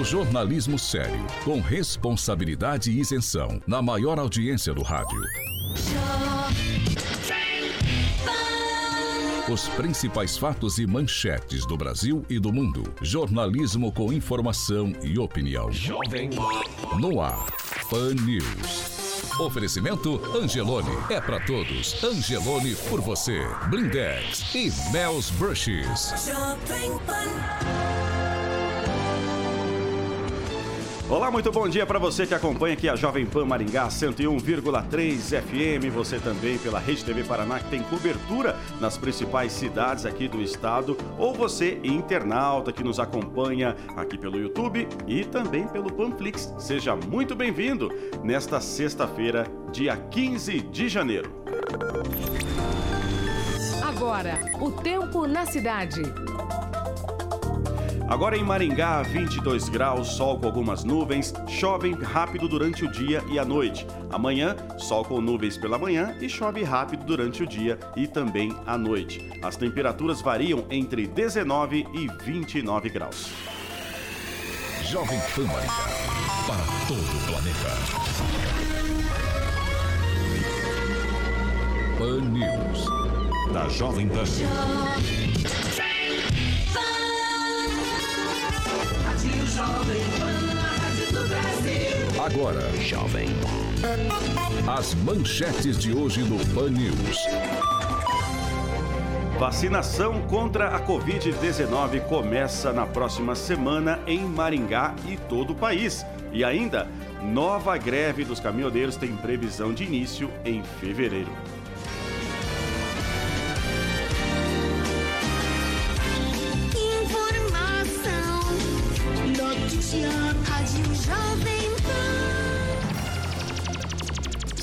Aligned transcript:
O 0.00 0.04
jornalismo 0.04 0.78
sério, 0.78 1.26
com 1.44 1.60
responsabilidade 1.60 2.90
e 2.90 3.00
isenção, 3.00 3.60
na 3.66 3.82
maior 3.82 4.18
audiência 4.18 4.72
do 4.72 4.82
rádio. 4.82 5.20
Os 9.46 9.68
principais 9.68 10.38
fatos 10.38 10.78
e 10.78 10.86
manchetes 10.86 11.66
do 11.66 11.76
Brasil 11.76 12.24
e 12.30 12.38
do 12.38 12.50
mundo. 12.50 12.82
Jornalismo 13.02 13.92
com 13.92 14.10
informação 14.10 14.90
e 15.02 15.18
opinião. 15.18 15.70
Jovem 15.70 16.30
No 16.98 17.20
ar, 17.20 17.44
Pan 17.90 18.14
News. 18.14 19.38
Oferecimento 19.38 20.18
Angelone. 20.34 20.96
É 21.10 21.20
para 21.20 21.40
todos. 21.40 22.02
Angelone 22.02 22.74
por 22.88 23.02
você. 23.02 23.46
Blindex 23.68 24.54
e 24.54 24.72
Mel's 24.92 25.28
Brushes. 25.28 26.14
Olá, 31.10 31.28
muito 31.28 31.50
bom 31.50 31.68
dia 31.68 31.84
para 31.84 31.98
você 31.98 32.24
que 32.24 32.34
acompanha 32.34 32.74
aqui 32.74 32.88
a 32.88 32.94
Jovem 32.94 33.26
Pan 33.26 33.44
Maringá 33.44 33.88
101,3 33.88 35.42
FM. 35.42 35.92
Você 35.92 36.20
também 36.20 36.56
pela 36.56 36.78
Rede 36.78 37.04
TV 37.04 37.24
Paraná 37.24 37.58
que 37.58 37.68
tem 37.68 37.82
cobertura 37.82 38.56
nas 38.80 38.96
principais 38.96 39.50
cidades 39.50 40.06
aqui 40.06 40.28
do 40.28 40.40
estado. 40.40 40.96
Ou 41.18 41.34
você, 41.34 41.80
internauta 41.82 42.72
que 42.72 42.84
nos 42.84 43.00
acompanha 43.00 43.74
aqui 43.96 44.16
pelo 44.16 44.38
YouTube 44.38 44.86
e 45.08 45.24
também 45.24 45.66
pelo 45.66 45.92
Panflix. 45.92 46.54
Seja 46.60 46.94
muito 46.94 47.34
bem-vindo 47.34 47.90
nesta 48.22 48.60
sexta-feira, 48.60 49.48
dia 49.72 49.96
15 49.96 50.60
de 50.60 50.88
janeiro. 50.88 51.42
Agora, 53.82 54.38
o 54.60 54.70
tempo 54.70 55.26
na 55.26 55.44
cidade. 55.44 56.02
Agora 58.10 58.36
em 58.36 58.42
Maringá, 58.42 59.02
22 59.02 59.68
graus, 59.68 60.08
sol 60.08 60.36
com 60.36 60.46
algumas 60.46 60.82
nuvens, 60.82 61.32
chove 61.46 61.92
rápido 61.92 62.48
durante 62.48 62.84
o 62.84 62.90
dia 62.90 63.22
e 63.30 63.38
a 63.38 63.44
noite. 63.44 63.86
Amanhã, 64.10 64.56
sol 64.78 65.04
com 65.04 65.20
nuvens 65.20 65.56
pela 65.56 65.78
manhã 65.78 66.16
e 66.20 66.28
chove 66.28 66.64
rápido 66.64 67.04
durante 67.04 67.44
o 67.44 67.46
dia 67.46 67.78
e 67.94 68.08
também 68.08 68.52
à 68.66 68.76
noite. 68.76 69.30
As 69.40 69.56
temperaturas 69.56 70.20
variam 70.20 70.64
entre 70.70 71.06
19 71.06 71.86
e 71.94 72.08
29 72.24 72.88
graus. 72.90 73.30
Jovem 74.82 75.20
Pan 75.36 75.44
Maringá, 75.44 75.84
para 76.48 76.64
todo 76.88 77.16
o 77.16 77.26
planeta. 77.28 77.70
Pan 81.96 82.20
News, 82.22 83.52
da 83.52 83.68
Jovem 83.68 84.08
Pan. 84.08 84.24
Agora, 92.24 92.60
Jovem 92.80 93.28
As 94.66 94.94
manchetes 94.94 95.78
de 95.78 95.92
hoje 95.92 96.22
no 96.22 96.38
Pan 96.54 96.70
News. 96.70 97.18
Vacinação 99.38 100.22
contra 100.22 100.68
a 100.68 100.80
Covid-19 100.86 102.02
começa 102.08 102.72
na 102.72 102.86
próxima 102.86 103.34
semana 103.34 103.98
em 104.06 104.20
Maringá 104.20 104.94
e 105.06 105.16
todo 105.16 105.52
o 105.52 105.56
país. 105.56 106.04
E 106.32 106.44
ainda, 106.44 106.88
nova 107.22 107.76
greve 107.76 108.24
dos 108.24 108.40
caminhoneiros 108.40 108.96
tem 108.96 109.16
previsão 109.16 109.74
de 109.74 109.84
início 109.84 110.30
em 110.44 110.62
fevereiro. 110.62 111.30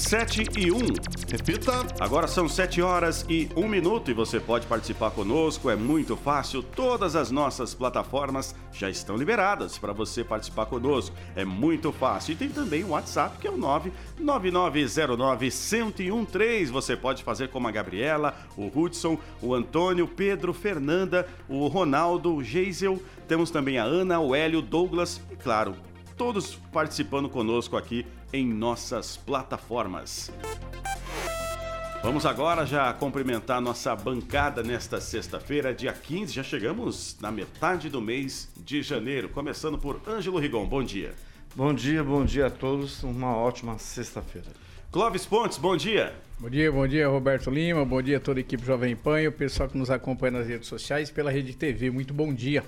Sete 0.07 0.47
e 0.57 0.71
um. 0.71 0.87
Repita. 1.29 1.85
Agora 1.99 2.29
são 2.29 2.47
sete 2.47 2.81
horas 2.81 3.25
e 3.27 3.49
um 3.57 3.67
minuto 3.67 4.09
e 4.09 4.13
você 4.13 4.39
pode 4.39 4.65
participar 4.65 5.11
conosco. 5.11 5.69
É 5.69 5.75
muito 5.75 6.15
fácil. 6.15 6.63
Todas 6.63 7.13
as 7.13 7.29
nossas 7.29 7.73
plataformas 7.73 8.55
já 8.71 8.89
estão 8.89 9.17
liberadas 9.17 9.77
para 9.77 9.91
você 9.91 10.23
participar 10.23 10.67
conosco. 10.67 11.13
É 11.35 11.43
muito 11.43 11.91
fácil. 11.91 12.31
E 12.31 12.35
tem 12.37 12.47
também 12.47 12.85
o 12.85 12.91
WhatsApp 12.91 13.37
que 13.37 13.47
é 13.47 13.51
o 13.51 13.57
99909-1013. 14.21 16.67
Você 16.67 16.95
pode 16.95 17.21
fazer 17.21 17.49
como 17.49 17.67
a 17.67 17.71
Gabriela, 17.71 18.33
o 18.55 18.71
Hudson, 18.73 19.19
o 19.41 19.53
Antônio, 19.53 20.07
Pedro, 20.07 20.53
Fernanda, 20.53 21.27
o 21.49 21.67
Ronaldo, 21.67 22.33
o 22.33 22.41
Geisel. 22.41 22.97
Temos 23.27 23.51
também 23.51 23.77
a 23.77 23.83
Ana, 23.83 24.21
o 24.21 24.33
Hélio, 24.33 24.61
Douglas 24.61 25.19
e, 25.29 25.35
claro, 25.35 25.75
todos 26.15 26.55
participando 26.71 27.27
conosco 27.27 27.75
aqui 27.75 28.05
em 28.31 28.45
nossas 28.45 29.17
plataformas. 29.17 30.31
Vamos 32.03 32.25
agora 32.25 32.65
já 32.65 32.93
cumprimentar 32.93 33.59
nossa 33.59 33.95
bancada 33.95 34.61
nesta 34.61 35.01
sexta-feira, 35.01 35.73
dia 35.73 35.91
15. 35.91 36.31
Já 36.31 36.43
chegamos 36.43 37.17
na 37.19 37.31
metade 37.31 37.89
do 37.89 37.99
mês 37.99 38.49
de 38.55 38.81
janeiro. 38.81 39.29
Começando 39.29 39.77
por 39.77 39.99
Ângelo 40.07 40.37
Rigon. 40.37 40.65
Bom 40.65 40.83
dia. 40.83 41.13
Bom 41.55 41.73
dia, 41.73 42.03
bom 42.03 42.23
dia 42.23 42.45
a 42.45 42.49
todos. 42.51 43.01
Uma 43.03 43.35
ótima 43.35 43.79
sexta-feira. 43.79 44.47
Clóvis 44.91 45.25
Pontes, 45.25 45.57
bom 45.57 45.75
dia. 45.75 46.13
Bom 46.39 46.49
dia, 46.49 46.71
bom 46.71 46.87
dia, 46.87 47.09
Roberto 47.09 47.49
Lima. 47.49 47.83
Bom 47.83 48.01
dia 48.01 48.17
a 48.17 48.19
toda 48.19 48.39
a 48.39 48.41
equipe 48.41 48.63
Jovem 48.63 48.95
Pan 48.95 49.19
e 49.19 49.27
o 49.27 49.31
pessoal 49.31 49.67
que 49.67 49.77
nos 49.77 49.89
acompanha 49.89 50.39
nas 50.39 50.47
redes 50.47 50.67
sociais 50.67 51.09
pela 51.09 51.31
Rede 51.31 51.57
TV. 51.57 51.89
Muito 51.89 52.13
bom 52.13 52.31
dia. 52.31 52.63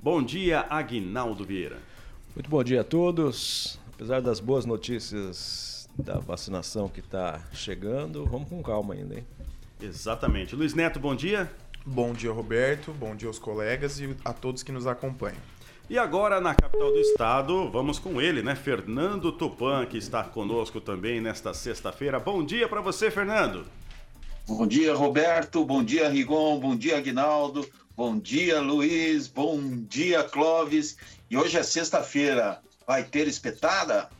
Bom 0.00 0.22
dia, 0.22 0.64
Aguinaldo 0.70 1.44
Vieira. 1.44 1.78
Muito 2.36 2.48
bom 2.48 2.62
dia 2.62 2.82
a 2.82 2.84
todos. 2.84 3.79
Apesar 4.00 4.22
das 4.22 4.40
boas 4.40 4.64
notícias 4.64 5.86
da 5.98 6.18
vacinação 6.18 6.88
que 6.88 7.00
está 7.00 7.46
chegando, 7.52 8.24
vamos 8.24 8.48
com 8.48 8.62
calma 8.62 8.94
ainda, 8.94 9.16
hein? 9.16 9.26
Exatamente. 9.78 10.56
Luiz 10.56 10.72
Neto, 10.72 10.98
bom 10.98 11.14
dia. 11.14 11.52
Bom 11.84 12.14
dia, 12.14 12.32
Roberto. 12.32 12.92
Bom 12.92 13.14
dia 13.14 13.28
aos 13.28 13.38
colegas 13.38 14.00
e 14.00 14.16
a 14.24 14.32
todos 14.32 14.62
que 14.62 14.72
nos 14.72 14.86
acompanham. 14.86 15.36
E 15.86 15.98
agora, 15.98 16.40
na 16.40 16.54
capital 16.54 16.90
do 16.90 16.98
estado, 16.98 17.70
vamos 17.70 17.98
com 17.98 18.22
ele, 18.22 18.42
né? 18.42 18.54
Fernando 18.54 19.32
Tupan, 19.32 19.84
que 19.84 19.98
está 19.98 20.24
conosco 20.24 20.80
também 20.80 21.20
nesta 21.20 21.52
sexta-feira. 21.52 22.18
Bom 22.18 22.42
dia 22.42 22.66
para 22.66 22.80
você, 22.80 23.10
Fernando. 23.10 23.66
Bom 24.48 24.66
dia, 24.66 24.94
Roberto. 24.94 25.62
Bom 25.62 25.84
dia, 25.84 26.08
Rigon. 26.08 26.58
Bom 26.58 26.74
dia, 26.74 26.96
Aguinaldo. 26.96 27.68
Bom 27.94 28.18
dia, 28.18 28.62
Luiz. 28.62 29.28
Bom 29.28 29.60
dia, 29.86 30.24
Clóvis. 30.24 30.96
E 31.30 31.36
hoje 31.36 31.58
é 31.58 31.62
sexta-feira. 31.62 32.62
Vai 32.90 33.04
ter 33.04 33.28
espetada? 33.28 34.10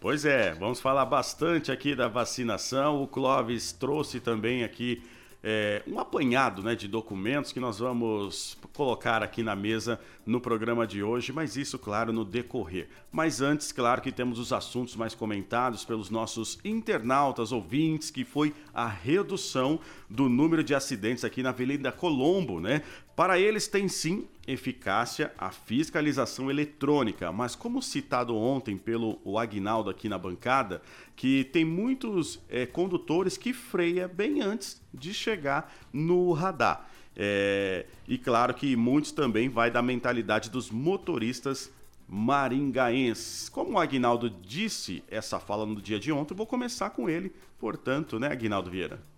Pois 0.00 0.24
é, 0.24 0.52
vamos 0.54 0.80
falar 0.80 1.04
bastante 1.04 1.70
aqui 1.70 1.94
da 1.94 2.08
vacinação. 2.08 3.00
O 3.00 3.06
Clóvis 3.06 3.70
trouxe 3.70 4.18
também 4.18 4.64
aqui 4.64 5.04
é, 5.40 5.82
um 5.86 5.98
apanhado 5.98 6.64
né, 6.64 6.74
de 6.74 6.86
documentos 6.86 7.52
que 7.52 7.60
nós 7.60 7.78
vamos 7.78 8.56
colocar 8.72 9.22
aqui 9.22 9.42
na 9.42 9.56
mesa 9.56 10.00
no 10.24 10.40
programa 10.40 10.86
de 10.86 11.02
hoje, 11.02 11.32
mas 11.32 11.56
isso, 11.56 11.78
claro, 11.78 12.12
no 12.12 12.24
decorrer. 12.24 12.88
Mas 13.10 13.40
antes, 13.40 13.72
claro 13.72 14.00
que 14.00 14.12
temos 14.12 14.38
os 14.38 14.52
assuntos 14.52 14.94
mais 14.94 15.14
comentados 15.14 15.84
pelos 15.84 16.10
nossos 16.10 16.58
internautas 16.64 17.50
ouvintes, 17.50 18.10
que 18.10 18.24
foi 18.24 18.54
a 18.72 18.86
redução 18.86 19.80
do 20.08 20.28
número 20.28 20.62
de 20.62 20.74
acidentes 20.74 21.24
aqui 21.24 21.42
na 21.42 21.50
Avenida 21.50 21.90
Colombo, 21.90 22.60
né? 22.60 22.82
Para 23.14 23.38
eles 23.38 23.68
tem 23.68 23.88
sim 23.88 24.26
eficácia 24.46 25.32
a 25.36 25.50
fiscalização 25.50 26.50
eletrônica, 26.50 27.30
mas 27.30 27.54
como 27.54 27.82
citado 27.82 28.34
ontem 28.34 28.76
pelo 28.76 29.18
Agnaldo 29.38 29.90
aqui 29.90 30.08
na 30.08 30.18
bancada, 30.18 30.82
que 31.14 31.44
tem 31.44 31.64
muitos 31.64 32.40
é, 32.48 32.64
condutores 32.64 33.36
que 33.36 33.52
freia 33.52 34.08
bem 34.08 34.40
antes 34.40 34.80
de 34.92 35.12
chegar 35.12 35.72
no 35.92 36.32
radar. 36.32 36.88
É, 37.14 37.84
e 38.08 38.16
claro 38.16 38.54
que 38.54 38.74
muitos 38.74 39.12
também 39.12 39.48
vai 39.48 39.70
da 39.70 39.82
mentalidade 39.82 40.48
dos 40.48 40.70
motoristas 40.70 41.70
maringaenses. 42.08 43.48
Como 43.48 43.72
o 43.72 43.78
Agnaldo 43.78 44.30
disse 44.30 45.04
essa 45.08 45.38
fala 45.38 45.66
no 45.66 45.80
dia 45.80 46.00
de 46.00 46.10
ontem, 46.10 46.34
vou 46.34 46.46
começar 46.46 46.90
com 46.90 47.08
ele, 47.08 47.32
portanto, 47.58 48.18
né, 48.18 48.28
Agnaldo 48.28 48.70
Vieira? 48.70 49.11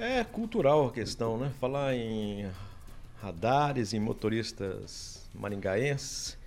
É 0.00 0.22
cultural 0.22 0.86
a 0.86 0.92
questão, 0.92 1.36
né? 1.36 1.50
Falar 1.58 1.92
em 1.92 2.48
radares, 3.20 3.92
em 3.92 3.98
motoristas 3.98 5.28
maringaenses. 5.34 6.38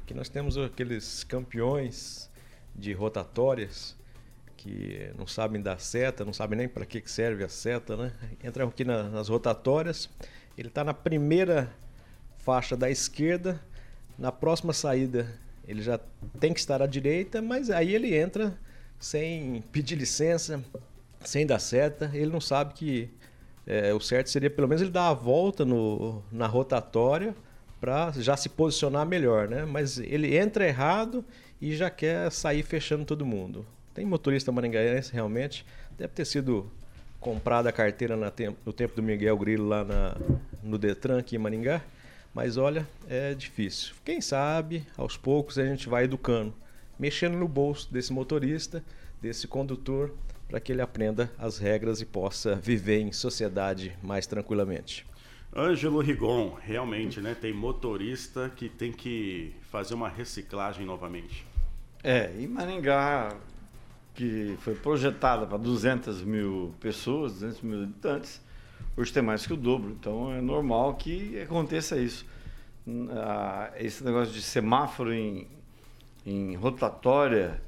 Aqui 0.00 0.14
nós 0.14 0.28
temos 0.28 0.56
aqueles 0.56 1.24
campeões 1.24 2.30
de 2.72 2.92
rotatórias 2.92 3.96
que 4.56 5.10
não 5.18 5.26
sabem 5.26 5.60
dar 5.60 5.80
seta, 5.80 6.24
não 6.24 6.32
sabem 6.32 6.56
nem 6.56 6.68
para 6.68 6.86
que 6.86 7.02
serve 7.04 7.42
a 7.42 7.48
seta, 7.48 7.96
né? 7.96 8.12
Entram 8.44 8.68
aqui 8.68 8.84
na, 8.84 9.02
nas 9.10 9.28
rotatórias, 9.28 10.08
ele 10.56 10.68
está 10.68 10.84
na 10.84 10.94
primeira 10.94 11.74
faixa 12.38 12.76
da 12.76 12.88
esquerda, 12.88 13.60
na 14.16 14.30
próxima 14.30 14.72
saída 14.72 15.36
ele 15.66 15.82
já 15.82 15.98
tem 16.38 16.52
que 16.52 16.60
estar 16.60 16.80
à 16.80 16.86
direita, 16.86 17.42
mas 17.42 17.70
aí 17.70 17.92
ele 17.92 18.16
entra 18.16 18.56
sem 19.00 19.64
pedir 19.72 19.96
licença, 19.96 20.62
sem 21.24 21.46
dar 21.46 21.58
seta, 21.58 22.10
ele 22.12 22.30
não 22.30 22.40
sabe 22.40 22.74
que 22.74 23.10
é, 23.66 23.92
o 23.94 24.00
certo 24.00 24.30
seria 24.30 24.50
pelo 24.50 24.68
menos 24.68 24.82
ele 24.82 24.90
dar 24.90 25.08
a 25.08 25.14
volta 25.14 25.64
no, 25.64 26.22
na 26.30 26.46
rotatória 26.46 27.34
para 27.80 28.12
já 28.12 28.36
se 28.36 28.48
posicionar 28.48 29.06
melhor, 29.06 29.48
né? 29.48 29.64
Mas 29.64 29.98
ele 29.98 30.36
entra 30.36 30.66
errado 30.66 31.24
e 31.60 31.74
já 31.74 31.90
quer 31.90 32.30
sair 32.30 32.62
fechando 32.62 33.04
todo 33.04 33.24
mundo. 33.26 33.64
Tem 33.92 34.04
motorista 34.04 34.50
maringaense 34.50 35.12
realmente, 35.12 35.64
deve 35.96 36.12
ter 36.12 36.24
sido 36.24 36.70
comprada 37.20 37.70
a 37.70 37.72
carteira 37.72 38.16
no 38.16 38.72
tempo 38.72 38.94
do 38.94 39.02
Miguel 39.02 39.36
Grilo 39.38 39.66
lá 39.66 39.82
na, 39.82 40.16
no 40.62 40.76
Detran 40.76 41.18
aqui 41.18 41.36
em 41.36 41.38
Maringá, 41.38 41.80
mas 42.34 42.56
olha, 42.58 42.86
é 43.08 43.32
difícil. 43.32 43.94
Quem 44.04 44.20
sabe, 44.20 44.86
aos 44.96 45.16
poucos 45.16 45.58
a 45.58 45.64
gente 45.64 45.88
vai 45.88 46.04
educando, 46.04 46.52
mexendo 46.98 47.36
no 47.36 47.48
bolso 47.48 47.90
desse 47.92 48.12
motorista, 48.12 48.84
desse 49.22 49.48
condutor, 49.48 50.12
para 50.48 50.60
que 50.60 50.72
ele 50.72 50.82
aprenda 50.82 51.30
as 51.38 51.58
regras 51.58 52.00
e 52.00 52.06
possa 52.06 52.54
viver 52.56 53.00
em 53.00 53.12
sociedade 53.12 53.96
mais 54.02 54.26
tranquilamente. 54.26 55.06
Ângelo 55.56 56.00
Rigon, 56.00 56.56
realmente, 56.60 57.20
né? 57.20 57.36
Tem 57.40 57.52
motorista 57.52 58.50
que 58.54 58.68
tem 58.68 58.90
que 58.90 59.54
fazer 59.70 59.94
uma 59.94 60.08
reciclagem 60.08 60.84
novamente. 60.84 61.46
É, 62.02 62.32
em 62.38 62.48
Maringá, 62.48 63.36
que 64.14 64.56
foi 64.60 64.74
projetada 64.74 65.46
para 65.46 65.56
200 65.56 66.22
mil 66.22 66.74
pessoas, 66.80 67.34
200 67.34 67.62
mil 67.62 67.82
habitantes, 67.84 68.40
hoje 68.96 69.12
tem 69.12 69.22
mais 69.22 69.46
que 69.46 69.52
o 69.52 69.56
dobro. 69.56 69.90
Então 69.90 70.32
é 70.32 70.40
normal 70.40 70.94
que 70.94 71.40
aconteça 71.40 71.96
isso. 71.96 72.26
Ah, 73.10 73.72
esse 73.76 74.04
negócio 74.04 74.34
de 74.34 74.42
semáforo 74.42 75.12
em, 75.12 75.48
em 76.26 76.54
rotatória 76.56 77.62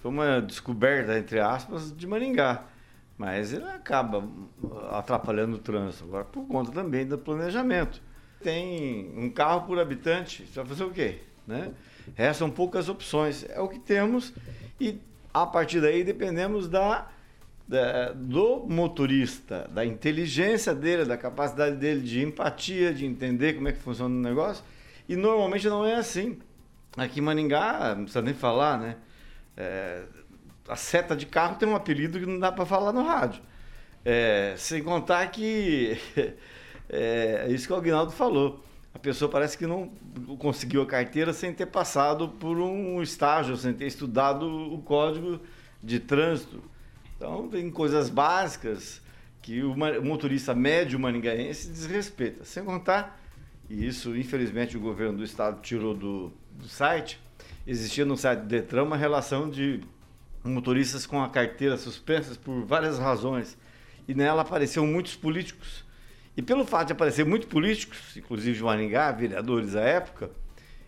foi 0.00 0.10
uma 0.10 0.40
descoberta, 0.40 1.18
entre 1.18 1.38
aspas, 1.38 1.94
de 1.94 2.06
Maringá. 2.06 2.64
Mas 3.18 3.52
ele 3.52 3.66
acaba 3.66 4.26
atrapalhando 4.90 5.56
o 5.56 5.58
trânsito, 5.58 6.04
agora 6.04 6.24
por 6.24 6.46
conta 6.46 6.72
também 6.72 7.06
do 7.06 7.18
planejamento. 7.18 8.00
Tem 8.42 9.12
um 9.14 9.28
carro 9.28 9.66
por 9.66 9.78
habitante, 9.78 10.46
você 10.46 10.60
vai 10.60 10.66
fazer 10.66 10.84
o 10.84 10.90
quê? 10.90 11.18
Né? 11.46 11.72
Restam 12.14 12.50
poucas 12.50 12.88
opções. 12.88 13.44
É 13.50 13.60
o 13.60 13.68
que 13.68 13.78
temos 13.78 14.32
e 14.80 14.98
a 15.34 15.44
partir 15.44 15.82
daí 15.82 16.02
dependemos 16.02 16.66
da, 16.66 17.08
da, 17.68 18.12
do 18.12 18.64
motorista, 18.66 19.68
da 19.70 19.84
inteligência 19.84 20.74
dele, 20.74 21.04
da 21.04 21.18
capacidade 21.18 21.76
dele 21.76 22.00
de 22.00 22.22
empatia, 22.22 22.94
de 22.94 23.04
entender 23.04 23.52
como 23.52 23.68
é 23.68 23.72
que 23.72 23.80
funciona 23.80 24.14
o 24.14 24.18
negócio. 24.18 24.64
E 25.06 25.14
normalmente 25.14 25.68
não 25.68 25.84
é 25.84 25.96
assim. 25.96 26.38
Aqui 26.96 27.20
em 27.20 27.22
Maringá, 27.22 27.94
não 27.94 28.04
precisa 28.04 28.22
nem 28.22 28.32
falar, 28.32 28.78
né? 28.78 28.96
É, 29.60 30.02
a 30.66 30.76
seta 30.76 31.14
de 31.14 31.26
carro 31.26 31.56
tem 31.56 31.68
um 31.68 31.76
apelido 31.76 32.18
que 32.18 32.24
não 32.24 32.38
dá 32.38 32.50
para 32.50 32.64
falar 32.64 32.92
no 32.92 33.02
rádio. 33.04 33.42
É, 34.02 34.54
sem 34.56 34.82
contar 34.82 35.26
que 35.26 35.98
é, 36.88 37.44
é 37.46 37.52
isso 37.52 37.66
que 37.66 37.72
o 37.72 37.76
Aguinaldo 37.76 38.10
falou. 38.10 38.64
A 38.94 38.98
pessoa 38.98 39.30
parece 39.30 39.56
que 39.58 39.66
não 39.66 39.88
conseguiu 40.38 40.82
a 40.82 40.86
carteira 40.86 41.32
sem 41.32 41.52
ter 41.52 41.66
passado 41.66 42.28
por 42.28 42.58
um 42.58 43.02
estágio, 43.02 43.56
sem 43.56 43.72
ter 43.74 43.86
estudado 43.86 44.46
o 44.46 44.80
código 44.82 45.40
de 45.82 46.00
trânsito. 46.00 46.62
Então, 47.16 47.48
tem 47.48 47.70
coisas 47.70 48.08
básicas 48.08 49.02
que 49.42 49.62
o 49.62 49.76
motorista 50.02 50.54
médio 50.54 50.98
maringaense 50.98 51.68
desrespeita. 51.68 52.44
Sem 52.44 52.64
contar, 52.64 53.20
e 53.68 53.86
isso 53.86 54.16
infelizmente 54.16 54.76
o 54.76 54.80
governo 54.80 55.18
do 55.18 55.24
estado 55.24 55.60
tirou 55.60 55.94
do, 55.94 56.32
do 56.50 56.66
site, 56.66 57.20
existia 57.66 58.04
no 58.04 58.16
site 58.16 58.40
do 58.40 58.46
Detran 58.46 58.84
uma 58.84 58.96
relação 58.96 59.48
de 59.48 59.80
motoristas 60.42 61.06
com 61.06 61.22
a 61.22 61.28
carteira 61.28 61.76
suspensas 61.76 62.36
por 62.36 62.64
várias 62.64 62.98
razões. 62.98 63.56
E 64.08 64.14
nela 64.14 64.42
apareciam 64.42 64.86
muitos 64.86 65.14
políticos. 65.14 65.84
E 66.36 66.42
pelo 66.42 66.64
fato 66.64 66.88
de 66.88 66.92
aparecer 66.92 67.24
muitos 67.24 67.48
políticos, 67.48 68.16
inclusive 68.16 68.56
de 68.56 68.62
Maringá, 68.62 69.12
vereadores 69.12 69.76
à 69.76 69.82
época, 69.82 70.30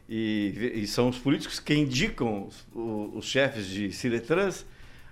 e, 0.09 0.73
e 0.75 0.87
são 0.87 1.09
os 1.09 1.19
políticos 1.19 1.61
que 1.61 1.75
indicam 1.75 2.47
os, 2.47 2.67
os, 3.15 3.25
chefes 3.25 3.67
de 3.67 3.93
Ciretrans, 3.93 4.65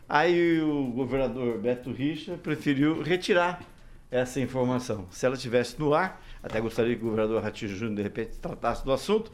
aí 0.08 0.60
o 0.60 0.86
governador 0.92 1.58
Beto 1.58 1.92
Richa 1.92 2.36
preferiu 2.36 3.02
retirar 3.02 3.60
essa 4.10 4.40
informação. 4.40 5.06
Se 5.10 5.24
ela 5.24 5.36
estivesse 5.36 5.78
no 5.78 5.94
ar, 5.94 6.22
até 6.42 6.60
gostaria 6.60 6.96
que 6.96 7.02
o 7.02 7.10
governador 7.10 7.42
Ratinho 7.42 7.74
Júnior 7.74 7.96
de 7.96 8.02
repente 8.02 8.36
tratasse 8.38 8.84
do 8.84 8.92
assunto, 8.92 9.30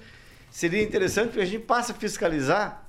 seria 0.56 0.82
interessante 0.82 1.26
porque 1.26 1.42
a 1.42 1.44
gente 1.44 1.66
passa 1.66 1.92
a 1.92 1.94
fiscalizar 1.94 2.88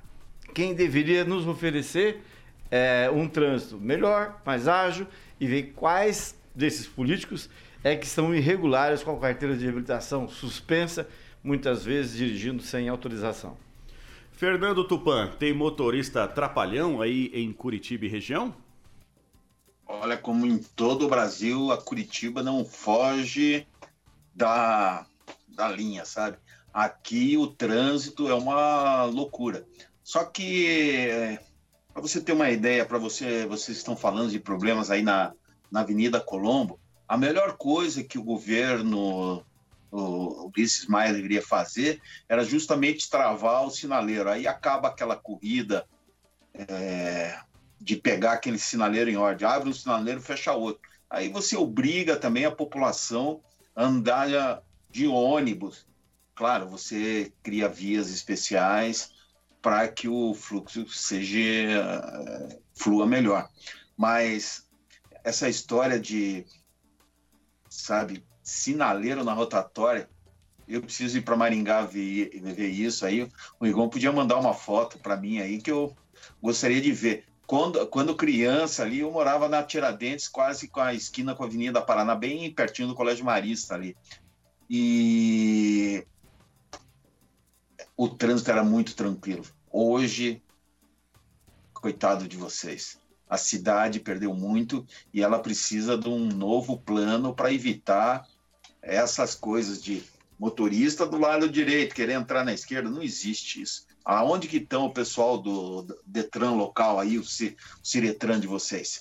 quem 0.54 0.72
deveria 0.72 1.22
nos 1.22 1.46
oferecer 1.46 2.24
é, 2.70 3.10
um 3.12 3.28
trânsito 3.28 3.76
melhor, 3.76 4.40
mais 4.42 4.66
ágil 4.66 5.06
e 5.38 5.46
ver 5.46 5.74
quais 5.76 6.34
desses 6.54 6.86
políticos 6.86 7.50
é 7.84 7.94
que 7.94 8.06
estão 8.06 8.34
irregulares 8.34 9.02
com 9.02 9.14
a 9.14 9.20
carteira 9.20 9.54
de 9.54 9.68
habilitação 9.68 10.26
suspensa, 10.26 11.06
muitas 11.44 11.84
vezes 11.84 12.16
dirigindo 12.16 12.62
sem 12.62 12.88
autorização. 12.88 13.54
Fernando 14.32 14.82
Tupan, 14.88 15.30
tem 15.38 15.52
motorista 15.52 16.26
trapalhão 16.26 17.02
aí 17.02 17.30
em 17.34 17.52
Curitiba 17.52 18.06
e 18.06 18.08
região? 18.08 18.56
Olha, 19.86 20.16
como 20.16 20.46
em 20.46 20.56
todo 20.56 21.04
o 21.04 21.08
Brasil, 21.08 21.70
a 21.70 21.76
Curitiba 21.76 22.42
não 22.42 22.64
foge 22.64 23.66
da, 24.34 25.04
da 25.46 25.68
linha, 25.68 26.06
sabe? 26.06 26.38
Aqui 26.72 27.36
o 27.36 27.46
trânsito 27.46 28.28
é 28.28 28.34
uma 28.34 29.04
loucura. 29.04 29.66
Só 30.02 30.24
que, 30.24 31.38
para 31.92 32.02
você 32.02 32.20
ter 32.20 32.32
uma 32.32 32.50
ideia, 32.50 32.84
para 32.84 32.98
você, 32.98 33.46
vocês 33.46 33.76
estão 33.76 33.96
falando 33.96 34.30
de 34.30 34.38
problemas 34.38 34.90
aí 34.90 35.02
na, 35.02 35.32
na 35.70 35.80
Avenida 35.80 36.20
Colombo, 36.20 36.78
a 37.06 37.16
melhor 37.16 37.56
coisa 37.56 38.04
que 38.04 38.18
o 38.18 38.22
governo, 38.22 39.44
o 39.90 40.50
Ulisses 40.54 40.86
Maia 40.86 41.12
deveria 41.14 41.42
fazer 41.42 42.00
era 42.28 42.44
justamente 42.44 43.08
travar 43.08 43.66
o 43.66 43.70
sinaleiro. 43.70 44.28
Aí 44.28 44.46
acaba 44.46 44.88
aquela 44.88 45.16
corrida 45.16 45.86
é, 46.54 47.38
de 47.80 47.96
pegar 47.96 48.32
aquele 48.32 48.58
sinaleiro 48.58 49.10
em 49.10 49.16
ordem. 49.16 49.48
Abre 49.48 49.70
um 49.70 49.72
sinaleiro, 49.72 50.20
fecha 50.20 50.52
outro. 50.52 50.82
Aí 51.08 51.30
você 51.30 51.56
obriga 51.56 52.16
também 52.16 52.44
a 52.44 52.50
população 52.50 53.40
a 53.74 53.84
andar 53.84 54.62
de 54.90 55.06
ônibus 55.06 55.86
claro, 56.38 56.68
você 56.68 57.32
cria 57.42 57.68
vias 57.68 58.08
especiais 58.10 59.10
para 59.60 59.88
que 59.88 60.08
o 60.08 60.32
fluxo 60.34 60.88
seja 60.88 61.40
eh, 61.40 62.58
flua 62.72 63.08
melhor. 63.08 63.48
Mas 63.96 64.64
essa 65.24 65.48
história 65.48 65.98
de, 65.98 66.46
sabe, 67.68 68.24
sinaleiro 68.40 69.24
na 69.24 69.32
rotatória, 69.32 70.08
eu 70.68 70.80
preciso 70.80 71.18
ir 71.18 71.22
para 71.22 71.36
Maringá 71.36 71.82
ver, 71.82 72.30
ver, 72.40 72.68
isso 72.68 73.04
aí. 73.04 73.28
O 73.58 73.66
Igor 73.66 73.88
podia 73.88 74.12
mandar 74.12 74.38
uma 74.38 74.54
foto 74.54 74.96
para 74.96 75.16
mim 75.16 75.40
aí 75.40 75.60
que 75.60 75.72
eu 75.72 75.92
gostaria 76.40 76.80
de 76.80 76.92
ver. 76.92 77.24
Quando, 77.48 77.84
quando 77.88 78.14
criança 78.14 78.84
ali, 78.84 79.00
eu 79.00 79.10
morava 79.10 79.48
na 79.48 79.64
Tiradentes, 79.64 80.28
quase 80.28 80.68
com 80.68 80.78
a 80.78 80.94
esquina 80.94 81.34
com 81.34 81.42
a 81.42 81.46
Avenida 81.46 81.82
Paraná, 81.82 82.14
bem 82.14 82.54
pertinho 82.54 82.86
do 82.86 82.94
Colégio 82.94 83.24
Marista 83.24 83.74
ali. 83.74 83.96
E 84.70 86.06
o 87.98 88.08
trânsito 88.08 88.52
era 88.52 88.62
muito 88.62 88.94
tranquilo. 88.94 89.44
Hoje, 89.68 90.40
coitado 91.74 92.28
de 92.28 92.36
vocês, 92.36 92.96
a 93.28 93.36
cidade 93.36 93.98
perdeu 93.98 94.32
muito 94.32 94.86
e 95.12 95.20
ela 95.20 95.40
precisa 95.40 95.98
de 95.98 96.08
um 96.08 96.28
novo 96.28 96.78
plano 96.78 97.34
para 97.34 97.52
evitar 97.52 98.24
essas 98.80 99.34
coisas 99.34 99.82
de 99.82 100.04
motorista 100.38 101.04
do 101.04 101.18
lado 101.18 101.48
direito 101.48 101.92
querer 101.92 102.12
entrar 102.12 102.44
na 102.44 102.54
esquerda. 102.54 102.88
Não 102.88 103.02
existe 103.02 103.60
isso. 103.60 103.84
Aonde 104.04 104.46
que 104.46 104.58
estão 104.58 104.86
o 104.86 104.94
pessoal 104.94 105.36
do 105.36 105.82
Detran 106.06 106.52
local 106.52 107.00
aí, 107.00 107.18
o 107.18 107.24
Ciretran 107.82 108.38
de 108.38 108.46
vocês? 108.46 109.00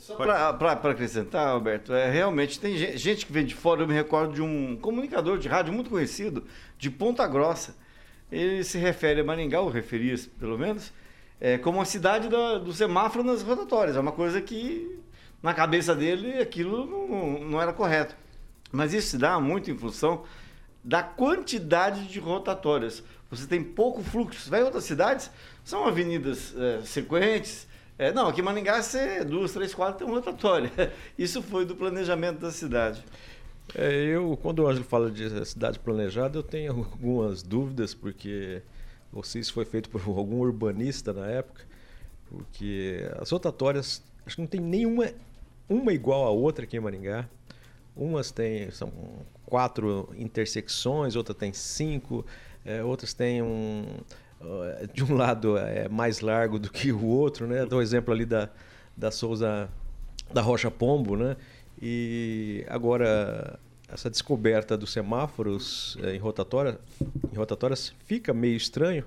Só 0.00 0.16
para 0.16 0.72
acrescentar, 0.72 1.46
Alberto, 1.46 1.92
é, 1.92 2.10
realmente 2.10 2.58
tem 2.58 2.74
gente 2.96 3.26
que 3.26 3.32
vem 3.32 3.44
de 3.44 3.54
fora. 3.54 3.82
Eu 3.82 3.86
me 3.86 3.92
recordo 3.92 4.32
de 4.32 4.40
um 4.40 4.74
comunicador 4.76 5.36
de 5.38 5.46
rádio 5.46 5.74
muito 5.74 5.90
conhecido, 5.90 6.46
de 6.78 6.90
Ponta 6.90 7.26
Grossa. 7.26 7.76
Ele 8.32 8.64
se 8.64 8.78
refere 8.78 9.20
a 9.20 9.24
Maringá, 9.24 9.60
ou 9.60 9.68
referia 9.68 10.14
pelo 10.38 10.56
menos, 10.56 10.90
é, 11.38 11.58
como 11.58 11.82
a 11.82 11.84
cidade 11.84 12.30
da, 12.30 12.56
do 12.56 12.72
semáforo 12.72 13.22
nas 13.22 13.42
rotatórias. 13.42 13.94
É 13.94 14.00
uma 14.00 14.12
coisa 14.12 14.40
que 14.40 14.98
na 15.42 15.52
cabeça 15.52 15.94
dele 15.94 16.38
aquilo 16.40 16.86
não, 16.86 17.40
não 17.40 17.60
era 17.60 17.72
correto. 17.72 18.16
Mas 18.72 18.94
isso 18.94 19.08
se 19.08 19.18
dá 19.18 19.38
muito 19.38 19.70
em 19.70 19.76
função 19.76 20.24
da 20.82 21.02
quantidade 21.02 22.06
de 22.06 22.18
rotatórias. 22.18 23.04
Você 23.30 23.46
tem 23.46 23.62
pouco 23.62 24.02
fluxo. 24.02 24.48
Vai 24.48 24.62
em 24.62 24.64
outras 24.64 24.84
cidades, 24.84 25.30
são 25.62 25.84
avenidas 25.86 26.54
é, 26.56 26.80
sequentes. 26.86 27.68
É, 28.00 28.10
não, 28.14 28.28
aqui 28.28 28.40
em 28.40 28.42
Maningá, 28.42 28.82
você 28.82 29.22
duas, 29.22 29.52
três, 29.52 29.74
quatro 29.74 29.98
tem 29.98 30.06
um 30.06 30.16
rotatório. 30.16 30.70
Isso 31.18 31.42
foi 31.42 31.66
do 31.66 31.76
planejamento 31.76 32.38
da 32.38 32.50
cidade. 32.50 33.04
É, 33.74 33.92
eu, 33.92 34.38
quando 34.40 34.60
o 34.60 34.66
Ângelo 34.66 34.86
fala 34.86 35.10
de 35.10 35.44
cidade 35.44 35.78
planejada, 35.78 36.38
eu 36.38 36.42
tenho 36.42 36.72
algumas 36.72 37.42
dúvidas, 37.42 37.92
porque 37.92 38.62
não 39.12 39.22
sei 39.22 39.42
se 39.42 39.52
foi 39.52 39.66
feito 39.66 39.90
por 39.90 40.00
algum 40.16 40.38
urbanista 40.38 41.12
na 41.12 41.26
época, 41.26 41.62
porque 42.30 43.06
as 43.18 43.30
rotatórias, 43.30 44.02
acho 44.24 44.36
que 44.36 44.40
não 44.40 44.48
tem 44.48 44.62
nenhuma 44.62 45.10
uma 45.68 45.92
igual 45.92 46.24
a 46.24 46.30
outra 46.30 46.64
aqui 46.64 46.78
em 46.78 46.80
Maringá. 46.80 47.28
Umas 47.94 48.30
têm, 48.30 48.70
são 48.70 48.90
quatro 49.44 50.08
intersecções, 50.16 51.16
outras 51.16 51.36
tem 51.36 51.52
cinco, 51.52 52.24
é, 52.64 52.82
outras 52.82 53.12
têm 53.12 53.42
um. 53.42 53.84
De 54.92 55.04
um 55.04 55.14
lado 55.14 55.58
é 55.58 55.88
mais 55.88 56.20
largo 56.20 56.58
do 56.58 56.70
que 56.70 56.90
o 56.90 57.04
outro, 57.04 57.46
né? 57.46 57.66
Dou 57.66 57.78
o 57.78 57.82
exemplo 57.82 58.12
ali 58.12 58.24
da, 58.24 58.48
da 58.96 59.10
Souza 59.10 59.68
da 60.32 60.40
Rocha 60.40 60.70
Pombo, 60.70 61.16
né? 61.16 61.36
E 61.80 62.64
agora 62.68 63.58
essa 63.92 64.08
descoberta 64.08 64.76
dos 64.76 64.92
semáforos 64.92 65.98
é, 66.02 66.14
em, 66.14 66.18
rotatória, 66.18 66.78
em 67.32 67.36
rotatórias 67.36 67.92
fica 68.04 68.32
meio 68.32 68.56
estranho, 68.56 69.04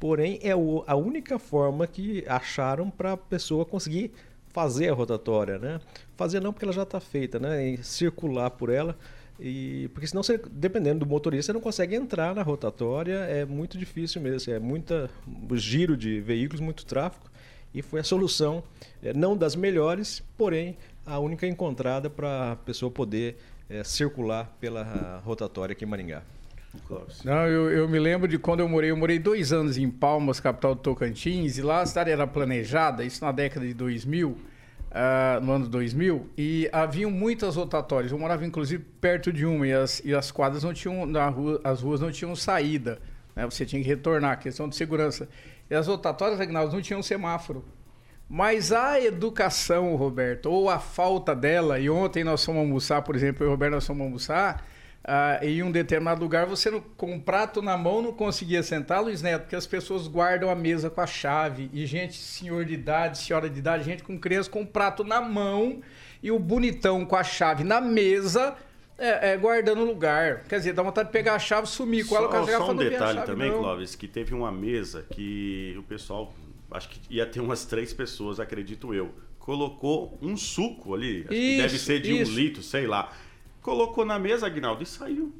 porém 0.00 0.40
é 0.42 0.54
o, 0.54 0.82
a 0.86 0.96
única 0.96 1.38
forma 1.38 1.86
que 1.86 2.24
acharam 2.26 2.90
para 2.90 3.12
a 3.12 3.16
pessoa 3.16 3.64
conseguir 3.64 4.12
fazer 4.48 4.88
a 4.88 4.94
rotatória, 4.94 5.58
né? 5.58 5.80
Fazer 6.16 6.40
não 6.40 6.52
porque 6.52 6.64
ela 6.64 6.72
já 6.72 6.82
está 6.82 6.98
feita, 6.98 7.38
né? 7.38 7.68
E 7.68 7.84
circular 7.84 8.50
por 8.50 8.70
ela. 8.70 8.96
E, 9.38 9.90
porque 9.92 10.06
senão, 10.06 10.22
você, 10.22 10.40
dependendo 10.50 11.00
do 11.00 11.06
motorista, 11.06 11.46
você 11.46 11.52
não 11.52 11.60
consegue 11.60 11.94
entrar 11.94 12.34
na 12.34 12.42
rotatória, 12.42 13.14
é 13.14 13.44
muito 13.44 13.76
difícil 13.76 14.20
mesmo, 14.20 14.52
é 14.52 14.58
muita 14.58 15.10
giro 15.54 15.96
de 15.96 16.20
veículos, 16.20 16.60
muito 16.60 16.86
tráfego. 16.86 17.26
E 17.74 17.82
foi 17.82 18.00
a 18.00 18.04
solução, 18.04 18.62
é, 19.02 19.12
não 19.12 19.36
das 19.36 19.54
melhores, 19.54 20.22
porém 20.38 20.76
a 21.04 21.18
única 21.18 21.46
encontrada 21.46 22.08
para 22.08 22.52
a 22.52 22.56
pessoa 22.56 22.90
poder 22.90 23.36
é, 23.68 23.84
circular 23.84 24.56
pela 24.58 25.20
rotatória 25.24 25.72
aqui 25.72 25.84
em 25.84 25.88
Maringá. 25.88 26.22
Não, 27.24 27.46
eu, 27.46 27.70
eu, 27.70 27.88
me 27.88 27.98
lembro 27.98 28.28
de 28.28 28.38
quando 28.38 28.60
eu 28.60 28.68
morei, 28.68 28.90
eu 28.90 28.96
morei 28.96 29.18
dois 29.18 29.52
anos 29.52 29.78
em 29.78 29.90
Palmas, 29.90 30.40
capital 30.40 30.74
do 30.74 30.80
Tocantins, 30.80 31.58
e 31.58 31.62
lá 31.62 31.80
a 31.80 31.86
cidade 31.86 32.10
era 32.10 32.26
planejada, 32.26 33.04
isso 33.04 33.24
na 33.24 33.32
década 33.32 33.66
de 33.66 33.72
2000, 33.72 34.36
uh, 34.96 35.40
no 35.44 35.52
ano 35.52 35.68
2000, 35.68 36.30
e 36.36 36.68
haviam 36.72 37.10
muitas 37.10 37.56
rotatórias. 37.56 38.10
Eu 38.10 38.18
morava 38.18 38.44
inclusive 38.46 38.82
perto 39.00 39.32
de 39.32 39.44
uma, 39.44 39.66
e 39.66 39.72
as, 39.72 40.02
e 40.04 40.14
as 40.14 40.30
quadras 40.30 40.62
não 40.64 40.72
tinham, 40.72 41.04
na 41.04 41.28
rua, 41.28 41.60
as 41.62 41.82
ruas 41.82 42.00
não 42.00 42.10
tinham 42.10 42.34
saída, 42.34 42.98
né? 43.34 43.44
você 43.44 43.66
tinha 43.66 43.82
que 43.82 43.88
retornar, 43.88 44.38
questão 44.40 44.68
de 44.68 44.74
segurança. 44.74 45.28
E 45.68 45.74
as 45.74 45.86
rotatórias, 45.86 46.40
Agnaldo, 46.40 46.72
não 46.72 46.80
tinham 46.80 47.02
semáforo. 47.02 47.64
Mas 48.28 48.72
a 48.72 49.00
educação, 49.00 49.94
Roberto, 49.94 50.46
ou 50.46 50.68
a 50.68 50.80
falta 50.80 51.34
dela, 51.34 51.78
e 51.78 51.88
ontem 51.88 52.24
nós 52.24 52.44
fomos 52.44 52.60
almoçar, 52.62 53.02
por 53.02 53.14
exemplo, 53.14 53.44
eu 53.44 53.46
e 53.46 53.48
o 53.48 53.52
Roberto 53.52 53.74
nós 53.74 53.86
fomos 53.86 54.02
almoçar, 54.02 54.66
ah, 55.08 55.38
em 55.40 55.62
um 55.62 55.70
determinado 55.70 56.20
lugar, 56.20 56.46
você 56.46 56.68
não, 56.68 56.80
com 56.80 57.12
um 57.12 57.20
prato 57.20 57.62
na 57.62 57.78
mão 57.78 58.02
não 58.02 58.12
conseguia 58.12 58.60
sentar, 58.60 59.00
Luiz 59.00 59.22
Neto, 59.22 59.42
porque 59.42 59.54
as 59.54 59.66
pessoas 59.66 60.08
guardam 60.08 60.50
a 60.50 60.54
mesa 60.56 60.90
com 60.90 61.00
a 61.00 61.06
chave. 61.06 61.70
E 61.72 61.86
gente, 61.86 62.16
senhor 62.16 62.64
de 62.64 62.74
idade, 62.74 63.18
senhora 63.18 63.48
de 63.48 63.56
idade, 63.56 63.84
gente 63.84 64.02
com 64.02 64.18
criança 64.18 64.50
com 64.50 64.62
um 64.62 64.66
prato 64.66 65.04
na 65.04 65.20
mão 65.20 65.80
e 66.20 66.32
o 66.32 66.40
bonitão 66.40 67.06
com 67.06 67.14
a 67.14 67.22
chave 67.22 67.62
na 67.62 67.80
mesa. 67.80 68.56
É, 68.98 69.32
é, 69.32 69.36
guardando 69.36 69.82
o 69.82 69.84
lugar. 69.84 70.44
Quer 70.44 70.56
dizer, 70.56 70.72
dá 70.72 70.82
vontade 70.82 71.08
de 71.08 71.12
pegar 71.12 71.34
a 71.34 71.38
chave, 71.38 71.68
sumir 71.68 72.04
com 72.06 72.14
só, 72.14 72.22
ela, 72.22 72.28
com 72.28 72.46
Só 72.46 72.72
um 72.72 72.76
detalhe 72.76 73.22
também, 73.26 73.50
não. 73.50 73.58
Clóvis, 73.58 73.94
que 73.94 74.08
teve 74.08 74.34
uma 74.34 74.50
mesa 74.50 75.04
que 75.10 75.76
o 75.78 75.82
pessoal, 75.82 76.32
acho 76.70 76.88
que 76.88 76.98
ia 77.10 77.26
ter 77.26 77.40
umas 77.40 77.66
três 77.66 77.92
pessoas, 77.92 78.40
acredito 78.40 78.94
eu, 78.94 79.14
colocou 79.38 80.18
um 80.22 80.34
suco 80.34 80.94
ali, 80.94 81.26
isso, 81.30 81.62
deve 81.62 81.78
ser 81.78 82.00
de 82.00 82.22
isso. 82.22 82.32
um 82.32 82.34
litro, 82.34 82.62
sei 82.62 82.86
lá 82.86 83.12
colocou 83.66 84.04
na 84.04 84.16
mesa, 84.16 84.46
Agnaldo, 84.46 84.84
e 84.84 84.86
saiu. 84.86 85.34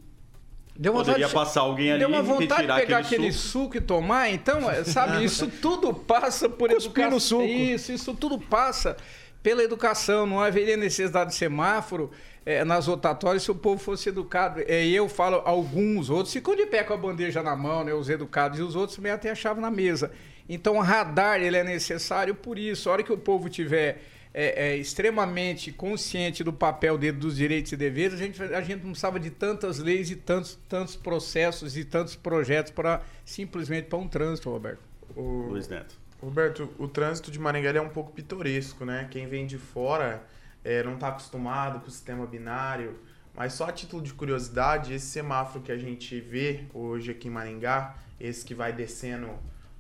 Deu 0.77 0.93
Poderia 0.93 1.29
de... 1.29 1.33
passar 1.33 1.61
alguém 1.61 1.93
ali 1.93 2.01
Deu 2.01 2.09
uma 2.09 2.23
vontade 2.23 2.67
de 2.67 2.75
pegar 2.75 2.77
aquele, 2.77 2.95
aquele 2.95 3.33
suco. 3.33 3.59
suco. 3.67 3.77
e 3.77 3.81
tomar. 3.81 4.31
Então, 4.31 4.69
é, 4.69 4.83
sabe, 4.83 5.25
isso 5.25 5.47
tudo 5.63 5.95
passa 5.95 6.49
por 6.49 6.73
educação. 6.73 7.21
suco. 7.21 7.45
Isso, 7.45 7.93
isso 7.93 8.15
tudo 8.15 8.37
passa 8.37 8.97
pela 9.45 9.63
educação. 9.63 10.27
Não 10.27 10.41
haveria 10.41 10.77
necessidade 10.77 11.31
de 11.31 11.37
semáforo 11.37 12.11
é, 12.45 12.65
nas 12.65 12.89
rotatórias 12.89 13.45
se 13.45 13.51
o 13.53 13.55
povo 13.55 13.81
fosse 13.81 14.09
educado. 14.09 14.61
É, 14.67 14.85
eu 14.85 15.09
falo, 15.09 15.41
alguns 15.45 16.11
outros 16.11 16.33
ficam 16.33 16.57
de 16.57 16.67
pé 16.67 16.83
com 16.83 16.95
a 16.95 16.97
bandeja 16.97 17.45
na 17.45 17.55
mão, 17.55 17.85
né, 17.85 17.95
os 17.95 18.11
educados, 18.11 18.59
e 18.59 18.63
os 18.63 18.75
outros 18.75 18.99
metem 18.99 19.31
a 19.31 19.37
chave 19.37 19.61
na 19.61 19.71
mesa. 19.71 20.11
Então, 20.49 20.77
o 20.77 20.81
radar 20.81 21.41
ele 21.41 21.57
é 21.57 21.65
necessário 21.65 22.35
por 22.35 22.59
isso. 22.59 22.91
A 22.91 22.95
hora 22.95 23.03
que 23.05 23.13
o 23.13 23.19
povo 23.19 23.49
tiver 23.49 24.03
é, 24.39 24.69
é, 24.69 24.77
extremamente 24.77 25.73
consciente 25.73 26.45
do 26.45 26.53
papel 26.53 26.99
dele, 26.99 27.17
dos 27.17 27.37
direitos 27.37 27.73
e 27.73 27.77
deveres, 27.77 28.21
a 28.21 28.23
gente, 28.23 28.43
a 28.43 28.61
gente 28.61 28.83
não 28.83 28.91
precisava 28.91 29.19
de 29.19 29.31
tantas 29.31 29.79
leis 29.79 30.11
e 30.11 30.17
tantos, 30.17 30.59
tantos 30.69 30.95
processos 30.95 31.75
e 31.75 31.87
tantos 31.87 32.15
projetos 32.15 32.71
para 32.71 33.01
simplesmente 33.25 33.89
para 33.89 33.97
um 33.97 34.07
trânsito, 34.07 34.51
Roberto. 34.51 34.83
O... 35.17 35.49
Luiz 35.49 35.69
Neto. 35.69 35.97
Roberto, 36.21 36.71
o 36.79 36.87
trânsito 36.87 37.31
de 37.31 37.39
Maringá 37.39 37.71
é 37.71 37.81
um 37.81 37.89
pouco 37.89 38.13
pitoresco, 38.13 38.85
né? 38.85 39.09
Quem 39.11 39.27
vem 39.27 39.47
de 39.47 39.57
fora 39.57 40.23
é, 40.63 40.83
não 40.83 40.95
está 40.95 41.09
acostumado 41.09 41.81
com 41.81 41.89
o 41.89 41.91
sistema 41.91 42.27
binário, 42.27 42.99
mas 43.35 43.55
só 43.55 43.65
a 43.65 43.73
título 43.73 44.03
de 44.03 44.13
curiosidade, 44.13 44.93
esse 44.93 45.07
semáforo 45.07 45.65
que 45.65 45.73
a 45.73 45.79
gente 45.79 46.21
vê 46.21 46.65
hoje 46.75 47.11
aqui 47.11 47.29
em 47.29 47.31
Maringá, 47.31 47.97
esse 48.21 48.45
que 48.45 48.55
vai 48.55 48.71
descendo 48.71 49.31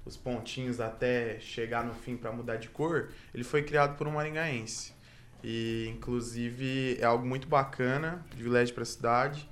os 0.06 0.16
pontinhos 0.16 0.80
até 0.80 1.38
chegar 1.40 1.84
no 1.84 1.92
fim 1.92 2.16
para 2.16 2.30
mudar 2.30 2.56
de 2.56 2.68
cor, 2.68 3.10
ele 3.34 3.42
foi 3.42 3.62
criado 3.62 3.96
por 3.96 4.06
um 4.06 4.12
maringaense. 4.12 4.94
E, 5.42 5.88
inclusive, 5.94 6.96
é 7.00 7.04
algo 7.04 7.26
muito 7.26 7.48
bacana, 7.48 8.24
privilégio 8.30 8.72
para 8.72 8.84
a 8.84 8.86
cidade. 8.86 9.48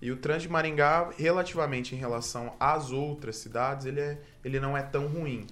E 0.00 0.10
o 0.10 0.16
trânsito 0.16 0.48
de 0.48 0.52
Maringá, 0.52 1.10
relativamente 1.16 1.94
em 1.94 1.98
relação 1.98 2.54
às 2.60 2.90
outras 2.90 3.36
cidades, 3.36 3.86
ele, 3.86 4.00
é, 4.00 4.20
ele 4.44 4.60
não 4.60 4.76
é 4.76 4.82
tão 4.82 5.06
ruim. 5.06 5.46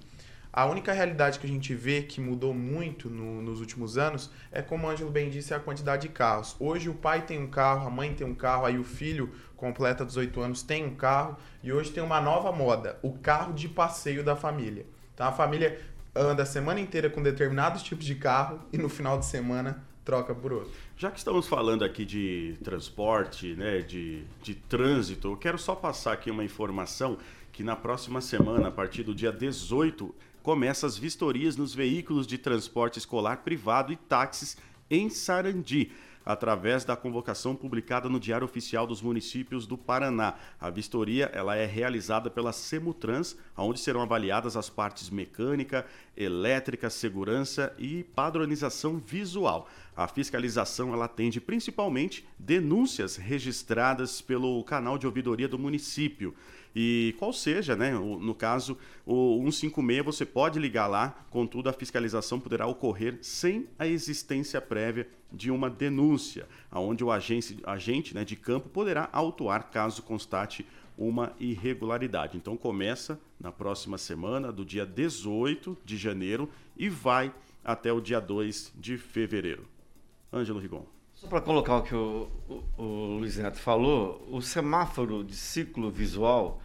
A 0.55 0.67
única 0.67 0.93
realidade 0.93 1.39
que 1.39 1.47
a 1.47 1.49
gente 1.49 1.73
vê 1.73 2.03
que 2.03 2.21
mudou 2.21 2.53
muito 2.53 3.09
no, 3.09 3.41
nos 3.41 3.59
últimos 3.59 3.97
anos 3.97 4.29
é, 4.51 4.61
como 4.61 4.85
o 4.85 4.89
Ângelo 4.91 5.09
bem 5.09 5.27
disse, 5.27 5.51
a 5.51 5.59
quantidade 5.59 6.03
de 6.03 6.09
carros. 6.09 6.55
Hoje 6.59 6.91
o 6.91 6.93
pai 6.93 7.25
tem 7.25 7.39
um 7.39 7.47
carro, 7.47 7.87
a 7.87 7.89
mãe 7.89 8.13
tem 8.13 8.27
um 8.27 8.35
carro, 8.35 8.63
aí 8.63 8.77
o 8.77 8.83
filho 8.83 9.31
completa 9.57 10.05
18 10.05 10.39
anos 10.39 10.61
tem 10.61 10.85
um 10.85 10.93
carro 10.93 11.37
e 11.63 11.73
hoje 11.73 11.89
tem 11.89 12.03
uma 12.03 12.21
nova 12.21 12.51
moda, 12.51 12.99
o 13.01 13.13
carro 13.13 13.51
de 13.51 13.67
passeio 13.67 14.23
da 14.23 14.35
família. 14.35 14.85
Então 15.15 15.25
a 15.25 15.31
família 15.31 15.81
anda 16.15 16.43
a 16.43 16.45
semana 16.45 16.79
inteira 16.79 17.09
com 17.09 17.23
determinados 17.23 17.81
tipos 17.81 18.05
de 18.05 18.13
carro 18.13 18.59
e 18.71 18.77
no 18.77 18.89
final 18.89 19.17
de 19.17 19.25
semana 19.25 19.83
troca 20.05 20.35
por 20.35 20.53
outro. 20.53 20.71
Já 20.95 21.09
que 21.09 21.17
estamos 21.17 21.47
falando 21.47 21.83
aqui 21.83 22.05
de 22.05 22.59
transporte, 22.63 23.55
né, 23.55 23.79
de, 23.79 24.23
de 24.43 24.53
trânsito, 24.53 25.29
eu 25.29 25.37
quero 25.37 25.57
só 25.57 25.73
passar 25.73 26.13
aqui 26.13 26.29
uma 26.29 26.43
informação 26.43 27.17
que 27.51 27.63
na 27.63 27.75
próxima 27.75 28.21
semana, 28.21 28.67
a 28.67 28.71
partir 28.71 29.01
do 29.01 29.15
dia 29.15 29.31
18, 29.31 30.13
começa 30.43 30.85
as 30.85 30.97
vistorias 30.97 31.55
nos 31.55 31.73
veículos 31.73 32.27
de 32.27 32.37
transporte 32.37 32.99
escolar 32.99 33.37
privado 33.37 33.93
e 33.93 33.95
táxis 33.95 34.57
em 34.91 35.09
Sarandi 35.09 35.91
através 36.25 36.85
da 36.85 36.95
convocação 36.95 37.55
publicada 37.55 38.07
no 38.07 38.19
Diário 38.19 38.45
Oficial 38.45 38.87
dos 38.87 39.01
Municípios 39.01 39.67
do 39.67 39.77
Paraná. 39.77 40.35
A 40.59 40.69
vistoria 40.69 41.29
ela 41.33 41.55
é 41.55 41.65
realizada 41.65 42.29
pela 42.29 42.53
Semutrans, 42.53 43.35
onde 43.57 43.79
serão 43.79 44.01
avaliadas 44.01 44.55
as 44.55 44.69
partes 44.69 45.09
mecânica, 45.09 45.85
elétrica, 46.15 46.89
segurança 46.89 47.73
e 47.77 48.03
padronização 48.15 48.97
visual. 48.97 49.69
A 49.95 50.07
fiscalização 50.07 50.93
ela 50.93 51.05
atende 51.05 51.41
principalmente 51.41 52.25
denúncias 52.39 53.15
registradas 53.15 54.21
pelo 54.21 54.63
canal 54.63 54.97
de 54.97 55.05
ouvidoria 55.05 55.47
do 55.47 55.59
município. 55.59 56.33
E 56.75 57.15
qual 57.19 57.31
seja, 57.31 57.75
né, 57.75 57.91
no 57.91 58.33
caso, 58.33 58.77
o 59.05 59.37
156 59.51 60.03
você 60.03 60.25
pode 60.25 60.59
ligar 60.59 60.87
lá, 60.87 61.25
contudo 61.29 61.69
a 61.69 61.73
fiscalização 61.73 62.39
poderá 62.39 62.65
ocorrer 62.65 63.19
sem 63.21 63.67
a 63.77 63.85
existência 63.85 64.59
prévia 64.59 65.07
de 65.31 65.51
uma 65.51 65.69
denúncia, 65.69 66.47
aonde 66.71 67.03
o 67.03 67.11
agente, 67.11 67.59
agente 67.63 68.15
né, 68.15 68.25
de 68.25 68.35
campo 68.35 68.69
poderá 68.69 69.09
autuar 69.11 69.69
caso 69.69 70.01
constate 70.01 70.65
uma 70.97 71.33
irregularidade. 71.39 72.37
Então 72.37 72.55
começa 72.55 73.19
na 73.39 73.51
próxima 73.51 73.97
semana, 73.97 74.51
do 74.51 74.63
dia 74.63 74.85
18 74.85 75.77
de 75.83 75.97
janeiro 75.97 76.49
e 76.77 76.89
vai 76.89 77.33
até 77.63 77.91
o 77.91 78.01
dia 78.01 78.19
2 78.19 78.73
de 78.75 78.97
fevereiro. 78.97 79.67
Ângelo 80.31 80.59
Rigon. 80.59 80.85
Só 81.13 81.27
para 81.27 81.41
colocar 81.41 81.77
o 81.77 81.83
que 81.83 81.95
o, 81.95 82.29
o, 82.49 82.81
o, 82.81 83.17
Luiz 83.19 83.37
Neto 83.37 83.57
falou, 83.59 84.27
o 84.29 84.41
semáforo 84.41 85.23
de 85.23 85.35
ciclo 85.35 85.89
visual, 85.89 86.61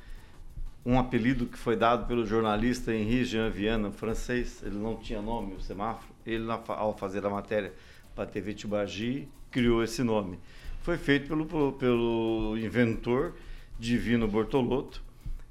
um 0.85 0.99
apelido 0.99 1.47
que 1.47 1.59
foi 1.59 1.77
dado 1.77 2.07
pelo 2.07 2.25
jornalista 2.25 2.95
Henri 2.95 3.25
Jean 3.25 3.51
Viana, 3.51 3.91
francês, 3.91 4.63
ele 4.65 4.77
não 4.77 4.97
tinha 4.97 5.21
nome, 5.21 5.55
o 5.55 5.61
semáforo, 5.61 6.13
ele 6.25 6.47
ao 6.51 6.97
fazer 6.97 7.25
a 7.27 7.31
matéria 7.31 7.73
para 8.15 8.25
a 8.25 8.27
TV 8.27 8.55
Tibagi, 8.55 9.29
criou 9.51 9.83
esse 9.83 10.03
nome. 10.03 10.39
Foi 10.83 10.97
feito 10.97 11.29
pelo, 11.29 11.73
pelo 11.73 12.57
inventor 12.59 13.35
Divino 13.79 14.27
Bortolotto, 14.27 15.03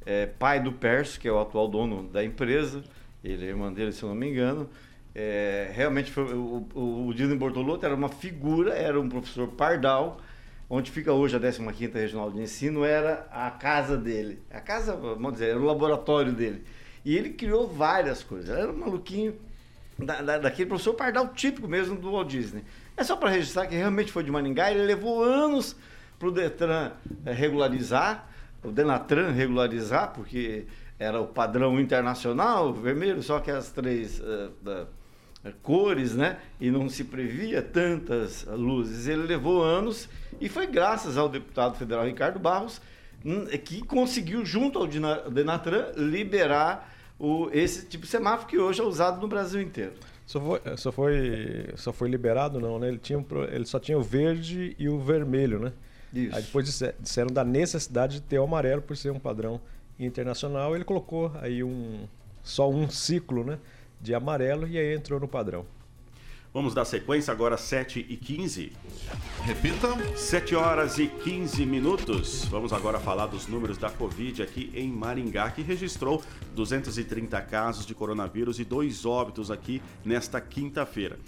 é, 0.06 0.26
pai 0.26 0.60
do 0.60 0.72
Perso, 0.72 1.20
que 1.20 1.28
é 1.28 1.32
o 1.32 1.40
atual 1.40 1.68
dono 1.68 2.08
da 2.10 2.24
empresa, 2.24 2.84
ele 3.24 3.46
é 3.46 3.50
irmão 3.50 3.72
dele, 3.72 3.92
se 3.92 4.04
eu 4.04 4.10
não 4.10 4.16
me 4.16 4.30
engano. 4.30 4.70
É, 5.14 5.72
realmente 5.74 6.12
foi, 6.12 6.34
o, 6.34 6.68
o, 6.74 7.08
o 7.08 7.14
Divino 7.14 7.38
Bortolotto 7.38 7.86
era 7.86 7.94
uma 7.94 8.10
figura, 8.10 8.74
era 8.74 9.00
um 9.00 9.10
professor 9.10 9.48
pardal, 9.50 10.22
onde 10.70 10.92
fica 10.92 11.14
hoje 11.14 11.36
a 11.36 11.40
15ª 11.40 11.94
Regional 11.94 12.32
de 12.32 12.42
Ensino, 12.42 12.84
era 12.84 13.28
a 13.32 13.50
casa 13.52 13.98
dele. 13.98 14.42
A 14.52 14.60
casa, 14.60 14.96
vamos 14.96 15.34
dizer, 15.34 15.50
era 15.50 15.60
o 15.60 15.66
laboratório 15.66 16.34
dele. 16.34 16.64
E 17.06 17.16
ele 17.16 17.30
criou 17.30 17.68
várias 17.68 18.24
coisas. 18.24 18.50
Era 18.50 18.72
um 18.72 18.78
maluquinho 18.78 19.36
da, 19.98 20.22
da, 20.22 20.38
daquele 20.38 20.68
professor 20.70 20.94
pardal 20.94 21.30
típico 21.30 21.68
mesmo 21.68 21.96
do 21.96 22.12
Walt 22.12 22.30
Disney. 22.30 22.64
É 22.96 23.04
só 23.04 23.16
para 23.16 23.30
registrar 23.30 23.68
que 23.68 23.76
realmente 23.76 24.12
foi 24.12 24.24
de 24.24 24.32
Maningá, 24.32 24.72
ele 24.72 24.84
levou 24.84 25.24
anos 25.24 25.76
para 26.20 26.28
o 26.28 26.32
Detran 26.32 26.92
é, 27.26 27.32
regularizar, 27.32 28.28
o 28.64 28.72
Denatran 28.72 29.32
regularizar, 29.32 30.14
porque 30.14 30.66
era 31.00 31.22
o 31.22 31.28
padrão 31.28 31.80
internacional, 31.80 32.74
vermelho, 32.74 33.22
só 33.22 33.40
que 33.40 33.52
as 33.52 33.72
três 33.72 34.20
uh, 34.20 34.52
uh, 34.66 34.88
cores, 35.62 36.16
né? 36.16 36.38
E 36.60 36.70
não 36.70 36.90
se 36.90 37.04
previa 37.04 37.62
tantas 37.62 38.46
luzes. 38.46 39.08
Ele 39.08 39.24
levou 39.24 39.64
anos 39.64 40.10
e 40.40 40.50
foi 40.50 40.68
graças 40.68 41.18
ao 41.18 41.30
deputado 41.30 41.78
federal 41.78 42.06
Ricardo 42.06 42.40
Barros 42.40 42.82
hum, 43.26 43.46
que 43.46 43.82
conseguiu, 43.82 44.46
junto 44.46 44.80
ao 44.80 44.88
Denatran, 44.88 45.92
liberar 45.96 46.94
o, 47.20 47.50
esse 47.52 47.86
tipo 47.86 48.06
de 48.06 48.10
semáforo 48.10 48.48
que 48.48 48.58
hoje 48.58 48.82
é 48.82 48.84
usado 48.84 49.20
no 49.20 49.28
Brasil 49.28 49.62
inteiro. 49.62 49.94
Só 50.26 50.42
foi, 50.42 50.62
só 50.78 50.92
foi, 50.92 51.74
só 51.76 51.94
foi 51.94 52.10
liberado, 52.10 52.60
não, 52.60 52.78
né? 52.78 52.90
Ele, 52.90 52.98
tinha, 52.98 53.26
ele 53.50 53.66
só 53.66 53.80
tinha 53.80 53.98
o 53.98 54.04
verde 54.04 54.76
e 54.78 54.90
o 54.90 55.00
vermelho, 55.00 55.58
né? 55.60 55.72
Isso. 56.14 56.36
Aí 56.36 56.42
depois 56.42 56.84
disseram 57.00 57.32
da 57.32 57.44
necessidade 57.44 58.16
de 58.16 58.22
ter 58.22 58.40
o 58.40 58.44
amarelo 58.44 58.82
por 58.82 58.96
ser 58.98 59.12
um 59.12 59.20
padrão 59.20 59.60
internacional. 60.00 60.76
Ele 60.76 60.84
colocou 60.84 61.32
aí 61.42 61.64
um, 61.64 62.06
só 62.44 62.70
um 62.70 62.90
ciclo, 62.90 63.44
né? 63.44 63.58
De 64.00 64.14
amarelo 64.14 64.68
e 64.68 64.78
aí 64.78 64.96
entrou 64.96 65.20
no 65.20 65.28
padrão. 65.28 65.66
Vamos 66.54 66.74
dar 66.74 66.86
sequência 66.86 67.32
agora 67.32 67.58
7 67.58 68.06
e 68.10 68.18
15. 68.18 68.72
Repita. 69.44 69.90
7 70.16 70.56
horas 70.56 70.98
e 70.98 71.08
15 71.08 71.66
minutos. 71.66 72.46
Vamos 72.46 72.74
agora 72.74 73.00
falar 73.00 73.28
dos 73.28 73.48
números 73.48 73.78
da 73.78 73.90
Covid 73.90 74.42
aqui 74.42 74.72
em 74.74 74.90
Maringá, 74.90 75.52
que 75.52 75.62
registrou 75.62 76.24
230 76.56 77.40
casos 77.42 77.86
de 77.86 77.94
coronavírus 77.94 78.60
e 78.60 78.64
dois 78.64 79.06
óbitos 79.06 79.52
aqui 79.52 79.82
nesta 80.04 80.42
quinta-feira 80.42 81.20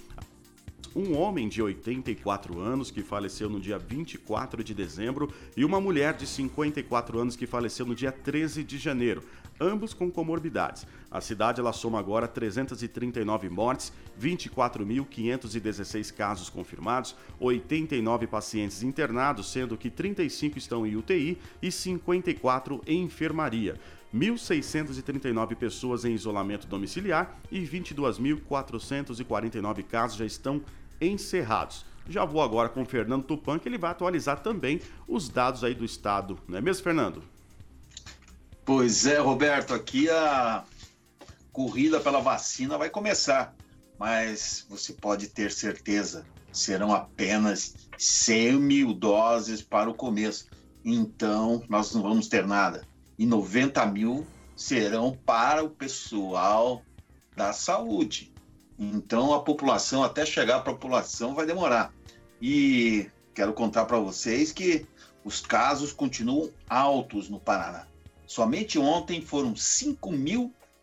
um 0.95 1.15
homem 1.15 1.47
de 1.47 1.61
84 1.61 2.59
anos 2.59 2.91
que 2.91 3.03
faleceu 3.03 3.49
no 3.49 3.59
dia 3.59 3.77
24 3.77 4.63
de 4.63 4.73
dezembro 4.73 5.31
e 5.55 5.63
uma 5.63 5.79
mulher 5.79 6.13
de 6.13 6.25
54 6.25 7.19
anos 7.19 7.35
que 7.35 7.45
faleceu 7.45 7.85
no 7.85 7.95
dia 7.95 8.11
13 8.11 8.63
de 8.63 8.77
janeiro, 8.77 9.23
ambos 9.59 9.93
com 9.93 10.09
comorbidades. 10.09 10.85
A 11.11 11.21
cidade 11.21 11.59
ela 11.59 11.73
soma 11.73 11.97
agora 11.97 12.27
339 12.27 13.49
mortes, 13.49 13.91
24.516 14.21 16.13
casos 16.13 16.49
confirmados, 16.49 17.15
89 17.39 18.27
pacientes 18.27 18.83
internados, 18.83 19.51
sendo 19.51 19.75
que 19.75 19.89
35 19.89 20.59
estão 20.59 20.85
em 20.85 20.95
UTI 20.95 21.39
e 21.61 21.71
54 21.71 22.81
em 22.85 23.03
enfermaria. 23.03 23.79
1.639 24.13 25.55
pessoas 25.55 26.05
em 26.05 26.13
isolamento 26.13 26.67
domiciliar 26.67 27.39
e 27.51 27.61
22.449 27.61 29.83
casos 29.83 30.17
já 30.17 30.25
estão 30.25 30.61
encerrados. 31.01 31.85
Já 32.07 32.23
vou 32.25 32.41
agora 32.41 32.69
com 32.69 32.81
o 32.81 32.85
Fernando 32.85 33.23
Tupan, 33.23 33.59
que 33.59 33.69
ele 33.69 33.77
vai 33.77 33.91
atualizar 33.91 34.41
também 34.41 34.81
os 35.07 35.29
dados 35.29 35.63
aí 35.63 35.75
do 35.75 35.85
estado, 35.85 36.39
não 36.47 36.57
é 36.57 36.61
mesmo, 36.61 36.83
Fernando? 36.83 37.21
Pois 38.65 39.05
é, 39.05 39.19
Roberto, 39.19 39.75
aqui 39.75 40.09
a 40.09 40.63
corrida 41.59 41.99
pela 41.99 42.21
vacina 42.21 42.77
vai 42.77 42.89
começar, 42.89 43.53
mas 43.99 44.65
você 44.69 44.93
pode 44.93 45.27
ter 45.27 45.51
certeza, 45.51 46.25
serão 46.53 46.93
apenas 46.93 47.75
100 47.97 48.53
mil 48.53 48.93
doses 48.93 49.61
para 49.61 49.89
o 49.89 49.93
começo. 49.93 50.47
Então, 50.85 51.61
nós 51.67 51.93
não 51.93 52.01
vamos 52.01 52.29
ter 52.29 52.47
nada. 52.47 52.87
E 53.17 53.25
90 53.25 53.85
mil 53.87 54.25
serão 54.55 55.11
para 55.25 55.61
o 55.61 55.69
pessoal 55.69 56.81
da 57.35 57.51
saúde. 57.51 58.33
Então, 58.79 59.33
a 59.33 59.41
população, 59.41 60.01
até 60.01 60.25
chegar 60.25 60.55
à 60.55 60.61
população, 60.61 61.35
vai 61.35 61.45
demorar. 61.45 61.93
E 62.41 63.11
quero 63.35 63.51
contar 63.51 63.83
para 63.83 63.99
vocês 63.99 64.53
que 64.53 64.85
os 65.25 65.41
casos 65.41 65.91
continuam 65.91 66.49
altos 66.69 67.27
no 67.27 67.37
Paraná. 67.37 67.85
Somente 68.25 68.79
ontem 68.79 69.21
foram 69.21 69.57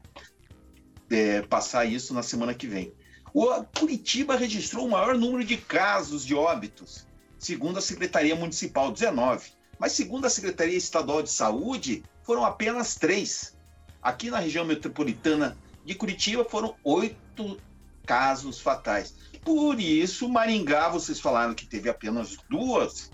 é, 1.10 1.42
passar 1.42 1.86
isso 1.86 2.14
na 2.14 2.22
semana 2.22 2.54
que 2.54 2.68
vem. 2.68 2.94
O 3.34 3.64
Curitiba 3.64 4.36
registrou 4.36 4.86
o 4.86 4.92
maior 4.92 5.18
número 5.18 5.44
de 5.44 5.58
casos 5.58 6.24
de 6.24 6.36
óbitos, 6.36 7.08
segundo 7.40 7.80
a 7.80 7.82
Secretaria 7.82 8.36
Municipal, 8.36 8.92
19. 8.92 9.50
Mas 9.80 9.94
segundo 9.94 10.26
a 10.26 10.30
Secretaria 10.30 10.78
Estadual 10.78 11.24
de 11.24 11.32
Saúde, 11.32 12.04
foram 12.22 12.46
apenas 12.46 12.94
três. 12.94 13.58
Aqui 14.04 14.30
na 14.30 14.38
região 14.38 14.66
metropolitana 14.66 15.58
de 15.84 15.96
Curitiba 15.96 16.46
foram 16.46 16.76
oito 16.84 17.60
casos 18.06 18.62
fatais. 18.62 19.16
Por 19.44 19.80
isso, 19.80 20.30
Maringá, 20.30 20.90
vocês 20.90 21.20
falaram 21.20 21.56
que 21.56 21.66
teve 21.66 21.90
apenas 21.90 22.38
duas, 22.48 23.10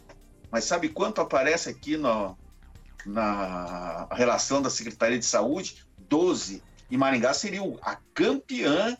mas 0.51 0.65
sabe 0.65 0.89
quanto 0.89 1.21
aparece 1.21 1.69
aqui 1.69 1.97
no, 1.97 2.37
na 3.05 4.07
relação 4.11 4.61
da 4.61 4.69
Secretaria 4.69 5.19
de 5.19 5.25
Saúde? 5.25 5.85
Doze. 5.97 6.63
E 6.89 6.97
Maringá 6.97 7.33
seria 7.33 7.61
a 7.81 7.97
campeã 8.13 8.97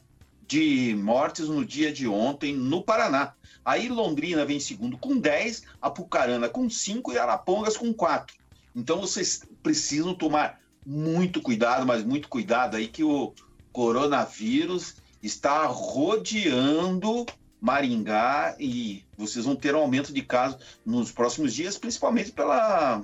de 0.47 0.95
mortes 0.95 1.47
no 1.47 1.65
dia 1.65 1.91
de 1.91 2.07
ontem 2.07 2.55
no 2.55 2.83
Paraná. 2.83 3.33
Aí 3.63 3.89
Londrina 3.89 4.45
vem 4.45 4.57
em 4.57 4.59
segundo 4.59 4.97
com 4.97 5.17
10, 5.17 5.63
Apucarana 5.81 6.47
com 6.49 6.69
5 6.69 7.13
e 7.13 7.17
Arapongas 7.17 7.75
com 7.75 7.93
4. 7.93 8.35
Então 8.75 9.01
vocês 9.01 9.43
precisam 9.63 10.13
tomar 10.13 10.59
muito 10.85 11.41
cuidado, 11.41 11.85
mas 11.85 12.03
muito 12.03 12.29
cuidado 12.29 12.77
aí 12.77 12.87
que 12.87 13.03
o 13.03 13.33
coronavírus 13.71 14.95
está 15.21 15.65
rodeando 15.65 17.25
Maringá 17.65 18.55
e 18.59 19.03
vocês 19.17 19.43
vão 19.43 19.55
ter 19.55 19.73
um 19.73 19.79
aumento 19.79 20.13
de 20.13 20.21
casos 20.21 20.59
nos 20.85 21.11
próximos 21.11 21.51
dias, 21.51 21.79
principalmente 21.79 22.31
pela, 22.31 23.03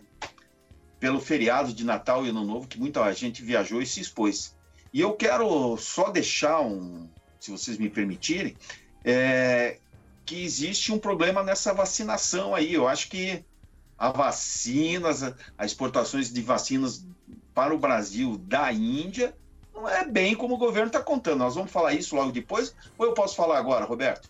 pelo 1.00 1.20
feriado 1.20 1.74
de 1.74 1.84
Natal 1.84 2.24
e 2.24 2.30
Ano 2.30 2.46
Novo, 2.46 2.68
que 2.68 2.80
muita 2.80 3.12
gente 3.12 3.42
viajou 3.42 3.82
e 3.82 3.88
se 3.88 4.00
expôs. 4.00 4.56
E 4.94 5.02
eu 5.02 5.14
quero 5.14 5.76
só 5.78 6.12
deixar 6.12 6.62
um, 6.62 7.10
se 7.40 7.50
vocês 7.50 7.80
me 7.80 7.90
permitirem, 7.90 8.56
é, 9.04 9.80
que 10.28 10.44
existe 10.44 10.92
um 10.92 11.00
problema 11.00 11.42
nessa 11.42 11.74
vacinação 11.74 12.54
aí. 12.54 12.72
Eu 12.72 12.88
acho 12.88 13.10
que 13.10 13.44
a 13.98 14.12
vacinas, 14.12 15.24
as 15.58 15.72
exportações 15.72 16.32
de 16.32 16.42
vacinas 16.44 17.04
para 17.52 17.74
o 17.74 17.80
Brasil 17.80 18.38
da 18.38 18.72
Índia, 18.72 19.36
não 19.74 19.90
é 19.90 20.06
bem 20.06 20.36
como 20.36 20.54
o 20.54 20.60
governo 20.60 20.88
está 20.88 21.02
contando. 21.02 21.40
Nós 21.40 21.56
vamos 21.56 21.72
falar 21.72 21.96
isso 21.96 22.16
logo 22.16 22.32
depois, 22.32 22.76
ou 22.96 23.08
eu 23.08 23.14
posso 23.16 23.36
falar 23.36 23.58
agora, 23.58 23.86
Roberto? 23.86 24.30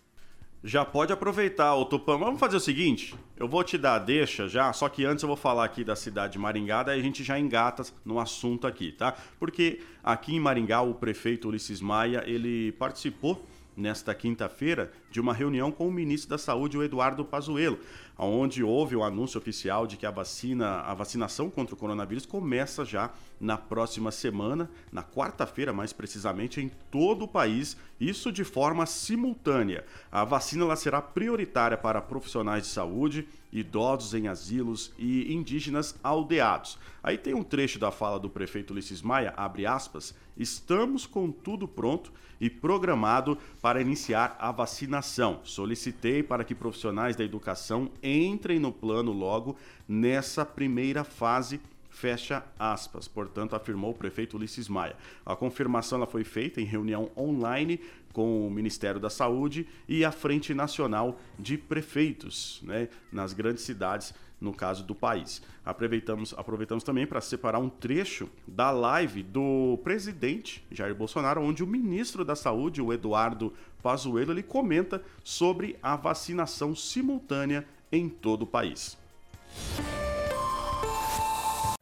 Já 0.64 0.84
pode 0.84 1.12
aproveitar, 1.12 1.74
o 1.74 1.84
Tupã. 1.84 2.16
Vamos 2.16 2.38
fazer 2.38 2.56
o 2.56 2.60
seguinte: 2.60 3.16
eu 3.36 3.48
vou 3.48 3.64
te 3.64 3.76
dar 3.76 3.98
deixa 3.98 4.48
já, 4.48 4.72
só 4.72 4.88
que 4.88 5.04
antes 5.04 5.22
eu 5.22 5.26
vou 5.26 5.36
falar 5.36 5.64
aqui 5.64 5.82
da 5.82 5.96
cidade 5.96 6.34
de 6.34 6.38
Maringá, 6.38 6.84
daí 6.84 7.00
a 7.00 7.02
gente 7.02 7.24
já 7.24 7.36
engata 7.36 7.82
no 8.04 8.20
assunto 8.20 8.64
aqui, 8.64 8.92
tá? 8.92 9.16
Porque 9.40 9.80
aqui 10.04 10.36
em 10.36 10.40
Maringá, 10.40 10.80
o 10.80 10.94
prefeito 10.94 11.48
Ulisses 11.48 11.80
Maia, 11.80 12.22
ele 12.26 12.70
participou 12.72 13.44
nesta 13.76 14.14
quinta-feira 14.14 14.92
de 15.10 15.20
uma 15.20 15.32
reunião 15.32 15.70
com 15.70 15.88
o 15.88 15.92
ministro 15.92 16.30
da 16.30 16.38
Saúde, 16.38 16.76
o 16.76 16.82
Eduardo 16.82 17.24
Pazuello, 17.24 17.78
onde 18.18 18.62
houve 18.62 18.94
o 18.94 19.02
anúncio 19.02 19.38
oficial 19.38 19.86
de 19.86 19.96
que 19.96 20.06
a 20.06 20.10
vacina, 20.10 20.80
a 20.80 20.94
vacinação 20.94 21.50
contra 21.50 21.74
o 21.74 21.78
coronavírus 21.78 22.26
começa 22.26 22.84
já 22.84 23.10
na 23.40 23.56
próxima 23.56 24.10
semana, 24.10 24.70
na 24.92 25.02
quarta-feira 25.02 25.72
mais 25.72 25.92
precisamente, 25.92 26.60
em 26.60 26.70
todo 26.90 27.24
o 27.24 27.28
país, 27.28 27.76
isso 28.00 28.30
de 28.30 28.44
forma 28.44 28.86
simultânea. 28.86 29.84
A 30.10 30.24
vacina 30.24 30.64
ela 30.64 30.76
será 30.76 31.02
prioritária 31.02 31.76
para 31.76 32.00
profissionais 32.00 32.64
de 32.64 32.68
saúde, 32.70 33.26
idosos 33.52 34.14
em 34.14 34.28
asilos 34.28 34.92
e 34.98 35.32
indígenas 35.32 35.94
aldeados. 36.02 36.78
Aí 37.02 37.18
tem 37.18 37.34
um 37.34 37.42
trecho 37.42 37.78
da 37.78 37.90
fala 37.90 38.18
do 38.18 38.30
prefeito 38.30 38.72
Ulisses 38.72 39.02
Maia, 39.02 39.34
abre 39.36 39.66
aspas, 39.66 40.14
estamos 40.36 41.04
com 41.06 41.30
tudo 41.30 41.66
pronto 41.66 42.12
e 42.42 42.50
programado 42.50 43.38
para 43.62 43.80
iniciar 43.80 44.36
a 44.40 44.50
vacinação. 44.50 45.40
Solicitei 45.44 46.24
para 46.24 46.42
que 46.42 46.56
profissionais 46.56 47.14
da 47.14 47.22
educação 47.22 47.88
entrem 48.02 48.58
no 48.58 48.72
plano 48.72 49.12
logo 49.12 49.56
nessa 49.86 50.44
primeira 50.44 51.04
fase 51.04 51.60
fecha 51.88 52.42
aspas. 52.58 53.06
Portanto, 53.06 53.54
afirmou 53.54 53.92
o 53.92 53.94
prefeito 53.94 54.36
Ulisses 54.36 54.68
Maia. 54.68 54.96
A 55.24 55.36
confirmação 55.36 55.98
ela 55.98 56.06
foi 56.06 56.24
feita 56.24 56.60
em 56.60 56.64
reunião 56.64 57.12
online 57.16 57.78
com 58.12 58.44
o 58.46 58.50
Ministério 58.50 58.98
da 58.98 59.08
Saúde 59.08 59.68
e 59.88 60.04
a 60.04 60.10
Frente 60.10 60.52
Nacional 60.52 61.20
de 61.38 61.56
Prefeitos, 61.56 62.60
né, 62.64 62.88
nas 63.12 63.32
grandes 63.32 63.62
cidades, 63.62 64.12
no 64.42 64.52
caso 64.52 64.84
do 64.84 64.94
país. 64.94 65.40
Aproveitamos, 65.64 66.34
aproveitamos 66.36 66.82
também 66.82 67.06
para 67.06 67.20
separar 67.20 67.58
um 67.58 67.68
trecho 67.68 68.28
da 68.46 68.70
live 68.70 69.22
do 69.22 69.78
presidente 69.84 70.66
Jair 70.70 70.94
Bolsonaro, 70.94 71.40
onde 71.40 71.62
o 71.62 71.66
ministro 71.66 72.24
da 72.24 72.34
Saúde, 72.34 72.82
o 72.82 72.92
Eduardo 72.92 73.52
Pazuello, 73.82 74.32
ele 74.32 74.42
comenta 74.42 75.02
sobre 75.22 75.78
a 75.82 75.96
vacinação 75.96 76.74
simultânea 76.74 77.64
em 77.90 78.08
todo 78.08 78.42
o 78.42 78.46
país. 78.46 78.98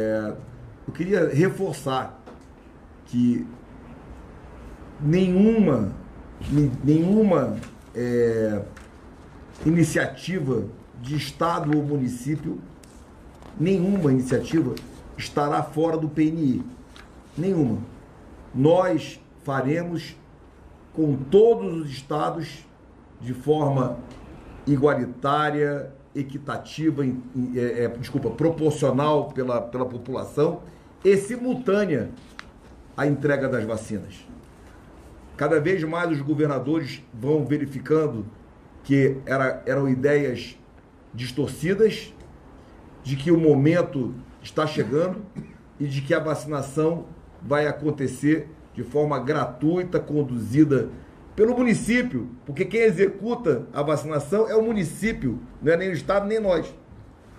É, 0.00 0.36
eu 0.86 0.92
queria 0.92 1.28
reforçar 1.28 2.22
que 3.06 3.46
nenhuma, 5.00 5.94
nenhuma 6.84 7.56
é, 7.94 8.62
iniciativa 9.64 10.64
de 11.00 11.16
Estado 11.16 11.76
ou 11.76 11.82
município, 11.82 12.58
nenhuma 13.58 14.12
iniciativa 14.12 14.74
estará 15.16 15.62
fora 15.62 15.96
do 15.96 16.08
PNI. 16.08 16.62
Nenhuma. 17.36 17.78
Nós 18.54 19.20
faremos 19.44 20.16
com 20.92 21.16
todos 21.16 21.82
os 21.82 21.90
estados 21.90 22.66
de 23.20 23.32
forma 23.32 23.98
igualitária, 24.66 25.92
equitativa, 26.14 27.04
é, 27.04 27.84
é, 27.84 27.88
desculpa, 27.88 28.30
proporcional 28.30 29.28
pela, 29.28 29.60
pela 29.60 29.86
população 29.86 30.62
e 31.04 31.16
simultânea 31.16 32.10
à 32.96 33.06
entrega 33.06 33.48
das 33.48 33.64
vacinas. 33.64 34.26
Cada 35.36 35.60
vez 35.60 35.82
mais 35.84 36.10
os 36.10 36.20
governadores 36.20 37.02
vão 37.14 37.46
verificando 37.46 38.26
que 38.84 39.16
era, 39.24 39.62
eram 39.64 39.88
ideias 39.88 40.58
distorcidas, 41.14 42.12
de 43.02 43.16
que 43.16 43.30
o 43.30 43.38
momento 43.38 44.14
está 44.42 44.66
chegando 44.66 45.22
e 45.78 45.86
de 45.86 46.00
que 46.02 46.14
a 46.14 46.18
vacinação 46.18 47.06
vai 47.42 47.66
acontecer 47.66 48.48
de 48.74 48.82
forma 48.82 49.18
gratuita, 49.18 49.98
conduzida 49.98 50.90
pelo 51.34 51.56
município, 51.56 52.28
porque 52.44 52.64
quem 52.64 52.82
executa 52.82 53.66
a 53.72 53.82
vacinação 53.82 54.48
é 54.48 54.54
o 54.54 54.62
município, 54.62 55.40
não 55.62 55.72
é 55.72 55.76
nem 55.76 55.88
o 55.88 55.92
Estado 55.92 56.26
nem 56.26 56.38
nós. 56.38 56.74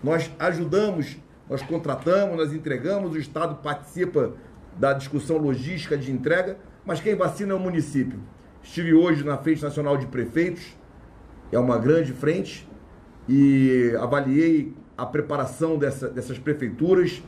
Nós 0.04 0.32
ajudamos, 0.40 1.18
nós 1.50 1.62
contratamos, 1.62 2.36
nós 2.36 2.54
entregamos, 2.54 3.14
o 3.14 3.18
Estado 3.18 3.56
participa 3.62 4.34
da 4.78 4.94
discussão 4.94 5.38
logística 5.38 5.98
de 5.98 6.12
entrega, 6.12 6.58
mas 6.86 7.00
quem 7.00 7.16
vacina 7.16 7.54
é 7.54 7.56
o 7.56 7.60
município. 7.60 8.20
Estive 8.64 8.94
hoje 8.94 9.24
na 9.24 9.38
Frente 9.38 9.62
Nacional 9.62 9.98
de 9.98 10.08
Prefeitos, 10.08 10.76
é 11.52 11.60
uma 11.60 11.78
grande 11.78 12.14
frente, 12.14 12.68
e 13.32 13.96
avaliei 14.00 14.74
a 14.98 15.06
preparação 15.06 15.78
dessa, 15.78 16.10
dessas 16.10 16.38
prefeituras 16.38 17.24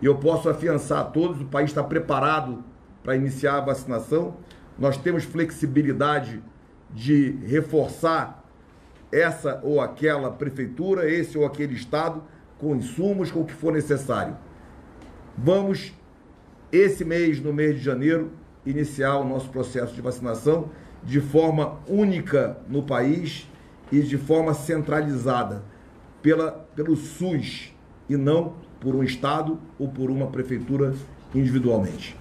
e 0.00 0.06
eu 0.06 0.16
posso 0.16 0.48
afiançar 0.48 1.00
a 1.00 1.04
todos, 1.04 1.40
o 1.40 1.46
país 1.46 1.70
está 1.70 1.82
preparado 1.82 2.62
para 3.02 3.16
iniciar 3.16 3.56
a 3.56 3.60
vacinação 3.60 4.36
nós 4.78 4.96
temos 4.96 5.24
flexibilidade 5.24 6.40
de 6.90 7.32
reforçar 7.44 8.44
essa 9.10 9.60
ou 9.62 9.80
aquela 9.80 10.30
prefeitura, 10.30 11.10
esse 11.10 11.36
ou 11.36 11.44
aquele 11.44 11.74
estado, 11.74 12.22
com 12.58 12.76
insumos, 12.76 13.30
com 13.30 13.40
o 13.40 13.44
que 13.44 13.52
for 13.52 13.72
necessário. 13.72 14.36
Vamos, 15.36 15.92
esse 16.70 17.04
mês, 17.04 17.40
no 17.40 17.52
mês 17.52 17.76
de 17.76 17.82
janeiro, 17.82 18.30
iniciar 18.64 19.16
o 19.16 19.24
nosso 19.24 19.48
processo 19.48 19.94
de 19.94 20.00
vacinação 20.00 20.70
de 21.02 21.20
forma 21.20 21.78
única 21.88 22.58
no 22.68 22.82
país 22.82 23.48
e 23.90 24.00
de 24.00 24.18
forma 24.18 24.54
centralizada 24.54 25.62
pela, 26.22 26.52
pelo 26.74 26.96
SUS 26.96 27.72
e 28.08 28.16
não 28.16 28.54
por 28.80 28.94
um 28.94 29.02
estado 29.02 29.58
ou 29.78 29.88
por 29.88 30.10
uma 30.10 30.28
prefeitura 30.28 30.94
individualmente. 31.34 32.16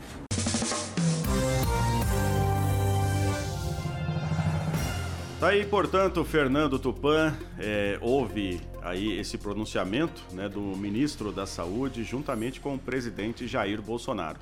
Tá 5.40 5.50
aí, 5.50 5.64
portanto, 5.66 6.26
Fernando 6.26 6.80
Tupan 6.80 7.38
é, 7.60 8.00
houve 8.02 8.60
aí 8.82 9.20
esse 9.20 9.38
pronunciamento 9.38 10.24
né, 10.34 10.50
do 10.50 10.62
ministro 10.62 11.32
da 11.32 11.46
Saúde 11.46 12.04
juntamente 12.04 12.60
com 12.60 12.74
o 12.74 12.80
presidente 12.80 13.48
Jair 13.48 13.80
Bolsonaro. 13.80 14.40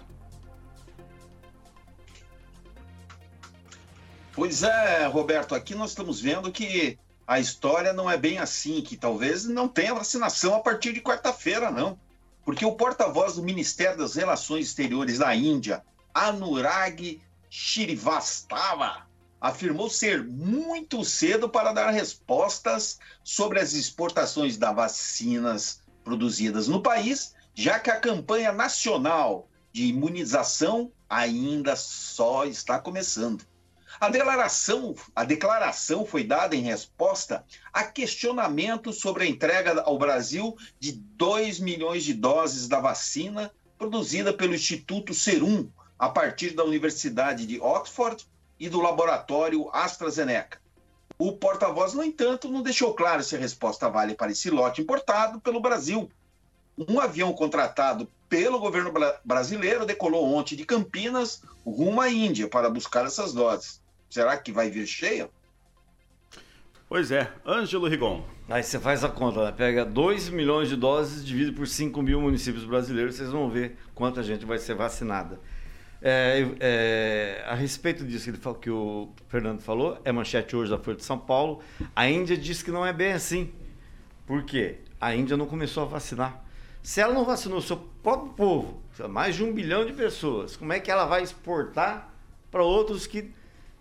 Pois 4.34 4.64
é, 4.64 5.06
Roberto, 5.08 5.54
aqui 5.54 5.76
nós 5.76 5.90
estamos 5.92 6.22
vendo 6.22 6.50
que 6.52 6.98
a 7.28 7.40
história 7.40 7.92
não 7.92 8.10
é 8.10 8.18
bem 8.18 8.38
assim, 8.38 8.82
que 8.82 8.96
talvez 8.96 9.46
não 9.46 9.68
tenha 9.68 9.94
vacinação 9.94 10.56
a 10.56 10.60
partir 10.60 10.94
de 10.94 11.02
quarta-feira, 11.02 11.72
não. 11.72 12.00
Porque 12.44 12.66
o 12.66 12.76
porta-voz 12.76 13.36
do 13.36 13.44
Ministério 13.44 13.98
das 13.98 14.16
Relações 14.16 14.68
Exteriores 14.68 15.18
da 15.18 15.36
Índia, 15.36 15.84
Anurag 16.14 17.20
Shrivastava, 17.50 19.08
afirmou 19.42 19.90
ser 19.90 20.24
muito 20.24 21.04
cedo 21.04 21.50
para 21.50 21.74
dar 21.74 21.90
respostas 21.90 23.00
sobre 23.24 23.60
as 23.60 23.74
exportações 23.74 24.58
das 24.58 24.76
vacinas 24.76 25.82
produzidas 26.04 26.68
no 26.68 26.82
país, 26.82 27.34
já 27.56 27.80
que 27.80 27.90
a 27.90 28.00
campanha 28.00 28.52
nacional 28.52 29.50
de 29.74 29.86
imunização 29.86 30.92
ainda 31.10 31.76
só 31.76 32.46
está 32.46 32.78
começando. 32.78 33.44
A 34.00 34.10
declaração, 34.10 34.94
a 35.16 35.24
declaração 35.24 36.06
foi 36.06 36.24
dada 36.24 36.56
em 36.56 36.62
resposta 36.62 37.46
a 37.72 37.84
questionamentos 37.84 39.00
sobre 39.00 39.24
a 39.24 39.28
entrega 39.28 39.82
ao 39.82 39.98
Brasil 39.98 40.58
de 40.80 40.92
2 40.92 41.60
milhões 41.60 42.04
de 42.04 42.14
doses 42.14 42.68
da 42.68 42.80
vacina 42.80 43.52
produzida 43.78 44.34
pelo 44.34 44.54
Instituto 44.54 45.14
Serum, 45.14 45.70
a 45.98 46.10
partir 46.10 46.52
da 46.52 46.64
Universidade 46.64 47.46
de 47.46 47.60
Oxford 47.60 48.28
e 48.60 48.68
do 48.68 48.82
laboratório 48.82 49.70
AstraZeneca. 49.72 50.60
O 51.18 51.32
porta-voz, 51.32 51.94
no 51.94 52.04
entanto, 52.04 52.50
não 52.50 52.62
deixou 52.62 52.94
claro 52.94 53.24
se 53.24 53.36
a 53.36 53.40
resposta 53.40 53.90
vale 53.90 54.14
para 54.14 54.32
esse 54.32 54.50
lote 54.50 54.82
importado 54.82 55.40
pelo 55.40 55.62
Brasil. 55.62 56.12
Um 56.78 57.00
avião 57.00 57.32
contratado 57.32 58.12
pelo 58.28 58.60
governo 58.60 58.92
brasileiro 59.24 59.86
decolou 59.86 60.26
ontem 60.34 60.58
de 60.58 60.66
Campinas 60.66 61.42
rumo 61.66 62.02
à 62.02 62.10
Índia 62.10 62.50
para 62.50 62.70
buscar 62.70 63.06
essas 63.06 63.32
doses. 63.32 63.85
Será 64.16 64.38
que 64.38 64.50
vai 64.50 64.70
vir 64.70 64.88
cheia? 64.88 65.30
Pois 66.88 67.12
é, 67.12 67.30
Ângelo 67.46 67.86
Rigon. 67.86 68.26
Aí 68.48 68.64
você 68.64 68.80
faz 68.80 69.04
a 69.04 69.10
conta, 69.10 69.44
né? 69.44 69.52
pega 69.52 69.84
2 69.84 70.30
milhões 70.30 70.70
de 70.70 70.78
doses, 70.78 71.26
divide 71.26 71.52
por 71.52 71.68
5 71.68 72.02
mil 72.02 72.22
municípios 72.22 72.64
brasileiros, 72.64 73.16
vocês 73.16 73.30
vão 73.30 73.50
ver 73.50 73.78
quanta 73.94 74.24
gente 74.24 74.46
vai 74.46 74.58
ser 74.58 74.74
vacinada. 74.74 75.38
É, 76.02 76.48
é, 76.62 77.44
a 77.46 77.56
respeito 77.56 78.06
disso 78.06 78.32
que, 78.32 78.38
falou, 78.38 78.58
que 78.58 78.70
o 78.70 79.10
Fernando 79.28 79.60
falou, 79.60 80.00
é 80.06 80.14
manchete 80.14 80.56
hoje 80.56 80.72
da 80.72 80.78
Folha 80.78 80.96
de 80.96 81.04
São 81.04 81.20
Paulo. 81.20 81.62
A 81.94 82.08
Índia 82.08 82.38
diz 82.38 82.64
que 82.64 82.72
não 82.72 82.86
é 82.86 82.94
bem 82.94 83.12
assim. 83.12 83.52
Por 84.26 84.46
quê? 84.46 84.78
A 85.02 85.14
Índia 85.14 85.36
não 85.36 85.46
começou 85.46 85.84
a 85.84 85.88
vacinar. 85.88 86.42
Se 86.82 87.02
ela 87.02 87.14
não 87.14 87.26
vacinou 87.26 87.58
o 87.58 87.62
seu 87.62 87.76
próprio 88.02 88.32
povo, 88.32 88.82
mais 89.10 89.36
de 89.36 89.44
um 89.44 89.52
bilhão 89.52 89.86
de 89.86 89.92
pessoas, 89.92 90.56
como 90.56 90.72
é 90.72 90.80
que 90.80 90.90
ela 90.90 91.06
vai 91.06 91.22
exportar 91.22 92.14
para 92.50 92.64
outros 92.64 93.06
que 93.06 93.36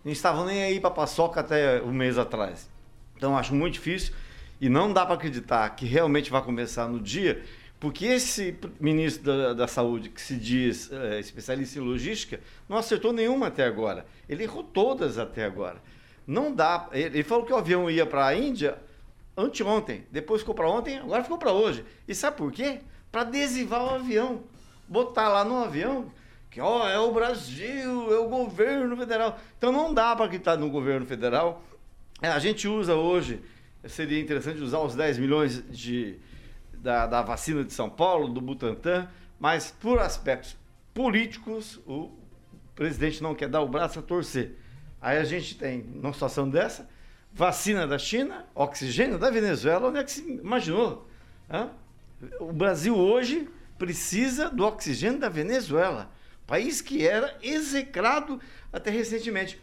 não 0.05 0.11
estavam 0.11 0.45
nem 0.45 0.63
aí 0.63 0.79
para 0.79 0.91
paçoca 0.91 1.41
até 1.41 1.81
um 1.81 1.91
mês 1.91 2.17
atrás? 2.17 2.69
Então 3.17 3.37
acho 3.37 3.53
muito 3.53 3.73
difícil 3.73 4.13
e 4.61 4.69
não 4.69 4.93
dá 4.93 5.05
para 5.05 5.15
acreditar 5.15 5.67
que 5.71 5.85
realmente 5.85 6.31
vai 6.31 6.41
começar 6.41 6.87
no 6.87 6.99
dia 6.99 7.43
porque 7.79 8.05
esse 8.05 8.57
ministro 8.79 9.25
da, 9.25 9.53
da 9.53 9.67
Saúde, 9.67 10.09
que 10.09 10.21
se 10.21 10.35
diz 10.37 10.91
é, 10.91 11.19
especialista 11.19 11.77
em 11.77 11.81
logística, 11.81 12.39
não 12.69 12.77
acertou 12.77 13.11
nenhuma 13.11 13.47
até 13.47 13.65
agora. 13.65 14.05
Ele 14.29 14.43
errou 14.43 14.63
todas 14.63 15.17
até 15.17 15.43
agora. 15.43 15.81
Não 16.25 16.53
dá. 16.53 16.87
Ele, 16.91 17.17
ele 17.17 17.23
falou 17.23 17.45
que 17.45 17.53
o 17.53 17.57
avião 17.57 17.89
ia 17.89 18.05
para 18.05 18.25
a 18.25 18.35
Índia 18.35 18.77
anteontem, 19.37 20.05
depois 20.09 20.41
ficou 20.41 20.55
para 20.55 20.69
ontem, 20.69 20.97
agora 20.97 21.21
ficou 21.21 21.37
para 21.37 21.51
hoje. 21.51 21.83
E 22.07 22.15
sabe 22.15 22.37
por 22.37 22.51
quê? 22.51 22.79
Para 23.11 23.21
adesivar 23.21 23.83
o 23.83 23.95
avião. 23.95 24.43
botar 24.87 25.27
lá 25.27 25.43
no 25.43 25.63
avião 25.63 26.11
que 26.55 26.61
ó, 26.61 26.87
é 26.87 26.97
o 26.97 27.11
Brasil, 27.11 28.13
é 28.13 28.17
o 28.17 28.29
governo 28.29 28.95
federal. 28.95 29.37
Então 29.57 29.73
não 29.73 29.93
dá 29.93 30.15
para 30.15 30.23
acreditar 30.23 30.55
no 30.55 30.69
governo 30.69 31.05
federal. 31.05 31.61
É, 32.21 32.29
a 32.29 32.39
gente 32.39 32.65
usa 32.65 32.95
hoje, 32.95 33.41
seria 33.83 34.21
interessante 34.21 34.61
usar 34.61 34.79
os 34.79 34.95
10 34.95 35.17
milhões 35.17 35.69
de, 35.69 36.17
da, 36.75 37.07
da 37.07 37.21
vacina 37.21 37.61
de 37.61 37.73
São 37.73 37.89
Paulo, 37.89 38.29
do 38.29 38.39
Butantan, 38.39 39.09
mas 39.37 39.69
por 39.69 39.99
aspectos 39.99 40.55
políticos, 40.93 41.77
o 41.85 42.09
presidente 42.73 43.21
não 43.21 43.35
quer 43.35 43.49
dar 43.49 43.59
o 43.59 43.67
braço 43.67 43.99
a 43.99 44.01
torcer. 44.01 44.55
Aí 45.01 45.17
a 45.17 45.25
gente 45.25 45.57
tem, 45.57 45.79
numa 45.79 46.13
situação 46.13 46.49
dessa, 46.49 46.87
vacina 47.33 47.85
da 47.85 47.97
China, 47.99 48.45
oxigênio 48.55 49.17
da 49.17 49.29
Venezuela, 49.29 49.89
onde 49.89 49.99
é 49.99 50.03
que 50.05 50.11
se 50.11 50.21
imaginou? 50.25 51.05
Hã? 51.51 51.69
O 52.39 52.53
Brasil 52.53 52.95
hoje 52.95 53.45
precisa 53.77 54.49
do 54.49 54.63
oxigênio 54.65 55.19
da 55.19 55.27
Venezuela, 55.27 56.15
país 56.45 56.81
que 56.81 57.05
era 57.07 57.37
execrado 57.41 58.39
até 58.71 58.89
recentemente. 58.89 59.61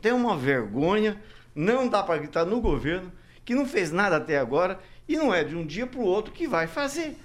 Tem 0.00 0.12
uma 0.12 0.36
vergonha, 0.36 1.20
não 1.54 1.88
dá 1.88 2.02
para 2.02 2.18
gritar 2.18 2.44
no 2.44 2.60
governo, 2.60 3.12
que 3.44 3.54
não 3.54 3.66
fez 3.66 3.90
nada 3.90 4.16
até 4.16 4.38
agora 4.38 4.78
e 5.08 5.16
não 5.16 5.34
é 5.34 5.42
de 5.42 5.56
um 5.56 5.66
dia 5.66 5.86
para 5.86 6.00
o 6.00 6.04
outro 6.04 6.32
que 6.32 6.46
vai 6.46 6.66
fazer. 6.66 7.16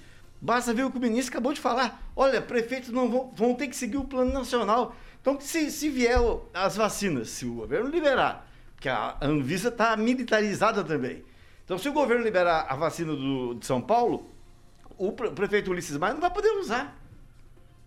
Basta 0.41 0.73
ver 0.73 0.83
o 0.83 0.91
que 0.91 0.97
o 0.97 1.01
ministro 1.01 1.33
acabou 1.33 1.53
de 1.53 1.61
falar. 1.61 2.01
Olha, 2.15 2.41
prefeitos 2.41 2.89
não 2.89 3.09
vão, 3.09 3.31
vão 3.35 3.55
ter 3.55 3.67
que 3.67 3.75
seguir 3.75 3.97
o 3.97 4.03
plano 4.03 4.33
nacional. 4.33 4.95
Então, 5.21 5.39
se, 5.39 5.71
se 5.71 5.89
vier 5.89 6.19
as 6.53 6.75
vacinas, 6.75 7.29
se 7.29 7.45
o 7.45 7.53
governo 7.53 7.89
liberar, 7.89 8.45
porque 8.75 8.89
a 8.89 9.17
Anvisa 9.21 9.69
está 9.69 9.95
militarizada 9.95 10.83
também. 10.83 11.23
Então, 11.63 11.77
se 11.77 11.87
o 11.87 11.93
governo 11.93 12.23
liberar 12.23 12.65
a 12.67 12.75
vacina 12.75 13.15
do, 13.15 13.53
de 13.53 13.65
São 13.65 13.81
Paulo, 13.81 14.29
o 14.97 15.13
prefeito 15.13 15.71
Ulisses 15.71 15.97
Maia 15.97 16.13
não 16.13 16.21
vai 16.21 16.31
poder 16.31 16.51
usar. 16.57 16.93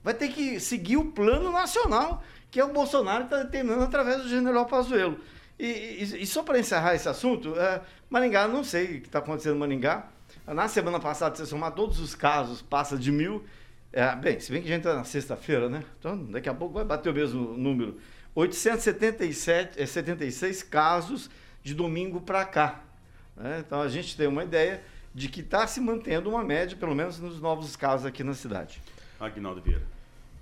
Vai 0.07 0.15
ter 0.15 0.29
que 0.29 0.61
seguir 0.61 0.97
o 0.99 1.07
plano 1.07 1.51
nacional, 1.51 2.23
que 2.49 2.61
é 2.61 2.65
o 2.65 2.73
Bolsonaro 2.73 3.25
está 3.25 3.43
determinando 3.43 3.83
através 3.83 4.23
do 4.23 4.29
general 4.29 4.65
Pazuello. 4.65 5.19
E, 5.59 5.67
e, 5.67 6.23
e 6.23 6.27
só 6.29 6.45
para 6.45 6.61
encerrar 6.61 6.95
esse 6.95 7.09
assunto, 7.09 7.59
é, 7.59 7.83
Maringá, 8.09 8.47
não 8.47 8.63
sei 8.63 8.85
o 8.85 9.01
que 9.01 9.09
está 9.09 9.19
acontecendo 9.19 9.57
em 9.57 9.59
Maringá. 9.59 10.07
Na 10.47 10.69
semana 10.69 11.01
passada, 11.01 11.35
se 11.35 11.45
somar 11.45 11.73
todos 11.73 11.99
os 11.99 12.15
casos, 12.15 12.63
passa 12.63 12.97
de 12.97 13.11
mil. 13.11 13.45
É, 13.93 14.15
bem, 14.15 14.39
se 14.39 14.53
bem 14.53 14.63
que 14.63 14.69
a 14.69 14.77
gente 14.77 14.87
está 14.87 14.95
na 14.95 15.03
sexta-feira, 15.03 15.69
né? 15.69 15.83
Então, 15.99 16.17
daqui 16.27 16.49
a 16.49 16.55
pouco 16.55 16.75
vai 16.75 16.85
bater 16.85 17.11
o 17.11 17.13
mesmo 17.13 17.57
número. 17.59 17.99
877, 18.37 19.85
76 19.85 20.63
é, 20.63 20.67
casos 20.67 21.29
de 21.65 21.75
domingo 21.75 22.21
para 22.21 22.45
cá. 22.45 22.81
Né? 23.37 23.61
Então, 23.67 23.83
a 23.83 23.89
gente 23.89 24.17
tem 24.17 24.29
uma 24.29 24.45
ideia 24.45 24.85
de 25.13 25.29
que 25.29 25.41
está 25.41 25.67
se 25.67 25.81
mantendo 25.81 26.31
uma 26.31 26.45
média, 26.45 26.77
pelo 26.77 26.95
menos 26.95 27.19
nos 27.19 27.41
novos 27.41 27.75
casos 27.75 28.07
aqui 28.07 28.23
na 28.23 28.35
cidade. 28.35 28.81
Agnaldo 29.19 29.61
Vieira. 29.61 29.96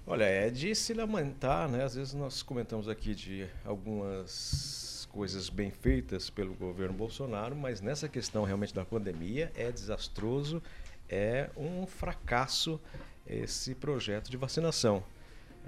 Olha, 0.06 0.24
é 0.24 0.50
de 0.50 0.74
se 0.74 0.92
lamentar, 0.92 1.66
né? 1.66 1.82
Às 1.82 1.94
vezes 1.94 2.12
nós 2.12 2.42
comentamos 2.42 2.90
aqui 2.90 3.14
de 3.14 3.48
algumas 3.64 5.08
coisas 5.10 5.48
bem 5.48 5.70
feitas 5.70 6.28
pelo 6.28 6.52
governo 6.52 6.92
Bolsonaro, 6.92 7.56
mas 7.56 7.80
nessa 7.80 8.06
questão 8.06 8.44
realmente 8.44 8.74
da 8.74 8.84
pandemia 8.84 9.50
é 9.56 9.72
desastroso, 9.72 10.62
é 11.08 11.48
um 11.56 11.86
fracasso 11.86 12.78
esse 13.26 13.74
projeto 13.74 14.30
de 14.30 14.36
vacinação. 14.36 15.02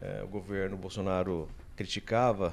É, 0.03 0.23
o 0.23 0.29
governo 0.29 0.77
Bolsonaro 0.77 1.49
criticava, 1.75 2.53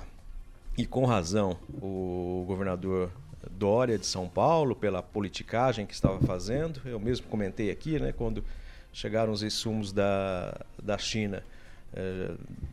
e 0.78 0.86
com 0.86 1.04
razão, 1.04 1.60
o 1.82 2.46
governador 2.48 3.12
Dória 3.52 4.00
de 4.00 4.06
São 4.06 4.30
Paulo 4.30 4.74
pela 4.74 5.04
politicagem 5.04 5.86
que 5.86 5.94
estava 5.94 6.18
fazendo. 6.22 6.82
Eu 6.86 6.98
mesmo 6.98 7.28
comentei 7.28 7.70
aqui, 7.70 8.00
né, 8.00 8.14
quando 8.14 8.42
chegaram 8.94 9.34
os 9.34 9.44
insumos 9.44 9.92
da, 9.92 10.66
da 10.82 10.98
China, 10.98 11.44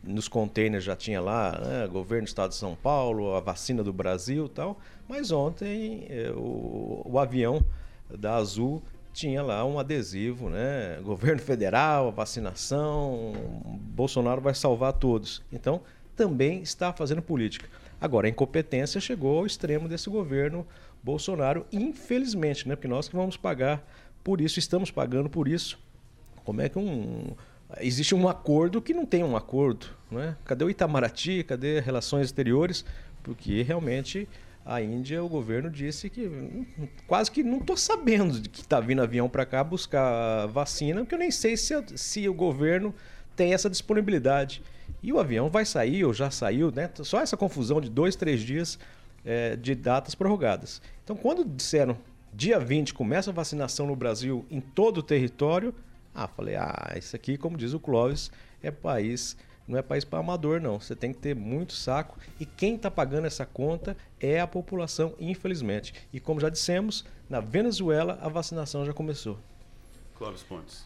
nos 0.03 0.27
containers 0.27 0.83
já 0.83 0.95
tinha 0.95 1.21
lá, 1.21 1.59
né, 1.59 1.87
governo 1.87 2.25
do 2.25 2.27
estado 2.27 2.49
de 2.49 2.55
São 2.55 2.75
Paulo, 2.75 3.35
a 3.35 3.39
vacina 3.39 3.83
do 3.83 3.93
Brasil 3.93 4.49
tal, 4.49 4.79
mas 5.07 5.31
ontem 5.31 6.07
eh, 6.09 6.31
o, 6.35 7.03
o 7.05 7.19
avião 7.19 7.63
da 8.09 8.35
Azul 8.35 8.81
tinha 9.13 9.43
lá 9.43 9.65
um 9.65 9.77
adesivo, 9.77 10.49
né? 10.49 10.99
Governo 11.03 11.41
federal, 11.41 12.11
vacinação, 12.11 13.33
Bolsonaro 13.93 14.41
vai 14.41 14.53
salvar 14.53 14.93
todos. 14.93 15.41
Então, 15.51 15.81
também 16.15 16.61
está 16.61 16.93
fazendo 16.93 17.21
política. 17.21 17.67
Agora, 17.99 18.27
a 18.27 18.29
incompetência 18.29 18.99
chegou 18.99 19.39
ao 19.39 19.45
extremo 19.45 19.87
desse 19.87 20.09
governo 20.09 20.65
Bolsonaro, 21.03 21.65
infelizmente, 21.71 22.67
né? 22.67 22.75
Porque 22.75 22.87
nós 22.87 23.07
que 23.07 23.15
vamos 23.15 23.37
pagar 23.37 23.85
por 24.23 24.41
isso, 24.41 24.59
estamos 24.59 24.89
pagando 24.89 25.29
por 25.29 25.47
isso. 25.47 25.77
Como 26.43 26.61
é 26.61 26.69
que 26.69 26.79
um 26.79 27.35
existe 27.79 28.13
um 28.13 28.27
acordo 28.27 28.81
que 28.81 28.93
não 28.93 29.05
tem 29.05 29.23
um 29.23 29.35
acordo, 29.35 29.87
né? 30.09 30.35
Cadê 30.45 30.63
o 30.63 30.69
Itamaraty? 30.69 31.43
Cadê 31.43 31.79
relações 31.79 32.25
exteriores? 32.25 32.83
Porque 33.23 33.61
realmente 33.61 34.27
a 34.65 34.81
Índia, 34.81 35.23
o 35.23 35.29
governo 35.29 35.69
disse 35.69 36.09
que 36.09 36.29
quase 37.07 37.31
que 37.31 37.43
não 37.43 37.57
estou 37.57 37.75
sabendo 37.75 38.39
de 38.39 38.49
que 38.49 38.61
está 38.61 38.79
vindo 38.79 39.01
avião 39.01 39.27
para 39.27 39.45
cá 39.45 39.63
buscar 39.63 40.45
vacina, 40.47 41.01
porque 41.01 41.15
eu 41.15 41.19
nem 41.19 41.31
sei 41.31 41.57
se, 41.57 41.73
se 41.95 42.29
o 42.29 42.33
governo 42.33 42.93
tem 43.35 43.53
essa 43.53 43.69
disponibilidade. 43.69 44.61
E 45.01 45.11
o 45.11 45.19
avião 45.19 45.49
vai 45.49 45.65
sair, 45.65 46.03
ou 46.05 46.13
já 46.13 46.29
saiu, 46.29 46.71
né? 46.71 46.89
Só 47.01 47.21
essa 47.21 47.35
confusão 47.35 47.81
de 47.81 47.89
dois, 47.89 48.15
três 48.15 48.41
dias 48.41 48.77
é, 49.25 49.55
de 49.55 49.73
datas 49.73 50.13
prorrogadas. 50.13 50.81
Então, 51.03 51.15
quando 51.15 51.43
disseram 51.43 51.97
dia 52.33 52.59
20 52.59 52.93
começa 52.93 53.31
a 53.31 53.33
vacinação 53.33 53.87
no 53.87 53.95
Brasil 53.95 54.45
em 54.49 54.61
todo 54.61 54.99
o 54.99 55.03
território, 55.03 55.73
ah, 56.13 56.27
falei, 56.27 56.55
ah, 56.55 56.93
isso 56.97 57.15
aqui, 57.15 57.37
como 57.37 57.57
diz 57.57 57.73
o 57.73 57.79
Clóvis, 57.79 58.31
é 58.61 58.71
país 58.71 59.35
não 59.71 59.77
é 59.77 59.81
país 59.81 60.03
para 60.03 60.19
amador, 60.19 60.59
não. 60.59 60.79
Você 60.79 60.95
tem 60.95 61.13
que 61.13 61.19
ter 61.19 61.35
muito 61.35 61.73
saco. 61.73 62.17
E 62.39 62.45
quem 62.45 62.75
está 62.75 62.91
pagando 62.91 63.25
essa 63.25 63.45
conta 63.45 63.95
é 64.19 64.39
a 64.39 64.47
população, 64.47 65.13
infelizmente. 65.19 65.93
E 66.11 66.19
como 66.19 66.41
já 66.41 66.49
dissemos, 66.49 67.05
na 67.29 67.39
Venezuela 67.39 68.19
a 68.21 68.27
vacinação 68.27 68.85
já 68.85 68.93
começou. 68.93 69.39
Clóvis 70.15 70.43
Pontes. 70.43 70.85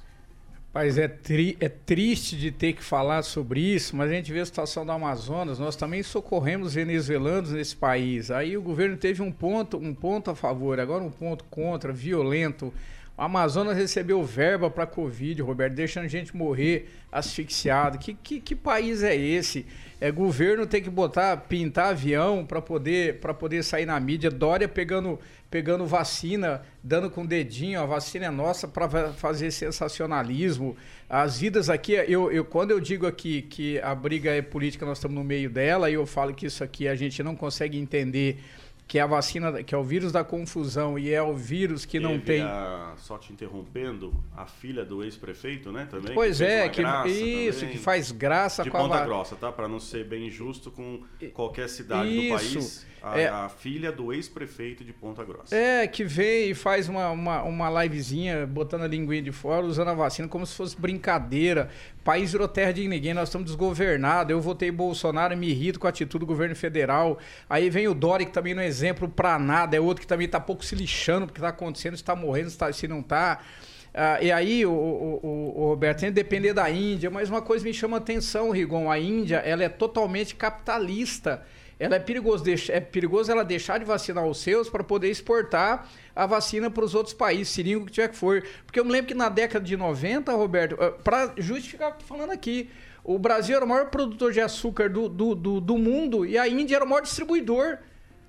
Mas 0.72 0.98
é, 0.98 1.08
tri 1.08 1.58
é 1.62 1.70
triste 1.70 2.38
de 2.38 2.52
ter 2.52 2.74
que 2.74 2.84
falar 2.84 3.24
sobre 3.24 3.62
isso, 3.62 3.96
mas 3.96 4.12
a 4.12 4.14
gente 4.14 4.32
vê 4.32 4.42
a 4.42 4.46
situação 4.46 4.86
do 4.86 4.92
Amazonas, 4.92 5.58
nós 5.58 5.78
também 5.78 6.04
socorremos 6.04 6.74
venezuelanos 6.74 7.52
nesse 7.52 7.76
país. 7.76 8.30
Aí 8.30 8.58
o 8.58 8.62
governo 8.62 8.98
teve 8.98 9.22
um 9.22 9.32
ponto, 9.32 9.78
um 9.78 9.94
ponto 9.94 10.30
a 10.30 10.36
favor, 10.36 10.78
agora 10.78 11.02
um 11.02 11.10
ponto 11.10 11.46
contra, 11.46 11.94
violento. 11.94 12.74
O 13.18 13.22
Amazonas 13.22 13.78
recebeu 13.78 14.24
verba 14.26 14.70
para 14.70 14.86
Covid, 14.86 15.42
Roberto, 15.42 15.74
deixando 15.74 16.08
gente 16.08 16.36
morrer 16.36 16.90
asfixiado. 17.10 17.98
Que, 17.98 18.14
que, 18.14 18.42
que 18.42 18.54
país 18.54 19.04
é 19.04 19.16
esse? 19.16 19.66
É 20.02 20.12
governo 20.12 20.68
tem 20.68 20.84
que 20.84 20.90
botar, 20.90 21.38
pintar 21.38 21.92
avião 21.92 22.46
para 22.46 22.62
poder, 22.62 23.22
poder 23.40 23.64
sair 23.64 23.86
na 23.86 23.98
mídia. 24.02 24.30
Dória 24.30 24.68
pegando, 24.68 25.18
pegando 25.50 25.86
vacina, 25.86 26.62
dando 26.84 27.10
com 27.10 27.22
o 27.22 27.28
dedinho, 27.28 27.80
a 27.80 27.86
vacina 27.86 28.26
é 28.26 28.30
nossa 28.30 28.68
para 28.68 29.14
fazer 29.14 29.50
sensacionalismo. 29.52 30.76
As 31.10 31.40
vidas 31.40 31.70
aqui, 31.70 31.94
eu, 31.94 32.30
eu, 32.30 32.44
quando 32.44 32.72
eu 32.72 32.82
digo 32.82 33.08
aqui 33.08 33.44
que 33.44 33.80
a 33.80 33.96
briga 33.96 34.32
é 34.32 34.42
política, 34.42 34.86
nós 34.86 34.98
estamos 34.98 35.16
no 35.16 35.24
meio 35.24 35.50
dela, 35.50 35.90
e 35.90 35.94
eu 35.94 36.06
falo 36.06 36.34
que 36.34 36.48
isso 36.48 36.62
aqui 36.62 36.86
a 36.86 36.96
gente 36.96 37.24
não 37.24 37.34
consegue 37.34 37.78
entender 37.78 38.44
que 38.88 39.00
é 39.00 39.02
a 39.02 39.08
vacina, 39.08 39.64
que 39.64 39.74
é 39.74 39.78
o 39.78 39.84
vírus 39.84 40.12
da 40.12 40.24
confusão 40.24 40.98
e 40.98 41.12
é 41.12 41.22
o 41.22 41.36
vírus 41.36 41.86
que 41.86 42.00
não 42.00 42.20
tem. 42.20 42.44
A, 42.44 42.94
só 42.98 43.18
te 43.18 43.34
interrompendo, 43.34 44.14
a 44.36 44.46
filha 44.46 44.86
do 44.86 45.04
ex-prefeito, 45.04 45.72
né, 45.72 45.88
também. 45.90 46.14
Pois 46.14 46.38
que 46.38 46.44
é, 46.44 46.70
que 46.70 46.82
isso, 47.10 47.62
também, 47.62 47.76
que 47.76 47.82
faz 47.82 48.12
graça 48.12 48.64
de 48.64 48.70
com 48.70 48.78
Ponta 48.78 48.96
a 48.96 49.06
Grossa, 49.06 49.36
tá? 49.36 49.52
Para 49.52 49.68
não 49.68 49.80
ser 49.80 50.06
bem 50.06 50.28
injusto 50.28 50.70
com 50.70 51.02
qualquer 51.34 51.68
cidade 51.68 52.10
isso. 52.10 52.28
do 52.28 52.38
país. 52.38 52.86
A, 53.06 53.20
é, 53.20 53.28
a 53.28 53.48
filha 53.48 53.92
do 53.92 54.12
ex-prefeito 54.12 54.84
de 54.84 54.92
Ponta 54.92 55.24
Grossa. 55.24 55.56
É, 55.56 55.86
que 55.86 56.04
vem 56.04 56.50
e 56.50 56.56
faz 56.56 56.90
uma, 56.90 57.12
uma, 57.12 57.44
uma 57.44 57.84
livezinha 57.84 58.48
botando 58.48 58.82
a 58.82 58.88
linguinha 58.88 59.22
de 59.22 59.32
fora, 59.32 59.64
usando 59.64 59.90
a 59.90 59.94
vacina 59.94 60.28
como 60.28 60.44
se 60.44 60.56
fosse 60.56 60.76
brincadeira. 60.76 61.70
País 62.04 62.32
virou 62.32 62.48
terra 62.48 62.72
de 62.72 62.88
ninguém, 62.88 63.14
nós 63.14 63.30
estamos 63.30 63.46
desgovernados. 63.46 64.32
Eu 64.32 64.42
votei 64.42 64.72
Bolsonaro 64.72 65.38
me 65.38 65.50
irrito 65.50 65.80
com 65.80 65.86
a 65.86 65.92
atitude 65.92 66.22
do 66.22 66.26
governo 66.26 66.56
federal. 66.56 67.20
Aí 67.48 67.70
vem 67.70 67.88
o 67.88 67.94
Dori, 67.94 68.26
que 68.26 68.32
também 68.32 68.56
não 68.56 68.64
é 68.64 68.66
exemplo 68.66 69.08
pra 69.08 69.38
nada, 69.38 69.78
é 69.78 69.80
outro 69.80 70.02
que 70.02 70.08
também 70.08 70.28
tá 70.28 70.40
pouco 70.40 70.66
se 70.66 70.74
lixando 70.74 71.28
porque 71.28 71.40
tá 71.40 71.50
acontecendo, 71.50 71.96
se 71.96 72.04
tá 72.04 72.16
morrendo, 72.16 72.50
se, 72.50 72.58
tá, 72.58 72.74
se 72.74 72.88
não 72.88 73.04
tá. 73.04 73.40
Ah, 73.94 74.18
e 74.20 74.32
aí, 74.32 74.66
o, 74.66 74.72
o, 74.72 75.54
o, 75.58 75.68
Roberto, 75.68 76.00
tem 76.00 76.10
que 76.10 76.16
depender 76.16 76.54
da 76.54 76.68
Índia, 76.72 77.12
mas 77.12 77.30
uma 77.30 77.42
coisa 77.44 77.64
me 77.64 77.74
chama 77.74 77.98
atenção, 77.98 78.50
Rigon, 78.50 78.90
a 78.90 78.98
Índia, 78.98 79.38
ela 79.38 79.64
é 79.64 79.70
totalmente 79.70 80.34
capitalista 80.34 81.46
ela 81.78 81.96
é 81.96 82.00
perigoso, 82.00 82.44
é 82.70 82.80
perigoso 82.80 83.32
ela 83.32 83.44
deixar 83.44 83.78
de 83.78 83.86
vacinar 83.86 84.26
os 84.26 84.40
seus 84.40 84.70
para 84.70 84.84
poder 84.84 85.10
exportar 85.10 85.90
a 86.16 86.26
vacina 86.26 86.72
para 86.72 86.86
os 86.86 86.96
outros 86.96 87.14
países, 87.14 87.50
seringa, 87.50 87.80
o 87.80 87.86
que 87.86 87.92
tiver 87.92 88.08
que 88.08 88.16
for. 88.16 88.44
Porque 88.66 88.80
eu 88.80 88.86
me 88.86 88.92
lembro 88.92 89.08
que 89.08 89.14
na 89.14 89.28
década 89.28 89.66
de 89.66 89.76
90, 89.76 90.32
Roberto, 90.34 90.78
eh, 90.80 90.94
para 91.04 91.34
justificar 91.38 91.90
o 91.90 91.94
que 91.94 92.04
estou 92.04 92.18
falando 92.18 92.32
aqui, 92.32 92.70
o 93.04 93.20
Brasil 93.20 93.56
era 93.56 93.66
o 93.66 93.68
maior 93.68 93.90
produtor 93.90 94.32
de 94.32 94.40
açúcar 94.40 94.90
do, 94.90 95.10
do, 95.10 95.36
do, 95.36 95.62
do, 95.62 95.78
mundo 95.78 96.26
e 96.26 96.38
a 96.38 96.48
Índia 96.48 96.78
era 96.78 96.86
o 96.86 96.88
maior 96.88 97.02
distribuidor. 97.02 97.78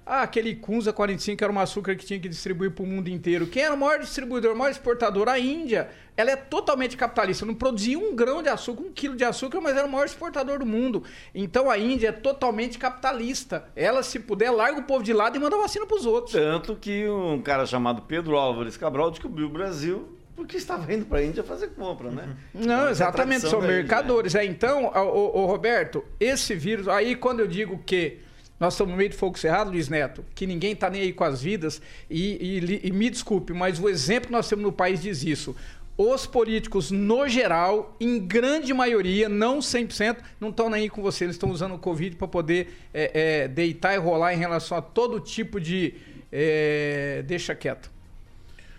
Ah, 0.09 0.23
aquele 0.23 0.55
Kunza 0.55 0.93
45 0.93 1.43
era 1.43 1.53
um 1.53 1.59
açúcar 1.59 1.97
que 1.97 2.07
tinha 2.07 2.21
que 2.21 2.29
distribuir 2.29 2.71
para 2.71 2.85
o 2.85 2.87
mundo 2.87 3.09
inteiro. 3.09 3.49
Quem 3.49 3.65
era 3.65 3.75
o 3.75 3.77
maior 3.77 3.99
distribuidor, 3.99 4.53
o 4.55 4.57
maior 4.57 4.71
exportador? 4.71 5.29
A 5.29 5.37
Índia. 5.37 5.89
Ela 6.17 6.31
é 6.31 6.37
totalmente 6.37 6.97
capitalista. 6.97 7.45
Não 7.45 7.57
produzia 7.57 7.99
um 7.99 8.15
grão 8.15 8.41
de 8.41 8.49
açúcar, 8.49 8.83
um 8.83 8.93
quilo 8.93 9.17
de 9.17 9.25
açúcar, 9.25 9.61
mas 9.61 9.77
era 9.77 9.85
o 9.85 9.91
maior 9.91 10.05
exportador 10.05 10.61
do 10.61 10.65
mundo. 10.65 11.03
Então 11.35 11.69
a 11.69 11.77
Índia 11.77 12.11
é 12.11 12.13
totalmente 12.13 12.79
capitalista. 12.79 13.69
Ela, 13.75 14.01
se 14.05 14.21
puder, 14.21 14.53
larga 14.53 14.79
o 14.79 14.85
povo 14.85 15.03
de 15.03 15.13
lado 15.13 15.37
e 15.37 15.41
manda 15.41 15.57
vacina 15.57 15.85
para 15.85 15.97
os 15.97 16.07
outros. 16.07 16.35
Tanto 16.35 16.77
que 16.77 17.09
um 17.09 17.43
cara 17.43 17.67
chamado 17.67 18.03
Pedro 18.03 18.37
Álvares 18.37 18.77
Cabral 18.77 19.11
descobriu 19.11 19.49
o 19.49 19.51
Brasil 19.51 20.17
porque 20.37 20.59
estava 20.59 20.93
indo 20.93 21.07
para 21.07 21.19
a 21.19 21.25
Índia 21.25 21.43
fazer 21.43 21.69
compra, 21.69 22.11
né? 22.11 22.37
Não, 22.55 22.63
então, 22.63 22.91
exatamente, 22.91 23.49
são 23.49 23.61
mercadores. 23.61 24.35
Índia, 24.35 24.43
né? 24.43 24.47
é, 24.47 24.51
então, 24.51 24.85
o, 24.85 25.41
o, 25.41 25.47
Roberto, 25.47 26.05
esse 26.21 26.55
vírus, 26.55 26.87
aí 26.87 27.17
quando 27.17 27.41
eu 27.41 27.49
digo 27.49 27.79
que 27.87 28.19
nós 28.59 28.75
estamos 28.75 28.93
no 28.93 28.97
meio 28.97 29.11
de 29.11 29.17
fogo 29.17 29.39
cerrado, 29.39 29.71
Luiz 29.71 29.89
Neto, 29.89 30.25
que 30.35 30.47
ninguém 30.47 30.73
está 30.73 30.89
nem 30.89 31.03
aí 31.03 31.13
com 31.13 31.25
as 31.25 31.43
vidas. 31.43 31.81
E, 32.09 32.59
e, 32.61 32.89
e, 32.89 32.91
me 32.93 33.11
desculpe, 33.11 33.53
mas 33.53 33.79
o 33.79 33.89
exemplo 33.89 34.29
que 34.29 34.33
nós 34.33 34.49
temos 34.49 34.65
no 34.65 34.73
país 34.73 35.03
diz 35.03 35.23
isso. 35.23 35.55
Os 35.99 36.27
políticos, 36.27 36.91
no 36.91 37.27
geral, 37.27 37.97
em 37.99 38.19
grande 38.19 38.73
maioria, 38.75 39.29
não 39.29 39.59
100%, 39.59 40.19
não 40.39 40.51
estão 40.51 40.69
nem 40.69 40.83
aí 40.83 40.91
com 40.91 41.03
você. 41.03 41.25
Eles 41.25 41.37
estão 41.37 41.51
usando 41.51 41.75
o 41.75 41.79
Covid 41.79 42.17
para 42.17 42.29
poder 42.29 42.75
é, 42.93 43.45
é, 43.45 43.49
deitar 43.49 43.95
e 43.95 43.99
rolar 43.99 44.35
em 44.35 44.39
relação 44.39 44.77
a 44.77 44.83
todo 44.83 45.21
tipo 45.21 45.61
de. 45.61 45.95
É, 46.31 47.23
deixa 47.27 47.55
quieto. 47.55 47.91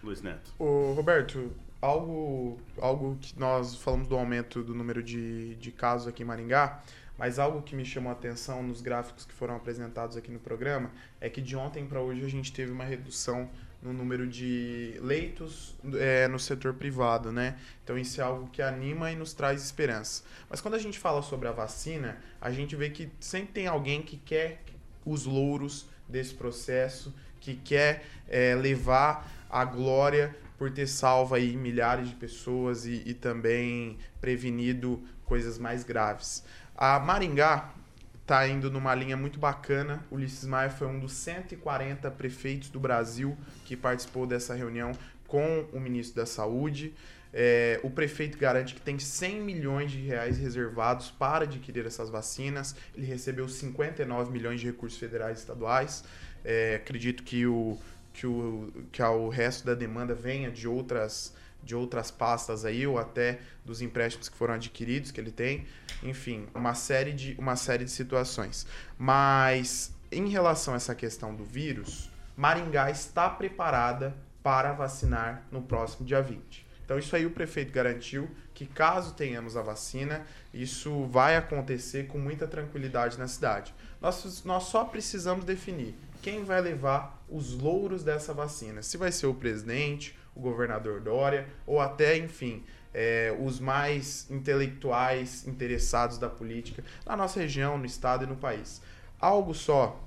Luiz 0.04 0.22
Neto. 0.22 0.54
Ô, 0.60 0.94
Roberto, 0.94 1.52
algo, 1.82 2.60
algo 2.80 3.18
que 3.20 3.40
nós 3.40 3.76
falamos 3.76 4.08
do 4.08 4.16
aumento 4.16 4.62
do 4.62 4.76
número 4.76 5.02
de, 5.02 5.56
de 5.56 5.72
casos 5.72 6.08
aqui 6.08 6.22
em 6.24 6.26
Maringá. 6.26 6.84
Mas 7.18 7.40
algo 7.40 7.62
que 7.62 7.76
me 7.76 7.84
chamou 7.84 8.10
a 8.10 8.14
atenção 8.14 8.62
nos 8.62 8.82
gráficos 8.82 9.26
que 9.26 9.34
foram 9.34 9.56
apresentados 9.56 10.16
aqui 10.16 10.32
no 10.32 10.40
programa 10.40 10.92
é 11.20 11.30
que 11.30 11.42
de 11.42 11.56
ontem 11.56 11.86
para 11.86 12.00
hoje 12.00 12.24
a 12.24 12.30
gente 12.30 12.54
teve 12.54 12.72
uma 12.72 12.84
redução 12.84 13.50
no 13.82 13.94
número 13.94 14.28
de 14.28 14.98
leitos 15.02 15.76
é, 15.96 16.28
no 16.28 16.40
setor 16.40 16.74
privado, 16.74 17.32
né? 17.32 17.58
Então 17.84 17.98
isso 17.98 18.20
é 18.20 18.24
algo 18.24 18.48
que 18.48 18.62
anima 18.62 19.12
e 19.12 19.16
nos 19.16 19.34
traz 19.34 19.64
esperança. 19.64 20.24
Mas 20.50 20.62
quando 20.62 20.76
a 20.76 20.80
gente 20.80 21.00
fala 21.00 21.22
sobre 21.22 21.48
a 21.48 21.52
vacina, 21.52 22.18
a 22.42 22.52
gente 22.52 22.76
vê 22.76 22.90
que 22.90 23.10
sempre 23.20 23.54
tem 23.54 23.68
alguém 23.68 24.02
que 24.02 24.18
quer 24.18 24.62
os 25.06 25.26
louros 25.26 25.88
desse 26.08 26.34
processo, 26.34 27.14
que 27.40 27.56
quer 27.56 28.06
é, 28.28 28.56
levar 28.56 29.32
a 29.50 29.64
glória 29.64 30.36
por 30.58 30.72
ter 30.72 30.88
salvo 30.88 31.36
aí 31.36 31.56
milhares 31.56 32.10
de 32.10 32.16
pessoas 32.16 32.86
e, 32.86 33.04
e 33.06 33.14
também 33.14 33.98
prevenido 34.20 35.04
coisas 35.24 35.60
mais 35.60 35.84
graves. 35.84 36.44
A 36.78 37.00
Maringá 37.00 37.74
está 38.22 38.48
indo 38.48 38.70
numa 38.70 38.94
linha 38.94 39.18
muito 39.18 39.40
bacana. 39.40 40.06
Ulisses 40.12 40.46
Maia 40.46 40.70
foi 40.70 40.86
um 40.86 41.00
dos 41.00 41.14
140 41.14 42.12
prefeitos 42.12 42.70
do 42.70 42.80
Brasil 42.80 43.36
que 43.66 43.76
participou 43.76 44.28
dessa 44.28 44.54
reunião 44.54 44.92
com 45.26 45.66
o 45.74 45.80
ministro 45.80 46.18
da 46.18 46.26
Saúde. 46.28 46.94
É, 47.34 47.80
o 47.82 47.90
prefeito 47.90 48.38
garante 48.38 48.76
que 48.76 48.82
tem 48.82 49.00
100 49.00 49.42
milhões 49.42 49.92
de 49.92 50.02
reais 50.02 50.38
reservados 50.38 51.10
para 51.10 51.46
adquirir 51.46 51.84
essas 51.84 52.12
vacinas. 52.12 52.76
Ele 52.96 53.08
recebeu 53.08 53.50
59 53.50 54.32
milhões 54.32 54.60
de 54.60 54.68
recursos 54.68 55.00
federais 55.00 55.40
e 55.40 55.42
estaduais. 55.42 56.04
É, 56.46 56.76
acredito 56.76 57.24
que 57.24 57.48
o, 57.48 57.76
que, 58.14 58.28
o, 58.28 58.72
que 58.92 59.02
o 59.02 59.30
resto 59.30 59.66
da 59.66 59.74
demanda 59.74 60.14
venha 60.14 60.52
de 60.52 60.68
outras 60.68 61.34
de 61.68 61.76
outras 61.76 62.10
pastas 62.10 62.64
aí 62.66 62.88
ou 62.88 62.98
até 62.98 63.40
dos 63.66 63.82
empréstimos 63.82 64.30
que 64.30 64.38
foram 64.38 64.54
adquiridos 64.54 65.12
que 65.12 65.20
ele 65.20 65.32
tem, 65.32 65.68
enfim, 66.02 66.48
uma 66.56 66.74
série 66.74 67.12
de 67.12 67.36
uma 67.38 67.56
série 67.56 67.84
de 67.84 67.92
situações. 67.92 68.66
Mas 68.98 69.94
em 70.12 70.30
relação 70.30 70.74
a 70.74 70.78
essa 70.78 70.96
questão 70.96 71.36
do 71.36 71.44
vírus, 71.44 72.10
Maringá 72.36 72.90
está 72.90 73.30
preparada 73.30 74.16
para 74.42 74.72
vacinar 74.72 75.44
no 75.52 75.62
próximo 75.62 76.06
dia 76.06 76.22
20. 76.22 76.66
Então 76.86 76.98
isso 76.98 77.14
aí 77.14 77.26
o 77.26 77.32
prefeito 77.32 77.74
garantiu 77.74 78.30
que 78.54 78.66
caso 78.66 79.14
tenhamos 79.14 79.58
a 79.58 79.62
vacina, 79.62 80.26
isso 80.54 81.04
vai 81.08 81.36
acontecer 81.36 82.08
com 82.08 82.18
muita 82.18 82.48
tranquilidade 82.48 83.20
na 83.20 83.28
cidade. 83.28 83.76
Nós, 84.02 84.44
nós 84.46 84.64
só 84.64 84.86
precisamos 84.86 85.44
definir 85.44 85.94
quem 86.22 86.46
vai 86.46 86.62
levar 86.62 87.22
os 87.30 87.54
louros 87.54 88.04
dessa 88.04 88.34
vacina. 88.34 88.82
Se 88.82 88.98
vai 88.98 89.12
ser 89.12 89.28
o 89.28 89.34
presidente, 89.34 90.18
o 90.38 90.40
governador 90.40 91.02
Dória, 91.02 91.48
ou 91.66 91.82
até, 91.82 92.16
enfim, 92.16 92.64
é, 92.94 93.36
os 93.40 93.60
mais 93.60 94.30
intelectuais 94.30 95.48
interessados 95.48 96.18
da 96.18 96.30
política 96.30 96.84
na 97.06 97.18
nossa 97.18 97.40
região, 97.40 97.78
no 97.78 97.86
estado 97.86 98.24
e 98.24 98.28
no 98.28 98.36
país. 98.36 98.82
Algo 99.20 99.54
só 99.54 100.00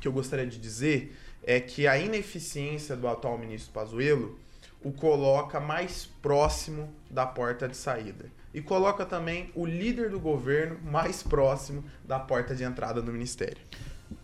que 0.00 0.06
eu 0.06 0.12
gostaria 0.12 0.46
de 0.46 0.58
dizer 0.58 1.16
é 1.42 1.58
que 1.58 1.86
a 1.86 1.98
ineficiência 1.98 2.94
do 2.96 3.08
atual 3.08 3.36
ministro 3.36 3.72
Pazuello 3.72 4.38
o 4.82 4.92
coloca 4.92 5.60
mais 5.60 6.06
próximo 6.22 6.94
da 7.10 7.26
porta 7.26 7.68
de 7.68 7.76
saída 7.76 8.30
e 8.54 8.62
coloca 8.62 9.04
também 9.04 9.50
o 9.54 9.66
líder 9.66 10.10
do 10.10 10.18
governo 10.18 10.78
mais 10.82 11.22
próximo 11.22 11.84
da 12.04 12.18
porta 12.18 12.54
de 12.54 12.64
entrada 12.64 13.02
do 13.02 13.12
ministério. 13.12 13.62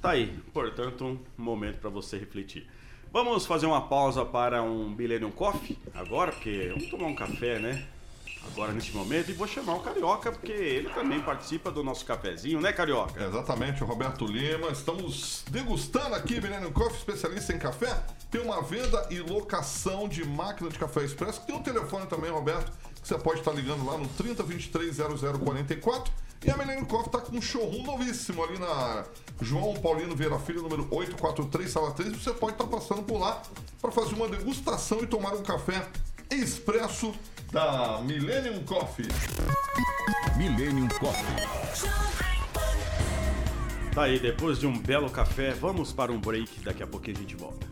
Tá 0.00 0.10
aí, 0.10 0.38
portanto, 0.52 1.04
um 1.04 1.18
momento 1.36 1.78
para 1.78 1.90
você 1.90 2.18
refletir. 2.18 2.66
Vamos 3.12 3.46
fazer 3.46 3.66
uma 3.66 3.80
pausa 3.88 4.24
para 4.24 4.62
um 4.62 4.90
Millennium 4.90 5.30
Coffee 5.30 5.78
agora, 5.94 6.32
porque 6.32 6.68
vamos 6.74 6.90
tomar 6.90 7.06
um 7.06 7.14
café, 7.14 7.58
né? 7.58 7.86
Agora 8.52 8.72
neste 8.72 8.94
momento, 8.94 9.30
e 9.30 9.34
vou 9.34 9.46
chamar 9.46 9.74
o 9.74 9.80
Carioca, 9.80 10.30
porque 10.30 10.52
ele 10.52 10.88
também 10.90 11.20
participa 11.20 11.70
do 11.70 11.82
nosso 11.82 12.04
cafezinho, 12.04 12.60
né, 12.60 12.72
Carioca? 12.72 13.24
exatamente, 13.24 13.82
o 13.82 13.86
Roberto 13.86 14.24
Lima. 14.24 14.68
Estamos 14.68 15.44
degustando 15.50 16.14
aqui 16.14 16.40
Millennium 16.40 16.72
Coffee, 16.72 16.98
especialista 16.98 17.52
em 17.52 17.58
café. 17.58 18.00
Tem 18.30 18.40
uma 18.40 18.62
venda 18.62 19.08
e 19.10 19.18
locação 19.18 20.08
de 20.08 20.24
máquina 20.24 20.70
de 20.70 20.78
café 20.78 21.04
expresso. 21.04 21.40
Tem 21.44 21.56
um 21.56 21.62
telefone 21.62 22.06
também, 22.06 22.30
Roberto, 22.30 22.70
que 23.00 23.08
você 23.08 23.18
pode 23.18 23.40
estar 23.40 23.52
ligando 23.52 23.84
lá 23.84 23.98
no 23.98 24.06
3023 24.08 24.96
0044 24.96 26.12
e 26.44 26.50
a 26.50 26.56
Millennium 26.56 26.84
Coffee 26.84 27.10
tá 27.10 27.18
com 27.18 27.36
um 27.36 27.40
showroom 27.40 27.82
novíssimo 27.82 28.42
ali 28.44 28.58
na 28.58 29.04
João 29.40 29.74
Paulino 29.74 30.14
Vieira 30.14 30.38
Filho, 30.38 30.62
número 30.62 30.86
843, 30.90 31.70
sala 31.70 31.92
3. 31.92 32.16
Você 32.16 32.32
pode 32.32 32.52
estar 32.52 32.64
tá 32.64 32.70
passando 32.70 33.02
por 33.02 33.18
lá 33.18 33.42
para 33.80 33.90
fazer 33.90 34.14
uma 34.14 34.28
degustação 34.28 35.00
e 35.02 35.06
tomar 35.06 35.34
um 35.34 35.42
café 35.42 35.86
expresso 36.30 37.14
da 37.52 38.00
Millennium 38.02 38.62
Coffee. 38.64 39.08
Millennium 40.36 40.88
Coffee. 40.88 41.24
Tá 43.94 44.02
aí, 44.02 44.18
depois 44.18 44.58
de 44.58 44.66
um 44.66 44.78
belo 44.78 45.08
café, 45.08 45.52
vamos 45.52 45.92
para 45.92 46.12
um 46.12 46.20
break. 46.20 46.60
Daqui 46.60 46.82
a 46.82 46.86
pouquinho 46.86 47.16
a 47.16 47.20
gente 47.20 47.36
volta. 47.36 47.66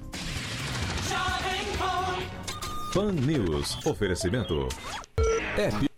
Fan 2.92 3.12
News. 3.12 3.84
Oferecimento. 3.84 4.68
App 5.58 5.93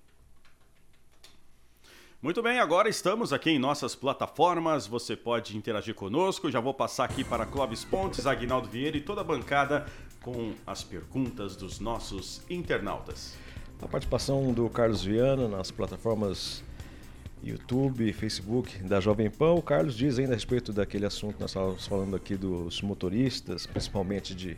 muito 2.23 2.43
bem, 2.43 2.59
agora 2.59 2.89
estamos 2.89 3.33
aqui 3.33 3.51
em 3.51 3.59
nossas 3.59 3.95
plataformas. 3.95 4.87
Você 4.87 5.15
pode 5.15 5.57
interagir 5.57 5.95
conosco. 5.95 6.51
Já 6.51 6.61
vou 6.61 6.75
passar 6.75 7.05
aqui 7.05 7.23
para 7.23 7.47
Clóvis 7.47 7.85
Pontes, 7.85 8.27
Aguinaldo 8.27 8.69
Vieira 8.69 8.97
e 8.97 9.01
toda 9.01 9.21
a 9.21 9.25
bancada 9.25 9.87
com 10.23 10.55
as 10.67 10.83
perguntas 10.83 11.55
dos 11.55 11.79
nossos 11.79 12.43
internautas. 12.51 13.37
A 13.81 13.87
participação 13.87 14.53
do 14.53 14.69
Carlos 14.71 15.05
Viana 15.05 15.47
nas 15.47 15.71
plataformas 15.71 16.65
YouTube, 17.43 18.13
Facebook 18.13 18.83
da 18.83 18.99
Jovem 18.99 19.31
Pan. 19.31 19.53
O 19.53 19.63
Carlos 19.63 19.95
diz 19.95 20.19
ainda 20.19 20.33
a 20.33 20.35
respeito 20.35 20.73
daquele 20.73 21.07
assunto 21.07 21.37
nós 21.39 21.51
estávamos 21.51 21.87
falando 21.87 22.17
aqui 22.17 22.37
dos 22.37 22.83
motoristas, 22.83 23.67
principalmente 23.67 24.35
de, 24.35 24.57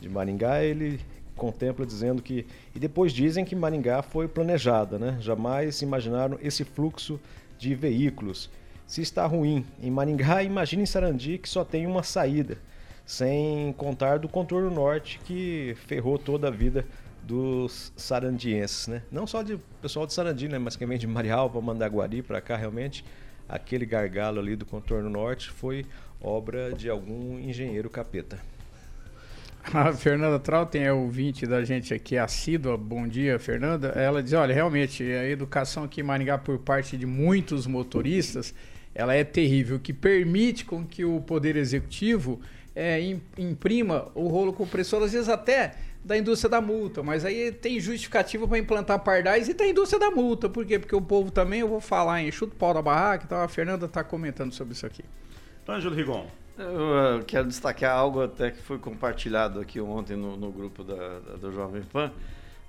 de 0.00 0.08
Maringá. 0.08 0.64
Ele 0.64 1.00
contempla 1.36 1.84
dizendo 1.84 2.22
que. 2.22 2.46
E 2.74 2.78
depois 2.78 3.12
dizem 3.12 3.44
que 3.44 3.54
Maringá 3.54 4.02
foi 4.02 4.28
planejada, 4.28 4.98
né? 4.98 5.16
Jamais 5.20 5.82
imaginaram 5.82 6.38
esse 6.42 6.64
fluxo 6.64 7.20
de 7.58 7.74
veículos. 7.74 8.50
Se 8.86 9.00
está 9.00 9.26
ruim 9.26 9.64
em 9.82 9.90
Maringá, 9.90 10.42
imagine 10.44 10.82
em 10.82 10.86
Sarandi 10.86 11.38
que 11.38 11.48
só 11.48 11.64
tem 11.64 11.86
uma 11.86 12.02
saída, 12.02 12.58
sem 13.06 13.72
contar 13.74 14.18
do 14.18 14.28
contorno 14.28 14.70
norte 14.70 15.20
que 15.24 15.74
ferrou 15.86 16.18
toda 16.18 16.48
a 16.48 16.50
vida 16.50 16.86
dos 17.22 17.92
sarandienses, 17.96 18.86
né? 18.86 19.02
Não 19.10 19.26
só 19.26 19.42
de 19.42 19.58
pessoal 19.80 20.06
de 20.06 20.12
Sarandi, 20.12 20.48
né? 20.48 20.58
Mas 20.58 20.76
quem 20.76 20.86
vem 20.86 20.98
de 20.98 21.06
Marialva, 21.06 21.60
Mandaguari 21.60 22.22
para 22.22 22.40
cá, 22.40 22.56
realmente, 22.56 23.04
aquele 23.48 23.86
gargalo 23.86 24.38
ali 24.38 24.56
do 24.56 24.66
contorno 24.66 25.08
norte 25.08 25.50
foi 25.50 25.86
obra 26.20 26.72
de 26.72 26.88
algum 26.88 27.38
engenheiro 27.38 27.88
capeta. 27.88 28.38
A 29.72 29.92
Fernanda 29.92 30.38
Trautem 30.38 30.84
é 30.84 30.92
ouvinte 30.92 31.46
da 31.46 31.64
gente 31.64 31.94
aqui, 31.94 32.18
assídua. 32.18 32.76
Bom 32.76 33.08
dia, 33.08 33.38
Fernanda. 33.38 33.88
Ela 33.88 34.22
diz: 34.22 34.32
olha, 34.34 34.54
realmente, 34.54 35.02
a 35.02 35.28
educação 35.28 35.84
aqui 35.84 36.00
em 36.00 36.04
Maringá, 36.04 36.36
por 36.36 36.58
parte 36.58 36.96
de 36.96 37.06
muitos 37.06 37.66
motoristas, 37.66 38.54
ela 38.94 39.14
é 39.14 39.24
terrível, 39.24 39.80
que 39.80 39.92
permite 39.92 40.64
com 40.64 40.84
que 40.84 41.04
o 41.04 41.20
Poder 41.20 41.56
Executivo 41.56 42.40
é, 42.76 43.00
imprima 43.38 44.10
o 44.14 44.28
rolo 44.28 44.52
compressor, 44.52 45.02
às 45.02 45.12
vezes 45.12 45.28
até 45.28 45.74
da 46.04 46.18
indústria 46.18 46.50
da 46.50 46.60
multa, 46.60 47.02
mas 47.02 47.24
aí 47.24 47.50
tem 47.50 47.80
justificativa 47.80 48.46
para 48.46 48.58
implantar 48.58 48.98
pardais 48.98 49.48
e 49.48 49.54
tem 49.54 49.70
indústria 49.70 49.98
da 49.98 50.10
multa. 50.10 50.50
Por 50.50 50.66
quê? 50.66 50.78
Porque 50.78 50.94
o 50.94 51.00
povo 51.00 51.30
também, 51.30 51.60
eu 51.60 51.68
vou 51.68 51.80
falar 51.80 52.22
em 52.22 52.30
chuto 52.30 52.54
pau 52.54 52.74
da 52.74 52.82
barraca, 52.82 53.24
então 53.24 53.40
a 53.40 53.48
Fernanda 53.48 53.86
está 53.86 54.04
comentando 54.04 54.52
sobre 54.52 54.74
isso 54.74 54.84
aqui. 54.84 55.02
Ângelo 55.66 55.94
Rigon. 55.94 56.43
Eu 56.56 57.20
uh, 57.20 57.24
quero 57.24 57.48
destacar 57.48 57.96
algo 57.96 58.22
até 58.22 58.50
que 58.50 58.62
foi 58.62 58.78
compartilhado 58.78 59.60
aqui 59.60 59.80
ontem 59.80 60.16
no, 60.16 60.36
no 60.36 60.52
grupo 60.52 60.84
da, 60.84 61.18
da, 61.18 61.36
do 61.36 61.52
Jovem 61.52 61.82
Pan, 61.82 62.12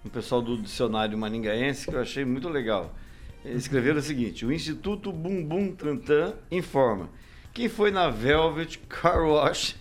o 0.03 0.09
pessoal 0.09 0.41
do 0.41 0.57
dicionário 0.57 1.17
maningaense, 1.17 1.87
que 1.87 1.95
eu 1.95 2.01
achei 2.01 2.25
muito 2.25 2.49
legal. 2.49 2.95
Eles 3.43 3.63
escreveram 3.63 3.99
o 3.99 4.01
seguinte: 4.01 4.45
o 4.45 4.51
Instituto 4.51 5.11
Bumbum 5.11 5.71
Tantan 5.71 6.33
informa. 6.49 7.09
Quem 7.53 7.69
foi 7.69 7.91
na 7.91 8.09
Velvet, 8.09 8.79
Car 8.89 9.23
Wash, 9.23 9.75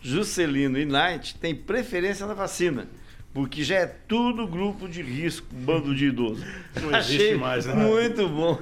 Juscelino 0.00 0.78
e 0.78 0.86
Knight 0.86 1.38
tem 1.38 1.54
preferência 1.54 2.26
na 2.26 2.34
vacina 2.34 2.88
porque 3.32 3.62
já 3.62 3.76
é 3.76 3.86
tudo 3.86 4.46
grupo 4.46 4.88
de 4.88 5.02
risco, 5.02 5.46
bando 5.52 5.94
de 5.94 6.06
idoso. 6.06 6.44
Não 6.82 6.96
existe 6.98 7.36
mais, 7.36 7.64
né? 7.64 7.74
Muito 7.74 8.28
bom. 8.28 8.58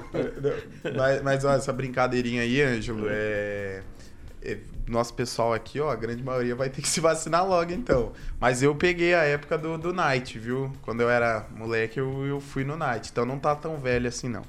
Mas, 0.95 1.23
mas 1.23 1.45
olha, 1.45 1.57
essa 1.57 1.73
brincadeirinha 1.73 2.43
aí, 2.43 2.61
Ângelo, 2.61 3.07
é, 3.09 3.13
é, 3.13 3.83
Nosso 4.87 5.13
pessoal 5.13 5.53
aqui, 5.53 5.79
ó, 5.79 5.89
a 5.89 5.95
grande 5.95 6.23
maioria 6.23 6.55
vai 6.55 6.69
ter 6.69 6.81
que 6.81 6.87
se 6.89 6.99
vacinar 6.99 7.47
logo, 7.47 7.71
então. 7.71 8.11
Mas 8.39 8.63
eu 8.63 8.73
peguei 8.75 9.13
a 9.13 9.23
época 9.23 9.57
do, 9.57 9.77
do 9.77 9.93
Night, 9.93 10.37
viu? 10.39 10.71
Quando 10.81 11.01
eu 11.01 11.09
era 11.09 11.47
moleque, 11.55 11.99
eu, 11.99 12.25
eu 12.25 12.39
fui 12.39 12.63
no 12.63 12.75
Night. 12.75 13.09
Então 13.11 13.25
não 13.25 13.37
tá 13.37 13.55
tão 13.55 13.77
velho 13.77 14.07
assim, 14.07 14.29
não. 14.29 14.43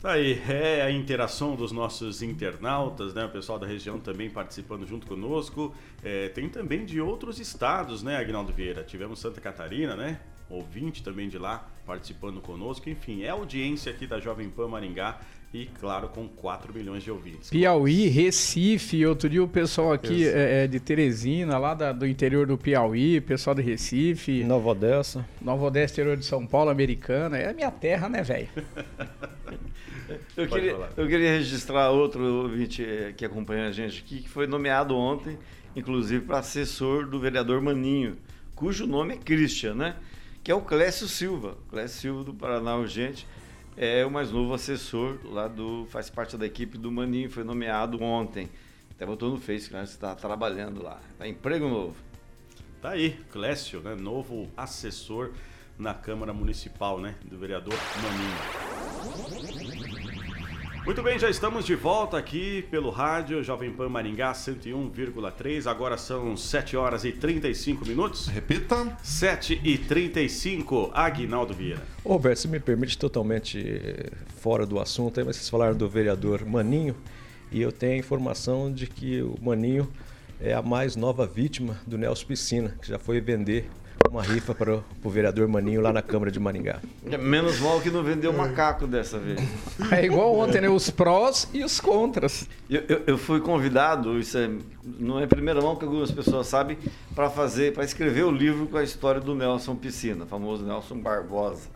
Tá 0.00 0.12
aí, 0.12 0.40
é 0.46 0.82
a 0.82 0.90
interação 0.90 1.56
dos 1.56 1.72
nossos 1.72 2.22
internautas, 2.22 3.14
né? 3.14 3.24
O 3.24 3.30
pessoal 3.30 3.58
da 3.58 3.66
região 3.66 3.98
também 3.98 4.28
participando 4.28 4.86
junto 4.86 5.06
conosco. 5.06 5.74
É, 6.02 6.28
tem 6.28 6.48
também 6.48 6.84
de 6.84 7.00
outros 7.00 7.40
estados, 7.40 8.02
né, 8.02 8.16
Agnaldo 8.16 8.52
Vieira? 8.52 8.84
Tivemos 8.84 9.18
Santa 9.18 9.40
Catarina, 9.40 9.96
né? 9.96 10.20
Ouvinte 10.48 11.02
também 11.02 11.28
de 11.28 11.38
lá 11.38 11.68
participando 11.84 12.40
conosco. 12.40 12.88
Enfim, 12.88 13.22
é 13.22 13.30
audiência 13.30 13.90
aqui 13.90 14.06
da 14.06 14.20
Jovem 14.20 14.48
Pan 14.48 14.68
Maringá 14.68 15.18
e, 15.56 15.70
claro, 15.80 16.08
com 16.08 16.28
4 16.28 16.72
milhões 16.74 17.02
de 17.02 17.10
ouvintes. 17.10 17.48
Piauí, 17.48 18.08
Recife, 18.08 19.06
outro 19.06 19.26
dia 19.26 19.42
o 19.42 19.48
pessoal 19.48 19.90
aqui 19.90 20.28
é, 20.28 20.64
é, 20.64 20.66
de 20.66 20.78
Teresina, 20.78 21.56
lá 21.56 21.72
da, 21.72 21.92
do 21.92 22.06
interior 22.06 22.46
do 22.46 22.58
Piauí, 22.58 23.22
pessoal 23.22 23.54
de 23.54 23.62
Recife. 23.62 24.44
Nova 24.44 24.68
Odessa. 24.68 25.26
Nova 25.40 25.64
Odessa, 25.64 25.94
interior 25.94 26.16
de 26.18 26.26
São 26.26 26.46
Paulo, 26.46 26.68
americana. 26.68 27.38
É 27.38 27.48
a 27.48 27.54
minha 27.54 27.70
terra, 27.70 28.06
né, 28.06 28.22
velho? 28.22 28.48
eu, 30.36 30.46
queria, 30.46 30.76
eu 30.94 31.08
queria 31.08 31.30
registrar 31.30 31.90
outro 31.90 32.22
ouvinte 32.42 32.84
eh, 32.84 33.14
que 33.16 33.24
acompanha 33.24 33.68
a 33.68 33.72
gente 33.72 34.02
aqui, 34.04 34.20
que 34.20 34.28
foi 34.28 34.46
nomeado 34.46 34.94
ontem, 34.94 35.38
inclusive, 35.74 36.22
para 36.26 36.40
assessor 36.40 37.06
do 37.06 37.18
vereador 37.18 37.62
Maninho, 37.62 38.18
cujo 38.54 38.86
nome 38.86 39.14
é 39.14 39.16
Christian, 39.16 39.74
né? 39.74 39.96
Que 40.44 40.52
é 40.52 40.54
o 40.54 40.60
Clécio 40.60 41.08
Silva. 41.08 41.56
Clécio 41.70 41.98
Silva 41.98 42.24
do 42.24 42.34
Paraná 42.34 42.76
Urgente 42.76 43.26
é 43.76 44.04
o 44.06 44.10
mais 44.10 44.30
novo 44.30 44.54
assessor 44.54 45.18
lá 45.24 45.46
do. 45.48 45.86
faz 45.90 46.08
parte 46.08 46.36
da 46.36 46.46
equipe 46.46 46.78
do 46.78 46.90
Maninho, 46.90 47.30
foi 47.30 47.44
nomeado 47.44 48.02
ontem. 48.02 48.48
Até 48.90 49.04
botou 49.04 49.30
no 49.30 49.38
Face 49.38 49.68
que 49.68 49.74
né, 49.74 49.84
está 49.84 50.14
trabalhando 50.14 50.82
lá. 50.82 50.98
Tá 51.18 51.28
emprego 51.28 51.68
novo. 51.68 51.96
Tá 52.80 52.90
aí, 52.90 53.10
Clécio, 53.30 53.80
né? 53.80 53.94
Novo 53.94 54.50
assessor 54.56 55.32
na 55.78 55.92
Câmara 55.92 56.32
Municipal, 56.32 56.98
né? 56.98 57.14
Do 57.24 57.36
vereador 57.36 57.74
Maninho. 58.02 59.55
Muito 60.86 61.02
bem, 61.02 61.18
já 61.18 61.28
estamos 61.28 61.64
de 61.64 61.74
volta 61.74 62.16
aqui 62.16 62.62
pelo 62.70 62.90
rádio 62.90 63.42
Jovem 63.42 63.72
Pan 63.72 63.88
Maringá 63.88 64.32
101,3. 64.32 65.66
Agora 65.66 65.98
são 65.98 66.36
7 66.36 66.76
horas 66.76 67.04
e 67.04 67.10
35 67.10 67.84
minutos. 67.84 68.28
Repita. 68.28 68.96
7 69.02 69.60
e 69.64 69.78
35. 69.78 70.92
Aguinaldo 70.94 71.52
Vieira. 71.54 71.82
Roberto, 72.04 72.38
se 72.38 72.46
me 72.46 72.60
permite 72.60 72.96
totalmente 72.96 74.12
fora 74.36 74.64
do 74.64 74.78
assunto, 74.78 75.16
mas 75.26 75.34
vocês 75.34 75.50
falaram 75.50 75.76
do 75.76 75.88
vereador 75.88 76.46
Maninho 76.46 76.94
e 77.50 77.60
eu 77.60 77.72
tenho 77.72 77.94
a 77.94 77.98
informação 77.98 78.72
de 78.72 78.86
que 78.86 79.20
o 79.20 79.34
Maninho 79.42 79.92
é 80.40 80.54
a 80.54 80.62
mais 80.62 80.94
nova 80.94 81.26
vítima 81.26 81.80
do 81.84 81.98
Nelson 81.98 82.26
Piscina, 82.26 82.76
que 82.80 82.86
já 82.86 82.98
foi 82.98 83.20
vender 83.20 83.68
uma 84.10 84.22
rifa 84.22 84.54
para 84.54 84.82
o 85.02 85.10
vereador 85.10 85.46
Maninho 85.48 85.80
lá 85.80 85.92
na 85.92 86.02
Câmara 86.02 86.30
de 86.30 86.38
Maringá. 86.38 86.80
É 87.10 87.16
menos 87.16 87.60
mal 87.60 87.80
que 87.80 87.90
não 87.90 88.02
vendeu 88.02 88.32
macaco 88.32 88.86
dessa 88.86 89.18
vez. 89.18 89.40
É 89.90 90.04
igual 90.04 90.36
ontem, 90.36 90.60
né? 90.60 90.68
Os 90.68 90.90
prós 90.90 91.48
e 91.52 91.62
os 91.64 91.80
contras. 91.80 92.48
Eu, 92.68 92.82
eu, 92.88 93.02
eu 93.06 93.18
fui 93.18 93.40
convidado, 93.40 94.18
isso 94.18 94.38
é, 94.38 94.50
não 94.98 95.20
é 95.20 95.26
primeira 95.26 95.60
mão 95.60 95.76
que 95.76 95.84
algumas 95.84 96.10
pessoas 96.10 96.46
sabem, 96.46 96.78
para 97.14 97.30
fazer, 97.30 97.72
para 97.72 97.84
escrever 97.84 98.24
o 98.24 98.30
livro 98.30 98.66
com 98.66 98.76
a 98.76 98.82
história 98.82 99.20
do 99.20 99.34
Nelson 99.34 99.76
Piscina, 99.76 100.26
famoso 100.26 100.64
Nelson 100.64 100.98
Barbosa. 100.98 101.68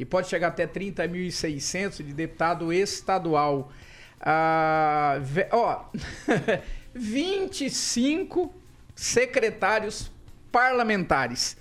e 0.00 0.04
pode 0.06 0.28
chegar 0.28 0.48
até 0.48 0.66
30.600 0.66 1.96
de 1.98 2.14
deputado 2.14 2.72
estadual. 2.72 3.70
Ah, 4.18 5.20
ó, 5.52 5.84
25 6.94 8.50
secretários 8.96 10.10
parlamentares. 10.50 11.54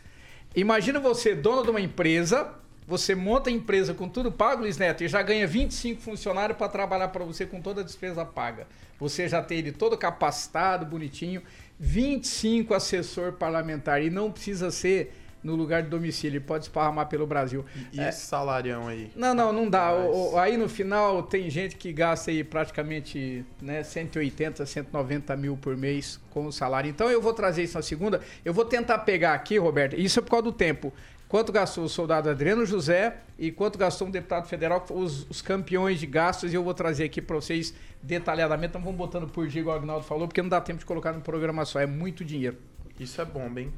Imagina 0.56 1.02
você, 1.02 1.36
dono 1.36 1.64
de 1.64 1.70
uma 1.70 1.82
empresa, 1.82 2.50
você 2.88 3.14
monta 3.14 3.50
a 3.50 3.54
empresa 3.54 3.94
com 3.94 4.08
tudo 4.08 4.32
pago, 4.32 4.62
Luiz 4.62 4.78
Neto, 4.78 5.04
e 5.04 5.10
já 5.10 5.22
ganha 5.22 5.46
25 5.46 6.02
funcionários 6.02 6.58
para 6.58 6.70
trabalhar 6.70 7.10
para 7.10 7.26
você 7.26 7.46
com 7.46 7.62
toda 7.62 7.82
a 7.82 7.84
despesa 7.84 8.24
paga. 8.24 8.68
Você 9.02 9.28
já 9.28 9.44
tem 9.44 9.58
ele 9.58 9.74
todo 9.74 9.98
capacitado, 9.98 10.86
bonitinho, 10.86 11.44
25 11.78 12.74
assessor 12.74 13.34
parlamentar 13.34 14.02
e 14.02 14.10
não 14.10 14.32
precisa 14.32 14.72
ser 14.72 15.14
no 15.44 15.56
lugar 15.56 15.84
de 15.84 15.90
domicílio, 15.90 16.38
ele 16.38 16.46
pode 16.46 16.66
esparramar 16.66 17.08
pelo 17.08 17.26
Brasil. 17.26 17.66
E 17.94 18.00
esse 18.02 18.26
salarião 18.26 18.88
aí? 18.88 19.12
Não, 19.16 19.34
não, 19.34 19.54
não 19.54 19.70
dá. 19.70 19.94
O- 19.94 20.34
o- 20.34 20.38
aí 20.40 20.58
no 20.58 20.68
final 20.68 21.24
tem 21.24 21.50
gente 21.50 21.76
que 21.78 21.94
gasta 21.94 22.30
aí 22.32 22.44
praticamente 22.44 23.46
né, 23.62 23.84
180, 23.84 24.66
190 24.66 25.36
mil 25.36 25.56
por 25.58 25.76
mês 25.78 26.20
com 26.30 26.46
o 26.48 26.52
salário. 26.52 26.90
Então 26.90 27.10
eu 27.10 27.22
vou 27.22 27.34
trazer 27.34 27.64
isso 27.64 27.78
na 27.78 27.82
segunda. 27.82 28.22
Eu 28.44 28.54
vou 28.54 28.66
tentar 28.66 29.00
pegar 29.00 29.34
aqui, 29.34 29.58
Roberto, 29.58 29.96
isso 29.96 30.20
é 30.20 30.22
por 30.22 30.30
causa 30.32 30.44
do 30.44 30.52
tempo. 30.52 30.94
Quanto 31.28 31.52
gastou 31.52 31.84
o 31.84 31.90
soldado 31.90 32.28
Adriano 32.28 32.66
José 32.66 33.18
e 33.38 33.52
quanto 33.52 33.78
gastou 33.78 34.08
um 34.08 34.12
deputado 34.12 34.48
federal, 34.48 34.84
os, 34.90 35.30
os 35.30 35.44
campeões 35.44 36.00
de 36.00 36.08
gastos, 36.08 36.52
e 36.52 36.56
eu 36.56 36.64
vou 36.64 36.74
trazer 36.74 37.04
aqui 37.04 37.22
para 37.22 37.36
vocês 37.36 37.72
detalhadamente. 38.02 38.70
Então 38.72 38.82
vamos 38.82 38.98
botando 38.98 39.28
por 39.30 39.48
dia, 39.48 39.62
igual 39.62 39.76
o 39.76 39.80
Agnaldo 39.80 40.04
falou, 40.06 40.28
porque 40.28 40.42
não 40.42 40.50
dá 40.50 40.60
tempo 40.60 40.80
de 40.80 40.86
colocar 40.88 41.14
no 41.14 41.22
programa 41.22 41.64
só, 41.66 41.80
é 41.80 41.86
muito 41.86 42.26
dinheiro. 42.26 42.58
Isso 43.00 43.22
é 43.22 43.26
bom, 43.26 43.48
bem. 43.48 43.72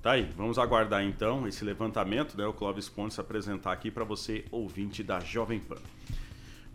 Tá 0.00 0.12
aí, 0.12 0.30
vamos 0.36 0.60
aguardar 0.60 1.02
então 1.02 1.48
esse 1.48 1.64
levantamento, 1.64 2.38
né? 2.38 2.46
O 2.46 2.52
Clóvis 2.52 2.88
Pontes 2.88 3.18
apresentar 3.18 3.72
aqui 3.72 3.90
para 3.90 4.04
você, 4.04 4.44
ouvinte 4.48 5.02
da 5.02 5.18
Jovem 5.18 5.58
Pan. 5.58 5.74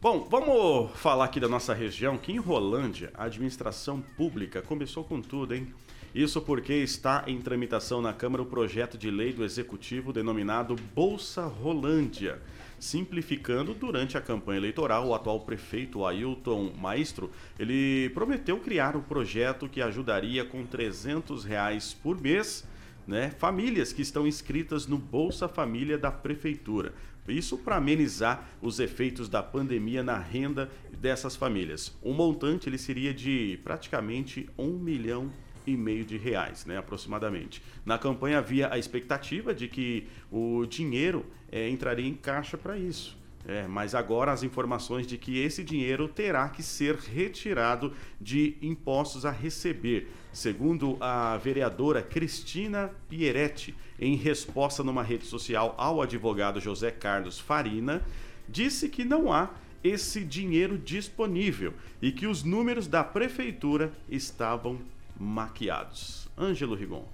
Bom, 0.01 0.27
vamos 0.29 0.91
falar 0.99 1.23
aqui 1.23 1.39
da 1.39 1.47
nossa 1.47 1.73
região, 1.73 2.17
que 2.17 2.33
em 2.33 2.37
Rolândia, 2.37 3.11
a 3.13 3.23
administração 3.23 4.01
pública 4.17 4.61
começou 4.61 5.05
com 5.05 5.21
tudo, 5.21 5.55
hein? 5.55 5.73
Isso 6.13 6.41
porque 6.41 6.73
está 6.73 7.23
em 7.25 7.39
tramitação 7.39 8.01
na 8.01 8.11
Câmara 8.11 8.43
o 8.43 8.45
projeto 8.45 8.97
de 8.97 9.09
lei 9.09 9.31
do 9.31 9.45
Executivo 9.45 10.11
denominado 10.11 10.75
Bolsa 10.93 11.45
Rolândia. 11.45 12.41
Simplificando, 12.77 13.73
durante 13.73 14.17
a 14.17 14.21
campanha 14.21 14.59
eleitoral, 14.59 15.07
o 15.07 15.15
atual 15.15 15.39
prefeito 15.39 16.05
Ailton 16.05 16.73
Maestro, 16.77 17.31
ele 17.57 18.09
prometeu 18.13 18.59
criar 18.59 18.97
um 18.97 19.01
projeto 19.01 19.69
que 19.69 19.81
ajudaria 19.81 20.43
com 20.43 20.65
300 20.65 21.45
reais 21.45 21.93
por 21.93 22.19
mês 22.19 22.67
né, 23.07 23.31
famílias 23.31 23.91
que 23.91 24.01
estão 24.01 24.27
inscritas 24.27 24.87
no 24.87 24.97
Bolsa 24.97 25.47
Família 25.47 25.97
da 25.97 26.11
Prefeitura. 26.11 26.93
Isso 27.27 27.57
para 27.57 27.77
amenizar 27.77 28.49
os 28.61 28.79
efeitos 28.79 29.29
da 29.29 29.41
pandemia 29.41 30.03
na 30.03 30.17
renda 30.17 30.69
dessas 30.97 31.35
famílias. 31.35 31.97
O 32.01 32.13
montante 32.13 32.67
ele 32.67 32.77
seria 32.77 33.13
de 33.13 33.59
praticamente 33.63 34.49
um 34.57 34.71
milhão 34.77 35.31
e 35.65 35.77
meio 35.77 36.03
de 36.03 36.17
reais, 36.17 36.65
né, 36.65 36.77
aproximadamente. 36.77 37.63
Na 37.85 37.97
campanha 37.97 38.39
havia 38.39 38.73
a 38.73 38.77
expectativa 38.77 39.53
de 39.53 39.69
que 39.69 40.07
o 40.29 40.65
dinheiro 40.65 41.25
eh, 41.49 41.69
entraria 41.69 42.07
em 42.07 42.13
caixa 42.13 42.57
para 42.57 42.77
isso. 42.77 43.17
É, 43.45 43.67
mas 43.67 43.93
agora 43.93 44.31
as 44.31 44.41
informações 44.41 45.05
de 45.05 45.17
que 45.17 45.37
esse 45.37 45.65
dinheiro 45.65 46.07
terá 46.07 46.47
que 46.47 46.63
ser 46.63 46.95
retirado 46.95 47.93
de 48.19 48.55
impostos 48.61 49.25
a 49.25 49.31
receber. 49.31 50.09
Segundo 50.33 50.97
a 50.99 51.37
vereadora 51.37 52.01
Cristina 52.01 52.89
Pieretti, 53.07 53.75
em 53.99 54.15
resposta 54.15 54.83
numa 54.83 55.03
rede 55.03 55.25
social 55.25 55.75
ao 55.77 56.01
advogado 56.01 56.59
José 56.59 56.89
Carlos 56.89 57.39
Farina, 57.39 58.01
disse 58.49 58.89
que 58.89 59.05
não 59.05 59.31
há 59.31 59.51
esse 59.83 60.23
dinheiro 60.23 60.75
disponível 60.75 61.73
e 62.01 62.11
que 62.11 62.25
os 62.25 62.43
números 62.43 62.87
da 62.87 63.03
prefeitura 63.03 63.93
estavam 64.09 64.79
maquiados. 65.19 66.27
Ângelo 66.35 66.73
Rigon. 66.73 67.05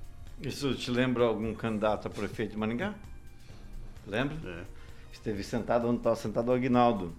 Isso 0.42 0.74
te 0.76 0.90
lembra 0.90 1.26
algum 1.26 1.54
candidato 1.54 2.08
a 2.08 2.10
prefeito 2.10 2.52
de 2.52 2.58
Maringá? 2.58 2.96
Lembra? 4.08 4.38
É. 4.50 4.64
Esteve 5.12 5.44
sentado 5.44 5.90
onde 5.90 5.98
estava 5.98 6.16
sentado 6.16 6.48
o 6.48 6.54
Aguinaldo, 6.54 7.14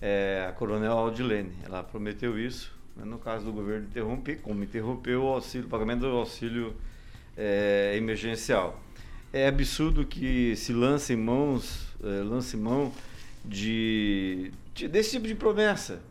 é, 0.00 0.46
a 0.48 0.52
coronel 0.52 0.92
Aldilene. 0.92 1.52
Ela 1.62 1.84
prometeu 1.84 2.36
isso, 2.36 2.76
no 2.96 3.18
caso 3.18 3.44
do 3.46 3.52
governo 3.52 3.86
interromper, 3.86 4.40
como 4.40 4.62
interrompeu 4.62 5.22
o 5.24 5.28
auxílio, 5.28 5.66
o 5.66 5.70
pagamento 5.70 6.00
do 6.00 6.08
auxílio 6.08 6.74
é, 7.36 7.94
emergencial. 7.96 8.80
É 9.32 9.46
absurdo 9.48 10.04
que 10.04 10.54
se 10.56 10.72
lance 10.72 11.14
mãos, 11.16 11.86
é, 12.02 12.22
lance 12.22 12.56
mão 12.56 12.92
de, 13.44 14.52
de- 14.74 14.88
desse 14.88 15.12
tipo 15.12 15.26
de 15.26 15.34
promessa 15.34 16.02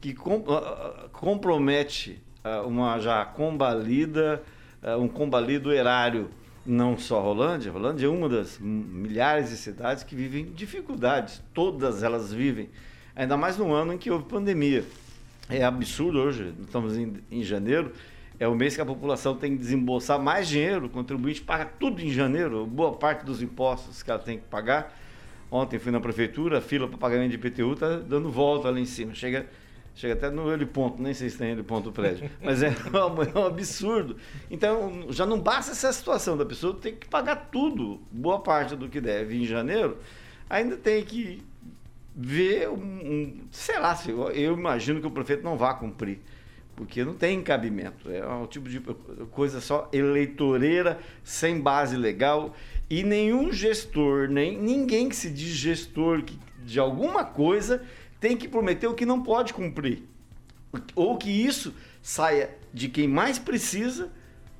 que 0.00 0.14
com- 0.14 0.44
ah, 0.48 1.08
compromete 1.12 2.20
ah, 2.44 2.62
uma 2.62 2.98
já 3.00 3.24
combalida, 3.24 4.42
ah, 4.82 4.96
um 4.96 5.08
combalido 5.08 5.72
erário, 5.72 6.30
não 6.64 6.96
só 6.96 7.20
Rolândia, 7.20 7.72
Rolândia 7.72 8.06
é 8.06 8.08
uma 8.08 8.28
das 8.28 8.58
milhares 8.60 9.50
de 9.50 9.56
cidades 9.56 10.04
que 10.04 10.14
vivem 10.14 10.44
dificuldades, 10.52 11.42
todas 11.52 12.02
elas 12.02 12.32
vivem, 12.32 12.68
ainda 13.16 13.36
mais 13.36 13.56
no 13.58 13.72
ano 13.72 13.92
em 13.94 13.98
que 13.98 14.10
houve 14.10 14.24
pandemia. 14.26 14.84
É 15.50 15.64
absurdo 15.64 16.18
hoje, 16.18 16.54
estamos 16.60 16.96
em, 16.96 17.14
em 17.30 17.42
janeiro, 17.42 17.92
é 18.38 18.46
o 18.46 18.54
mês 18.54 18.74
que 18.74 18.80
a 18.80 18.86
população 18.86 19.34
tem 19.34 19.52
que 19.52 19.58
desembolsar 19.58 20.20
mais 20.20 20.46
dinheiro, 20.46 20.86
o 20.86 20.88
contribuinte 20.88 21.40
paga 21.40 21.64
tudo 21.64 22.02
em 22.02 22.10
janeiro, 22.10 22.66
boa 22.66 22.92
parte 22.92 23.24
dos 23.24 23.42
impostos 23.42 24.02
que 24.02 24.10
ela 24.10 24.20
tem 24.20 24.38
que 24.38 24.44
pagar. 24.44 24.94
Ontem 25.50 25.78
fui 25.78 25.90
na 25.90 26.00
prefeitura, 26.00 26.58
a 26.58 26.60
fila 26.60 26.86
para 26.86 26.98
pagamento 26.98 27.30
de 27.30 27.36
IPTU 27.36 27.72
está 27.72 27.96
dando 27.96 28.30
volta 28.30 28.70
lá 28.70 28.78
em 28.78 28.84
cima. 28.84 29.14
Chega, 29.14 29.46
chega 29.94 30.12
até 30.12 30.30
no 30.30 30.52
heliponto, 30.52 31.02
nem 31.02 31.14
sei 31.14 31.30
se 31.30 31.38
tem 31.38 31.50
heliponto 31.50 31.84
do 31.84 31.92
prédio. 31.92 32.30
Mas 32.44 32.62
é 32.62 32.68
um, 32.68 33.22
é 33.22 33.38
um 33.38 33.46
absurdo. 33.46 34.18
Então, 34.50 35.06
já 35.08 35.24
não 35.24 35.40
basta 35.40 35.72
essa 35.72 35.90
situação 35.90 36.36
da 36.36 36.44
pessoa 36.44 36.74
ter 36.74 36.92
que 36.92 37.08
pagar 37.08 37.48
tudo, 37.50 38.00
boa 38.12 38.38
parte 38.40 38.76
do 38.76 38.88
que 38.88 39.00
deve 39.00 39.36
em 39.36 39.46
janeiro, 39.46 39.96
ainda 40.48 40.76
tem 40.76 41.02
que 41.02 41.42
ver 42.20 42.68
um, 42.68 42.74
um- 42.74 43.40
sei 43.52 43.78
lá, 43.78 43.96
eu 44.34 44.54
imagino 44.54 45.00
que 45.00 45.06
o 45.06 45.10
prefeito 45.10 45.44
não 45.44 45.56
vá 45.56 45.72
cumprir, 45.72 46.18
porque 46.74 47.04
não 47.04 47.14
tem 47.14 47.40
cabimento. 47.40 48.10
É 48.10 48.26
um 48.26 48.44
tipo 48.44 48.68
de 48.68 48.80
coisa 49.30 49.60
só 49.60 49.88
eleitoreira, 49.92 50.98
sem 51.22 51.60
base 51.60 51.96
legal, 51.96 52.56
e 52.90 53.04
nenhum 53.04 53.52
gestor, 53.52 54.28
nem 54.28 54.58
ninguém 54.58 55.08
que 55.08 55.14
se 55.14 55.30
diz 55.30 55.50
gestor 55.50 56.22
que- 56.22 56.36
de 56.64 56.80
alguma 56.80 57.24
coisa 57.24 57.84
tem 58.20 58.36
que 58.36 58.48
prometer 58.48 58.88
o 58.88 58.94
que 58.94 59.06
não 59.06 59.22
pode 59.22 59.54
cumprir. 59.54 60.02
Ou 60.96 61.16
que 61.16 61.30
isso 61.30 61.72
saia 62.02 62.50
de 62.74 62.88
quem 62.88 63.06
mais 63.06 63.38
precisa 63.38 64.10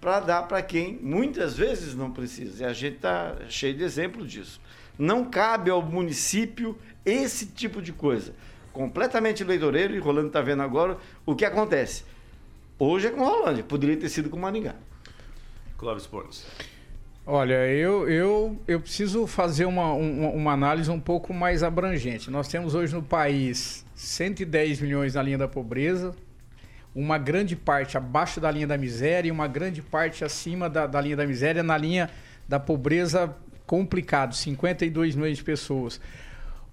para 0.00 0.20
dar 0.20 0.42
para 0.44 0.62
quem 0.62 0.96
muitas 1.02 1.56
vezes 1.56 1.94
não 1.94 2.12
precisa. 2.12 2.62
E 2.62 2.66
a 2.66 2.72
gente 2.72 2.96
está 2.96 3.36
cheio 3.48 3.74
de 3.74 3.82
exemplo 3.82 4.24
disso. 4.24 4.60
Não 4.98 5.24
cabe 5.24 5.70
ao 5.70 5.80
município 5.82 6.76
esse 7.04 7.46
tipo 7.46 7.80
de 7.80 7.92
coisa. 7.92 8.34
Completamente 8.72 9.42
eleitoreiro, 9.42 9.94
e 9.94 9.98
Rolando 9.98 10.28
está 10.28 10.40
vendo 10.40 10.62
agora 10.62 10.98
o 11.24 11.34
que 11.34 11.44
acontece. 11.44 12.04
Hoje 12.78 13.08
é 13.08 13.10
com 13.10 13.24
Rolândia, 13.24 13.64
poderia 13.64 13.96
ter 13.96 14.08
sido 14.08 14.28
com 14.30 14.38
Maringá. 14.38 14.74
Clóvis 15.76 16.06
Pontes. 16.06 16.46
Olha, 17.26 17.66
eu, 17.68 18.08
eu, 18.08 18.58
eu 18.66 18.80
preciso 18.80 19.26
fazer 19.26 19.66
uma, 19.66 19.92
um- 19.92 20.30
uma 20.34 20.52
análise 20.52 20.90
um 20.90 20.98
pouco 21.00 21.34
mais 21.34 21.62
abrangente. 21.62 22.30
Nós 22.30 22.48
temos 22.48 22.74
hoje 22.74 22.94
no 22.94 23.02
país 23.02 23.84
110 23.94 24.80
milhões 24.80 25.14
na 25.14 25.22
linha 25.22 25.36
da 25.38 25.46
pobreza, 25.48 26.14
uma 26.94 27.18
grande 27.18 27.54
parte 27.54 27.98
abaixo 27.98 28.40
da 28.40 28.50
linha 28.50 28.66
da 28.66 28.78
miséria 28.78 29.28
e 29.28 29.30
uma 29.30 29.46
grande 29.46 29.82
parte 29.82 30.24
acima 30.24 30.70
da, 30.70 30.86
da 30.86 31.00
linha 31.00 31.16
da 31.16 31.26
miséria 31.26 31.62
na 31.62 31.76
linha 31.76 32.08
da 32.48 32.58
pobreza 32.58 33.36
complicado, 33.68 34.34
52 34.34 35.14
milhões 35.14 35.36
de 35.36 35.44
pessoas. 35.44 36.00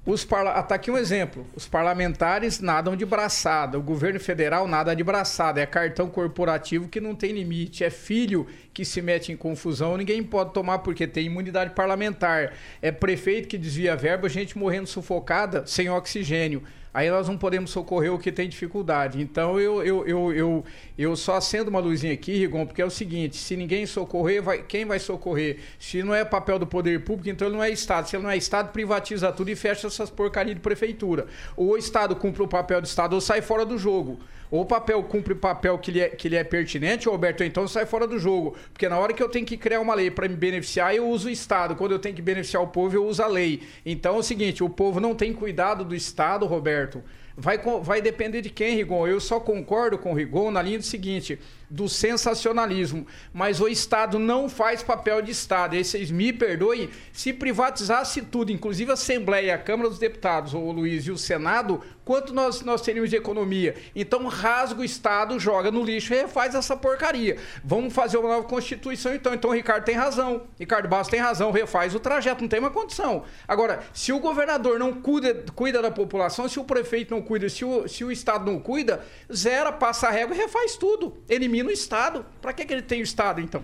Os 0.05 0.23
parla... 0.23 0.51
ah, 0.51 0.61
tá 0.61 0.75
aqui 0.75 0.91
um 0.91 0.97
exemplo. 0.97 1.45
Os 1.55 1.67
parlamentares 1.67 2.59
nadam 2.59 2.95
de 2.95 3.05
braçada. 3.05 3.77
O 3.77 3.81
governo 3.81 4.19
federal 4.19 4.67
nada 4.67 4.95
de 4.95 5.03
braçada. 5.03 5.59
É 5.59 5.65
cartão 5.65 6.07
corporativo 6.07 6.87
que 6.87 7.01
não 7.01 7.15
tem 7.15 7.33
limite. 7.33 7.83
É 7.83 7.89
filho 7.89 8.45
que 8.71 8.85
se 8.85 9.01
mete 9.01 9.31
em 9.31 9.35
confusão. 9.35 9.97
Ninguém 9.97 10.21
pode 10.23 10.53
tomar 10.53 10.79
porque 10.79 11.07
tem 11.07 11.25
imunidade 11.25 11.73
parlamentar. 11.73 12.53
É 12.83 12.91
prefeito 12.91 13.47
que 13.47 13.57
desvia 13.57 13.95
verba, 13.95 14.29
gente 14.29 14.57
morrendo 14.57 14.85
sufocada 14.85 15.65
sem 15.65 15.89
oxigênio. 15.89 16.61
Aí 16.95 17.09
nós 17.09 17.27
não 17.27 17.37
podemos 17.37 17.71
socorrer 17.71 18.13
o 18.13 18.17
que 18.17 18.31
tem 18.31 18.47
dificuldade. 18.47 19.21
Então 19.21 19.59
eu, 19.59 19.83
eu, 19.83 20.07
eu, 20.07 20.33
eu, 20.33 20.65
eu 20.97 21.15
só 21.17 21.35
acendo 21.35 21.69
uma 21.69 21.81
luzinha 21.81 22.13
aqui, 22.13 22.31
Rigon, 22.37 22.65
porque 22.65 22.81
é 22.81 22.85
o 22.85 22.89
seguinte: 22.89 23.35
se 23.35 23.57
ninguém 23.57 23.85
socorrer, 23.85 24.41
vai, 24.41 24.63
quem 24.63 24.85
vai 24.85 24.97
socorrer? 24.97 25.57
Se 25.77 26.01
não 26.01 26.15
é 26.15 26.23
papel 26.23 26.57
do 26.57 26.65
poder 26.65 27.03
público, 27.03 27.29
então 27.29 27.49
ele 27.49 27.57
não 27.57 27.63
é 27.63 27.69
Estado. 27.69 28.07
Se 28.07 28.15
ele 28.15 28.23
não 28.23 28.29
é 28.29 28.37
Estado, 28.37 28.71
privatiza 28.71 29.29
tudo 29.33 29.49
e 29.49 29.57
fecha 29.57 29.87
essas 29.87 30.09
porcarias 30.09 30.55
de 30.55 30.61
prefeitura. 30.61 31.27
Ou 31.57 31.71
o 31.71 31.77
Estado 31.77 32.15
cumpre 32.15 32.41
o 32.41 32.47
papel 32.47 32.79
do 32.79 32.85
Estado 32.87 33.11
ou 33.11 33.19
sai 33.19 33.41
fora 33.41 33.65
do 33.65 33.77
jogo. 33.77 34.17
Ou 34.51 34.61
o 34.61 34.65
papel 34.65 35.01
cumpre 35.03 35.33
o 35.33 35.37
papel 35.37 35.77
que 35.77 35.91
lhe 35.91 36.01
é, 36.01 36.09
que 36.09 36.29
lhe 36.29 36.35
é 36.35 36.43
pertinente, 36.43 37.09
Roberto, 37.09 37.43
então 37.43 37.67
sai 37.67 37.85
fora 37.85 38.07
do 38.07 38.19
jogo. 38.19 38.55
Porque 38.71 38.87
na 38.87 38.97
hora 38.97 39.13
que 39.13 39.21
eu 39.21 39.29
tenho 39.29 39.45
que 39.45 39.57
criar 39.57 39.79
uma 39.79 39.95
lei 39.95 40.11
para 40.11 40.27
me 40.27 40.35
beneficiar, 40.35 40.95
eu 40.95 41.07
uso 41.09 41.27
o 41.27 41.31
Estado. 41.31 41.75
Quando 41.75 41.91
eu 41.91 41.99
tenho 41.99 42.15
que 42.15 42.21
beneficiar 42.21 42.61
o 42.61 42.67
povo, 42.67 42.95
eu 42.95 43.05
uso 43.05 43.21
a 43.23 43.27
lei. 43.27 43.63
Então 43.85 44.15
é 44.15 44.19
o 44.19 44.23
seguinte: 44.23 44.63
o 44.63 44.69
povo 44.69 44.99
não 44.99 45.15
tem 45.15 45.33
cuidado 45.33 45.83
do 45.83 45.95
Estado, 45.95 46.45
Roberto. 46.45 47.03
Vai, 47.37 47.59
vai 47.81 48.01
depender 48.01 48.41
de 48.41 48.49
quem, 48.49 48.75
Rigon? 48.75 49.05
Eu 49.07 49.19
só 49.19 49.41
concordo 49.41 49.97
com 49.97 50.11
o 50.11 50.15
Rigon 50.15 50.51
na 50.51 50.61
linha 50.61 50.77
do 50.77 50.85
seguinte: 50.85 51.37
do 51.69 51.89
sensacionalismo, 51.89 53.05
mas 53.33 53.59
o 53.59 53.67
Estado 53.67 54.19
não 54.19 54.47
faz 54.47 54.83
papel 54.83 55.21
de 55.21 55.31
Estado. 55.31 55.75
E 55.75 55.83
vocês 55.83 56.11
me 56.11 56.31
perdoem, 56.31 56.89
se 57.11 57.33
privatizasse 57.33 58.21
tudo, 58.21 58.51
inclusive 58.51 58.91
a 58.91 58.93
Assembleia, 58.93 59.55
a 59.55 59.57
Câmara 59.57 59.89
dos 59.89 59.99
Deputados, 59.99 60.53
o 60.53 60.71
Luiz, 60.71 61.05
e 61.05 61.11
o 61.11 61.17
Senado, 61.17 61.81
quanto 62.03 62.33
nós, 62.33 62.61
nós 62.61 62.81
teríamos 62.81 63.09
de 63.09 63.15
economia? 63.15 63.75
Então 63.95 64.27
rasga 64.27 64.81
o 64.81 64.85
Estado, 64.85 65.39
joga 65.39 65.71
no 65.71 65.83
lixo 65.83 66.13
e 66.13 66.17
refaz 66.17 66.53
essa 66.55 66.77
porcaria. 66.77 67.37
Vamos 67.63 67.93
fazer 67.93 68.17
uma 68.17 68.29
nova 68.29 68.47
Constituição 68.47 69.13
então. 69.13 69.33
Então 69.33 69.49
o 69.49 69.53
Ricardo 69.53 69.83
tem 69.83 69.95
razão, 69.95 70.43
Ricardo 70.59 70.87
Bastos 70.87 71.09
tem 71.09 71.19
razão, 71.19 71.51
refaz 71.51 71.95
o 71.95 71.99
trajeto, 71.99 72.41
não 72.41 72.47
tem 72.47 72.59
uma 72.59 72.71
condição. 72.71 73.23
Agora, 73.47 73.79
se 73.93 74.13
o 74.13 74.19
governador 74.19 74.77
não 74.79 74.93
cuida, 74.93 75.43
cuida 75.55 75.81
da 75.81 75.91
população, 75.91 76.47
se 76.47 76.59
o 76.59 76.63
prefeito 76.63 77.13
não 77.13 77.21
cuida, 77.21 77.49
se 77.49 77.65
o, 77.65 77.87
se 77.87 78.03
o 78.03 78.11
Estado 78.11 78.49
não 78.49 78.59
cuida, 78.59 79.03
zera, 79.33 79.71
passa 79.71 80.07
a 80.07 80.11
régua 80.11 80.35
e 80.35 80.39
refaz 80.39 80.75
tudo. 80.75 81.17
Elimina 81.27 81.54
o 81.63 81.71
Estado. 81.71 82.25
Para 82.41 82.53
que, 82.53 82.65
que 82.65 82.73
ele 82.73 82.81
tem 82.81 83.01
o 83.01 83.03
Estado, 83.03 83.41
então? 83.41 83.63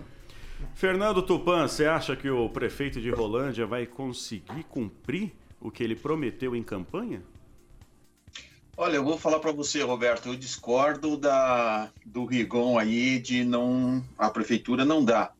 Fernando 0.74 1.22
Tupan, 1.22 1.68
você 1.68 1.86
acha 1.86 2.16
que 2.16 2.30
o 2.30 2.48
prefeito 2.48 3.00
de 3.00 3.10
Rolândia 3.10 3.66
vai 3.66 3.86
conseguir 3.86 4.64
cumprir 4.64 5.32
o 5.60 5.70
que 5.70 5.82
ele 5.82 5.94
prometeu 5.94 6.56
em 6.56 6.62
campanha? 6.62 7.22
Olha, 8.76 8.96
eu 8.96 9.04
vou 9.04 9.18
falar 9.18 9.38
para 9.38 9.52
você, 9.52 9.82
Roberto, 9.82 10.28
eu 10.28 10.36
discordo 10.36 11.16
da, 11.16 11.90
do 12.06 12.24
Rigon 12.24 12.78
aí 12.78 13.18
de 13.18 13.44
não 13.44 14.02
a 14.16 14.30
prefeitura 14.30 14.84
não 14.84 15.04
dá. 15.04 15.32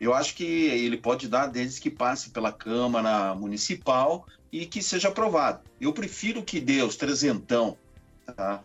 Eu 0.00 0.14
acho 0.14 0.34
que 0.34 0.44
ele 0.44 0.96
pode 0.96 1.28
dar 1.28 1.46
desde 1.46 1.80
que 1.80 1.90
passe 1.90 2.30
pela 2.30 2.50
Câmara 2.50 3.34
Municipal 3.34 4.26
e 4.50 4.66
que 4.66 4.82
seja 4.82 5.08
aprovado. 5.08 5.60
Eu 5.80 5.92
prefiro 5.92 6.42
que 6.42 6.60
dê 6.60 6.82
os 6.82 6.96
trezentão 6.96 7.76
tá? 8.32 8.62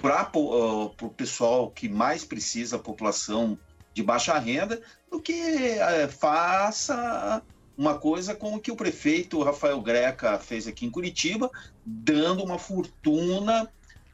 Para 0.00 0.30
uh, 0.34 0.94
o 1.00 1.08
pessoal 1.10 1.70
que 1.70 1.88
mais 1.88 2.24
precisa, 2.24 2.76
a 2.76 2.80
população 2.80 3.58
de 3.94 4.02
baixa 4.02 4.38
renda, 4.38 4.80
do 5.10 5.20
que 5.20 5.32
uh, 5.32 6.08
faça 6.10 7.42
uma 7.76 7.96
coisa 7.96 8.34
como 8.34 8.60
que 8.60 8.72
o 8.72 8.76
prefeito 8.76 9.42
Rafael 9.42 9.80
Greca 9.80 10.38
fez 10.38 10.66
aqui 10.66 10.84
em 10.84 10.90
Curitiba, 10.90 11.48
dando 11.86 12.42
uma 12.42 12.58
fortuna 12.58 13.70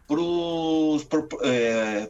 para 0.07 0.21
os 0.21 1.07
é, 1.43 2.09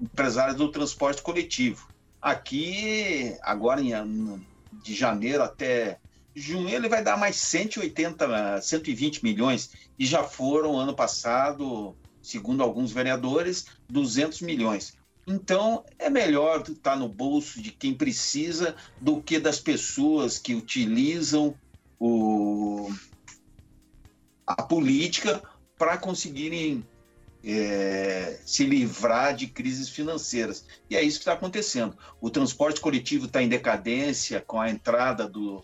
empresários 0.00 0.56
do 0.56 0.72
transporte 0.72 1.22
coletivo. 1.22 1.88
Aqui, 2.20 3.36
agora 3.42 3.80
em, 3.80 4.44
de 4.82 4.92
janeiro 4.92 5.44
até 5.44 5.98
junho, 6.34 6.68
ele 6.68 6.88
vai 6.88 7.02
dar 7.02 7.16
mais 7.16 7.36
180, 7.36 8.60
120 8.60 9.22
milhões, 9.22 9.70
e 9.96 10.04
já 10.04 10.24
foram 10.24 10.76
ano 10.76 10.94
passado, 10.94 11.96
segundo 12.28 12.62
alguns 12.62 12.92
vereadores, 12.92 13.66
200 13.88 14.42
milhões. 14.42 14.94
Então, 15.26 15.84
é 15.98 16.10
melhor 16.10 16.62
estar 16.68 16.96
no 16.96 17.08
bolso 17.08 17.60
de 17.60 17.70
quem 17.70 17.94
precisa 17.94 18.76
do 19.00 19.22
que 19.22 19.38
das 19.38 19.58
pessoas 19.58 20.38
que 20.38 20.54
utilizam 20.54 21.54
o, 21.98 22.90
a 24.46 24.62
política 24.62 25.42
para 25.78 25.96
conseguirem 25.96 26.84
é, 27.44 28.38
se 28.44 28.64
livrar 28.64 29.34
de 29.34 29.46
crises 29.46 29.88
financeiras. 29.88 30.66
E 30.90 30.96
é 30.96 31.02
isso 31.02 31.18
que 31.18 31.22
está 31.22 31.32
acontecendo. 31.32 31.96
O 32.20 32.30
transporte 32.30 32.80
coletivo 32.80 33.26
está 33.26 33.42
em 33.42 33.48
decadência 33.48 34.42
com 34.46 34.60
a 34.60 34.70
entrada 34.70 35.28
do, 35.28 35.62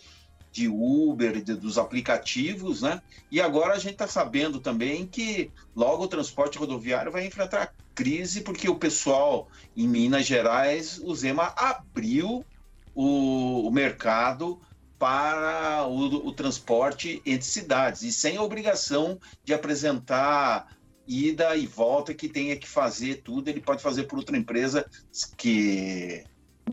de 0.55 0.69
Uber, 0.69 1.43
de, 1.43 1.55
dos 1.57 1.77
aplicativos, 1.79 2.81
né? 2.81 3.03
E 3.29 3.41
agora 3.41 3.75
a 3.75 3.79
gente 3.79 3.95
está 3.95 4.07
sabendo 4.07 4.61
também 4.61 5.05
que 5.05 5.51
logo 5.75 6.05
o 6.05 6.09
transporte 6.09 6.57
rodoviário 6.57 7.11
vai 7.11 7.27
enfrentar 7.27 7.75
crise 7.93 8.41
porque 8.41 8.69
o 8.69 8.77
pessoal 8.77 9.49
em 9.77 9.89
Minas 9.89 10.25
Gerais, 10.25 11.01
o 11.03 11.13
Zema 11.13 11.53
abriu 11.57 12.45
o, 12.95 13.67
o 13.67 13.71
mercado 13.73 14.61
para 14.97 15.89
o, 15.89 16.29
o, 16.29 16.33
transporte 16.33 17.21
entre 17.27 17.47
cidades 17.47 18.03
e 18.03 18.13
sem 18.13 18.39
obrigação 18.39 19.19
de 19.43 19.53
apresentar 19.53 20.69
ida 21.05 21.57
e 21.57 21.67
volta 21.67 22.15
que 22.15 22.29
tenha 22.29 22.57
que 22.57 22.69
fazer 22.69 23.23
tudo, 23.23 23.49
ele 23.49 23.61
pode 23.61 23.83
fazer 23.83 24.05
por 24.05 24.21
outra 24.21 24.37
empresa 24.37 24.89
que 25.37 26.25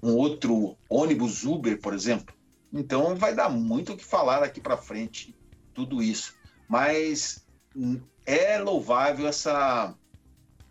um 0.03 0.15
outro 0.15 0.77
ônibus 0.87 1.43
Uber, 1.43 1.81
por 1.81 1.95
exemplo. 1.95 2.33
Então 2.71 3.15
vai 3.15 3.35
dar 3.35 3.49
muito 3.49 3.93
o 3.93 3.97
que 3.97 4.05
falar 4.05 4.39
daqui 4.39 4.61
para 4.61 4.77
frente 4.77 5.35
tudo 5.73 6.01
isso. 6.01 6.35
Mas 6.67 7.45
é 8.25 8.57
louvável 8.57 9.27
essa 9.27 9.95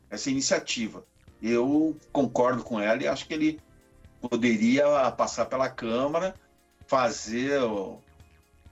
essa 0.09 0.31
iniciativa. 0.31 1.05
Eu 1.41 1.97
concordo 2.13 2.63
com 2.65 2.81
ela 2.81 3.03
e 3.03 3.09
acho 3.09 3.27
que 3.27 3.35
ele 3.35 3.61
poderia 4.21 4.85
passar 5.13 5.47
pela 5.47 5.69
Câmara, 5.69 6.35
fazer 6.87 7.61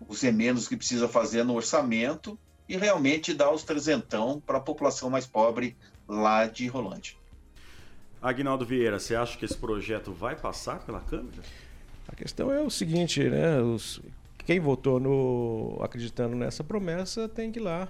os 0.06 0.22
emendos 0.22 0.68
que 0.68 0.76
precisa 0.76 1.08
fazer 1.08 1.44
no 1.44 1.54
orçamento 1.54 2.38
e 2.68 2.76
realmente 2.76 3.32
dar 3.32 3.50
os 3.50 3.62
trezentão 3.62 4.42
para 4.44 4.58
a 4.58 4.60
população 4.60 5.08
mais 5.08 5.26
pobre 5.26 5.76
lá 6.06 6.46
de 6.46 6.66
Rolândia. 6.66 7.16
Agnaldo 8.20 8.66
Vieira, 8.66 8.98
você 8.98 9.14
acha 9.14 9.38
que 9.38 9.44
esse 9.44 9.56
projeto 9.56 10.12
vai 10.12 10.34
passar 10.36 10.80
pela 10.84 11.00
Câmara? 11.00 11.38
A 12.08 12.16
questão 12.16 12.50
é 12.50 12.60
o 12.60 12.70
seguinte, 12.70 13.22
né? 13.22 13.60
Os, 13.60 14.00
quem 14.46 14.58
votou 14.58 14.98
no, 14.98 15.78
acreditando 15.80 16.34
nessa 16.34 16.64
promessa 16.64 17.28
tem 17.28 17.52
que 17.52 17.58
ir 17.58 17.62
lá 17.62 17.86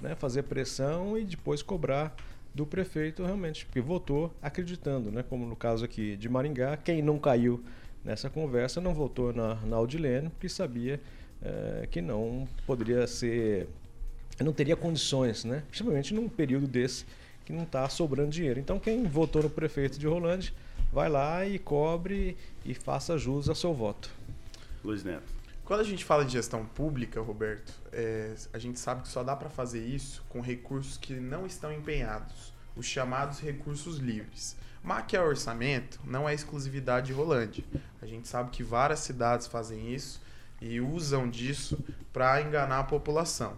né, 0.00 0.14
fazer 0.14 0.42
pressão 0.44 1.18
e 1.18 1.24
depois 1.24 1.62
cobrar 1.62 2.16
do 2.54 2.66
prefeito 2.66 3.22
realmente, 3.22 3.66
porque 3.66 3.80
votou 3.80 4.34
acreditando, 4.42 5.12
né? 5.12 5.22
Como 5.22 5.46
no 5.46 5.54
caso 5.54 5.84
aqui 5.84 6.16
de 6.16 6.28
Maringá, 6.28 6.76
quem 6.76 7.02
não 7.02 7.18
caiu 7.18 7.62
nessa 8.04 8.30
conversa 8.30 8.80
não 8.80 8.94
votou 8.94 9.32
na, 9.32 9.56
na 9.56 9.76
Audilene, 9.76 10.30
porque 10.30 10.48
sabia 10.48 11.00
é, 11.42 11.86
que 11.90 12.00
não 12.00 12.48
poderia 12.66 13.06
ser, 13.06 13.68
não 14.40 14.52
teria 14.52 14.76
condições, 14.76 15.44
né? 15.44 15.62
Principalmente 15.68 16.14
num 16.14 16.28
período 16.28 16.66
desse 16.66 17.04
que 17.44 17.52
não 17.52 17.64
está 17.64 17.88
sobrando 17.88 18.30
dinheiro. 18.30 18.58
Então 18.58 18.78
quem 18.78 19.04
votou 19.04 19.42
no 19.42 19.50
prefeito 19.50 19.98
de 19.98 20.06
Rolândia, 20.06 20.52
vai 20.92 21.08
lá 21.08 21.46
e 21.46 21.58
cobre 21.58 22.36
e 22.64 22.74
faça 22.74 23.18
jus 23.18 23.48
ao 23.48 23.54
seu 23.54 23.74
voto. 23.74 24.10
Luiz 24.84 25.04
Neto. 25.04 25.38
Quando 25.64 25.80
a 25.80 25.84
gente 25.84 26.02
fala 26.04 26.24
de 26.24 26.32
gestão 26.32 26.64
pública, 26.64 27.20
Roberto, 27.20 27.74
é, 27.92 28.34
a 28.54 28.58
gente 28.58 28.80
sabe 28.80 29.02
que 29.02 29.08
só 29.08 29.22
dá 29.22 29.36
para 29.36 29.50
fazer 29.50 29.84
isso 29.84 30.24
com 30.28 30.40
recursos 30.40 30.96
que 30.96 31.12
não 31.14 31.44
estão 31.44 31.70
empenhados, 31.70 32.54
os 32.74 32.86
chamados 32.86 33.38
recursos 33.40 33.98
livres. 33.98 34.56
Maquiar 34.82 35.26
orçamento 35.26 36.00
não 36.04 36.26
é 36.26 36.32
exclusividade 36.32 37.08
de 37.08 37.12
Rolândia. 37.12 37.64
A 38.00 38.06
gente 38.06 38.26
sabe 38.26 38.50
que 38.50 38.62
várias 38.62 39.00
cidades 39.00 39.46
fazem 39.46 39.92
isso 39.92 40.22
e 40.60 40.80
usam 40.80 41.28
disso 41.28 41.78
para 42.14 42.40
enganar 42.40 42.78
a 42.78 42.84
população. 42.84 43.56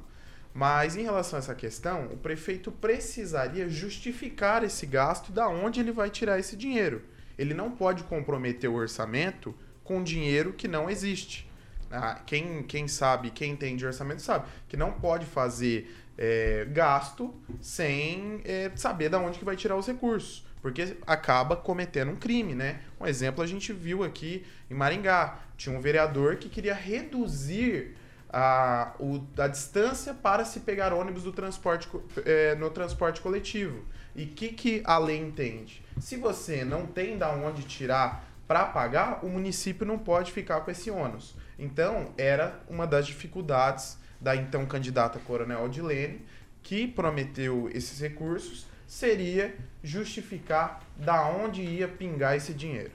Mas 0.52 0.96
em 0.96 1.02
relação 1.02 1.38
a 1.38 1.42
essa 1.42 1.54
questão, 1.54 2.06
o 2.06 2.16
prefeito 2.16 2.72
precisaria 2.72 3.68
justificar 3.68 4.64
esse 4.64 4.84
gasto 4.84 5.28
e 5.28 5.32
da 5.32 5.48
onde 5.48 5.78
ele 5.78 5.92
vai 5.92 6.10
tirar 6.10 6.40
esse 6.40 6.56
dinheiro. 6.56 7.02
Ele 7.40 7.54
não 7.54 7.70
pode 7.70 8.04
comprometer 8.04 8.68
o 8.68 8.74
orçamento 8.74 9.54
com 9.82 10.02
dinheiro 10.02 10.52
que 10.52 10.68
não 10.68 10.90
existe. 10.90 11.50
Ah, 11.90 12.20
quem, 12.26 12.62
quem 12.64 12.86
sabe, 12.86 13.30
quem 13.30 13.52
entende 13.52 13.86
orçamento 13.86 14.20
sabe 14.20 14.46
que 14.68 14.76
não 14.76 14.92
pode 14.92 15.24
fazer 15.24 15.90
é, 16.18 16.66
gasto 16.70 17.34
sem 17.58 18.42
é, 18.44 18.70
saber 18.76 19.08
de 19.08 19.16
onde 19.16 19.38
que 19.38 19.44
vai 19.44 19.56
tirar 19.56 19.76
os 19.76 19.86
recursos. 19.86 20.46
Porque 20.60 20.98
acaba 21.06 21.56
cometendo 21.56 22.10
um 22.10 22.16
crime, 22.16 22.54
né? 22.54 22.82
Um 23.00 23.06
exemplo 23.06 23.42
a 23.42 23.46
gente 23.46 23.72
viu 23.72 24.04
aqui 24.04 24.44
em 24.70 24.74
Maringá. 24.74 25.38
Tinha 25.56 25.74
um 25.74 25.80
vereador 25.80 26.36
que 26.36 26.50
queria 26.50 26.74
reduzir 26.74 27.96
a, 28.30 28.92
o, 29.00 29.24
a 29.38 29.48
distância 29.48 30.12
para 30.12 30.44
se 30.44 30.60
pegar 30.60 30.92
ônibus 30.92 31.22
do 31.22 31.32
transporte, 31.32 31.88
é, 32.26 32.54
no 32.54 32.68
transporte 32.68 33.22
coletivo. 33.22 33.82
E 34.14 34.24
o 34.24 34.28
que, 34.28 34.48
que 34.48 34.82
a 34.84 34.98
lei 34.98 35.18
entende? 35.18 35.82
Se 36.00 36.16
você 36.16 36.64
não 36.64 36.86
tem 36.86 37.18
da 37.18 37.30
onde 37.30 37.62
tirar 37.62 38.24
para 38.48 38.64
pagar, 38.64 39.24
o 39.24 39.28
município 39.28 39.86
não 39.86 39.98
pode 39.98 40.32
ficar 40.32 40.62
com 40.62 40.70
esse 40.70 40.90
ônus. 40.90 41.36
Então, 41.58 42.12
era 42.16 42.60
uma 42.68 42.86
das 42.86 43.06
dificuldades 43.06 43.98
da 44.20 44.34
então 44.34 44.66
candidata 44.66 45.18
Coronel 45.20 45.64
Odilene, 45.64 46.22
que 46.62 46.86
prometeu 46.86 47.70
esses 47.72 48.00
recursos, 48.00 48.66
seria 48.86 49.54
justificar 49.82 50.82
da 50.96 51.28
onde 51.28 51.62
ia 51.62 51.86
pingar 51.86 52.36
esse 52.36 52.52
dinheiro. 52.52 52.92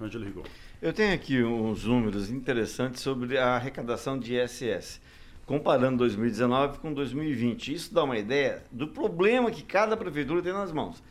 Ângelo 0.00 0.24
Rigon. 0.24 0.42
Eu 0.80 0.92
tenho 0.92 1.14
aqui 1.14 1.42
uns 1.42 1.84
números 1.84 2.30
interessantes 2.30 3.02
sobre 3.02 3.36
a 3.36 3.56
arrecadação 3.56 4.18
de 4.18 4.36
ISS, 4.36 5.00
comparando 5.44 5.98
2019 5.98 6.78
com 6.78 6.92
2020. 6.92 7.74
Isso 7.74 7.92
dá 7.94 8.04
uma 8.04 8.16
ideia 8.16 8.62
do 8.70 8.88
problema 8.88 9.50
que 9.50 9.62
cada 9.62 9.96
prefeitura 9.96 10.42
tem 10.42 10.52
nas 10.52 10.72
mãos. 10.72 11.02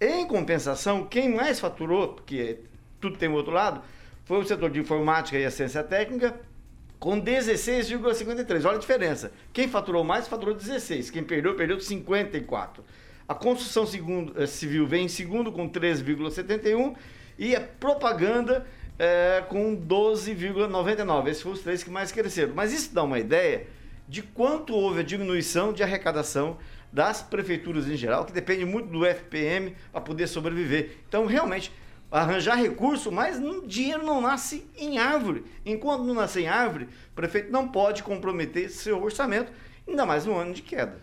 Em 0.00 0.26
compensação, 0.26 1.06
quem 1.06 1.32
mais 1.32 1.60
faturou, 1.60 2.14
porque 2.14 2.58
tudo 3.00 3.16
tem 3.16 3.28
o 3.28 3.34
outro 3.34 3.52
lado, 3.52 3.80
foi 4.24 4.38
o 4.38 4.44
setor 4.44 4.70
de 4.70 4.80
informática 4.80 5.38
e 5.38 5.44
assistência 5.44 5.82
técnica, 5.82 6.34
com 6.98 7.20
16,53. 7.20 8.64
Olha 8.64 8.76
a 8.76 8.80
diferença. 8.80 9.32
Quem 9.52 9.68
faturou 9.68 10.02
mais, 10.04 10.28
faturou 10.28 10.54
16. 10.54 11.10
Quem 11.10 11.24
perdeu, 11.24 11.56
perdeu 11.56 11.80
54. 11.80 12.84
A 13.32 13.34
construção 13.34 13.86
segundo, 13.86 14.34
eh, 14.36 14.46
civil 14.46 14.86
vem 14.86 15.06
em 15.06 15.08
segundo 15.08 15.50
com 15.50 15.66
13,71 15.66 16.94
e 17.38 17.56
a 17.56 17.62
propaganda 17.62 18.66
é, 18.98 19.42
com 19.48 19.74
12,99. 19.74 21.30
Esses 21.30 21.42
foram 21.42 21.56
os 21.56 21.62
três 21.62 21.82
que 21.82 21.88
mais 21.88 22.12
cresceram. 22.12 22.52
Mas 22.54 22.74
isso 22.74 22.94
dá 22.94 23.02
uma 23.02 23.18
ideia 23.18 23.68
de 24.06 24.20
quanto 24.20 24.74
houve 24.74 25.00
a 25.00 25.02
diminuição 25.02 25.72
de 25.72 25.82
arrecadação 25.82 26.58
das 26.92 27.22
prefeituras 27.22 27.88
em 27.88 27.96
geral, 27.96 28.26
que 28.26 28.34
depende 28.34 28.66
muito 28.66 28.88
do 28.90 29.06
FPM 29.06 29.74
para 29.90 30.02
poder 30.02 30.26
sobreviver. 30.26 30.98
Então, 31.08 31.24
realmente, 31.24 31.72
arranjar 32.10 32.56
recurso, 32.56 33.10
mas 33.10 33.40
dinheiro 33.66 34.04
não 34.04 34.20
nasce 34.20 34.68
em 34.76 34.98
árvore. 34.98 35.42
Enquanto 35.64 36.04
não 36.04 36.12
nasce 36.12 36.42
em 36.42 36.48
árvore, 36.48 36.84
o 36.84 37.14
prefeito 37.14 37.50
não 37.50 37.66
pode 37.66 38.02
comprometer 38.02 38.68
seu 38.68 39.02
orçamento, 39.02 39.50
ainda 39.88 40.04
mais 40.04 40.26
no 40.26 40.36
ano 40.36 40.52
de 40.52 40.60
queda. 40.60 41.00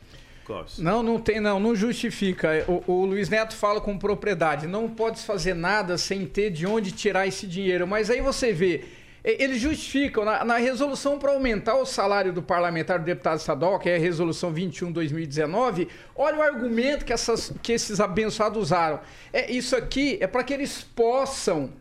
Não, 0.79 1.03
não 1.03 1.19
tem, 1.19 1.39
não, 1.39 1.59
não 1.59 1.75
justifica. 1.75 2.65
O, 2.67 2.83
o, 2.91 3.05
Luiz 3.05 3.29
Neto 3.29 3.55
fala 3.55 3.79
com 3.79 3.97
propriedade, 3.97 4.65
não 4.65 4.89
pode 4.89 5.21
fazer 5.21 5.53
nada 5.53 5.97
sem 5.97 6.25
ter 6.25 6.49
de 6.49 6.65
onde 6.65 6.91
tirar 6.91 7.27
esse 7.27 7.45
dinheiro. 7.45 7.85
Mas 7.87 8.09
aí 8.09 8.19
você 8.21 8.51
vê, 8.51 8.83
eles 9.23 9.61
justificam 9.61 10.25
na, 10.25 10.43
na 10.43 10.57
resolução 10.57 11.19
para 11.19 11.31
aumentar 11.31 11.75
o 11.75 11.85
salário 11.85 12.33
do 12.33 12.41
parlamentar 12.41 12.99
do 12.99 13.05
deputado 13.05 13.37
estadual, 13.37 13.77
que 13.77 13.89
é 13.89 13.95
a 13.95 13.99
resolução 13.99 14.53
21/2019. 14.53 15.87
Olha 16.15 16.37
o 16.37 16.41
argumento 16.41 17.05
que, 17.05 17.13
essas, 17.13 17.53
que 17.61 17.73
esses 17.73 17.99
abençoados 17.99 18.57
usaram. 18.57 18.99
É 19.31 19.51
isso 19.51 19.75
aqui 19.75 20.17
é 20.19 20.27
para 20.27 20.43
que 20.43 20.53
eles 20.53 20.81
possam 20.81 21.71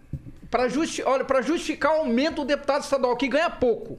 para 0.50 0.68
justi 0.68 1.02
justificar 1.42 1.92
o 1.92 2.00
aumento 2.00 2.36
do 2.36 2.44
deputado 2.44 2.82
estadual 2.82 3.16
que 3.16 3.28
ganha 3.28 3.50
pouco. 3.50 3.98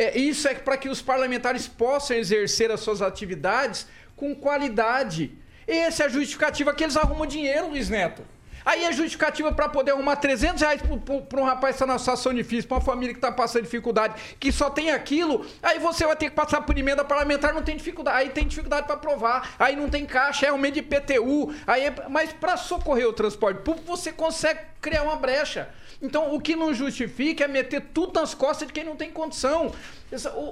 É, 0.00 0.18
isso 0.18 0.48
é 0.48 0.54
para 0.54 0.78
que 0.78 0.88
os 0.88 1.02
parlamentares 1.02 1.68
possam 1.68 2.16
exercer 2.16 2.70
as 2.70 2.80
suas 2.80 3.02
atividades 3.02 3.86
com 4.16 4.34
qualidade. 4.34 5.30
Essa 5.66 6.04
é 6.04 6.06
a 6.06 6.08
justificativa 6.08 6.72
que 6.72 6.82
eles 6.82 6.96
arrumam 6.96 7.26
dinheiro, 7.26 7.68
Luiz 7.68 7.90
Neto. 7.90 8.22
Aí 8.64 8.84
é 8.86 8.92
justificativa 8.92 9.52
para 9.52 9.68
poder 9.68 9.90
arrumar 9.90 10.16
300 10.16 10.62
reais 10.62 10.80
para 11.28 11.40
um 11.40 11.44
rapaz 11.44 11.76
que 11.76 11.82
está 11.82 11.92
na 11.92 11.98
situação 11.98 12.32
difícil, 12.32 12.66
para 12.66 12.78
uma 12.78 12.82
família 12.82 13.12
que 13.12 13.18
está 13.18 13.30
passando 13.30 13.64
dificuldade, 13.64 14.14
que 14.40 14.50
só 14.50 14.70
tem 14.70 14.90
aquilo, 14.90 15.44
aí 15.62 15.78
você 15.78 16.06
vai 16.06 16.16
ter 16.16 16.30
que 16.30 16.34
passar 16.34 16.62
por 16.62 16.78
emenda 16.78 17.04
parlamentar, 17.04 17.52
não 17.52 17.62
tem 17.62 17.76
dificuldade, 17.76 18.16
aí 18.16 18.30
tem 18.30 18.46
dificuldade 18.46 18.86
para 18.86 18.96
aprovar, 18.96 19.54
aí 19.58 19.76
não 19.76 19.90
tem 19.90 20.06
caixa, 20.06 20.46
é 20.46 20.48
aumento 20.48 20.74
de 20.74 20.80
IPTU, 20.80 21.54
aí 21.66 21.84
é... 21.84 21.94
mas 22.08 22.32
para 22.32 22.56
socorrer 22.56 23.06
o 23.06 23.12
transporte 23.12 23.60
público 23.62 23.86
você 23.86 24.12
consegue 24.12 24.60
criar 24.80 25.02
uma 25.02 25.16
brecha. 25.16 25.68
Então, 26.02 26.34
o 26.34 26.40
que 26.40 26.56
não 26.56 26.72
justifica 26.72 27.44
é 27.44 27.48
meter 27.48 27.80
tudo 27.92 28.18
nas 28.18 28.32
costas 28.34 28.68
de 28.68 28.72
quem 28.72 28.84
não 28.84 28.96
tem 28.96 29.10
condição. 29.10 29.72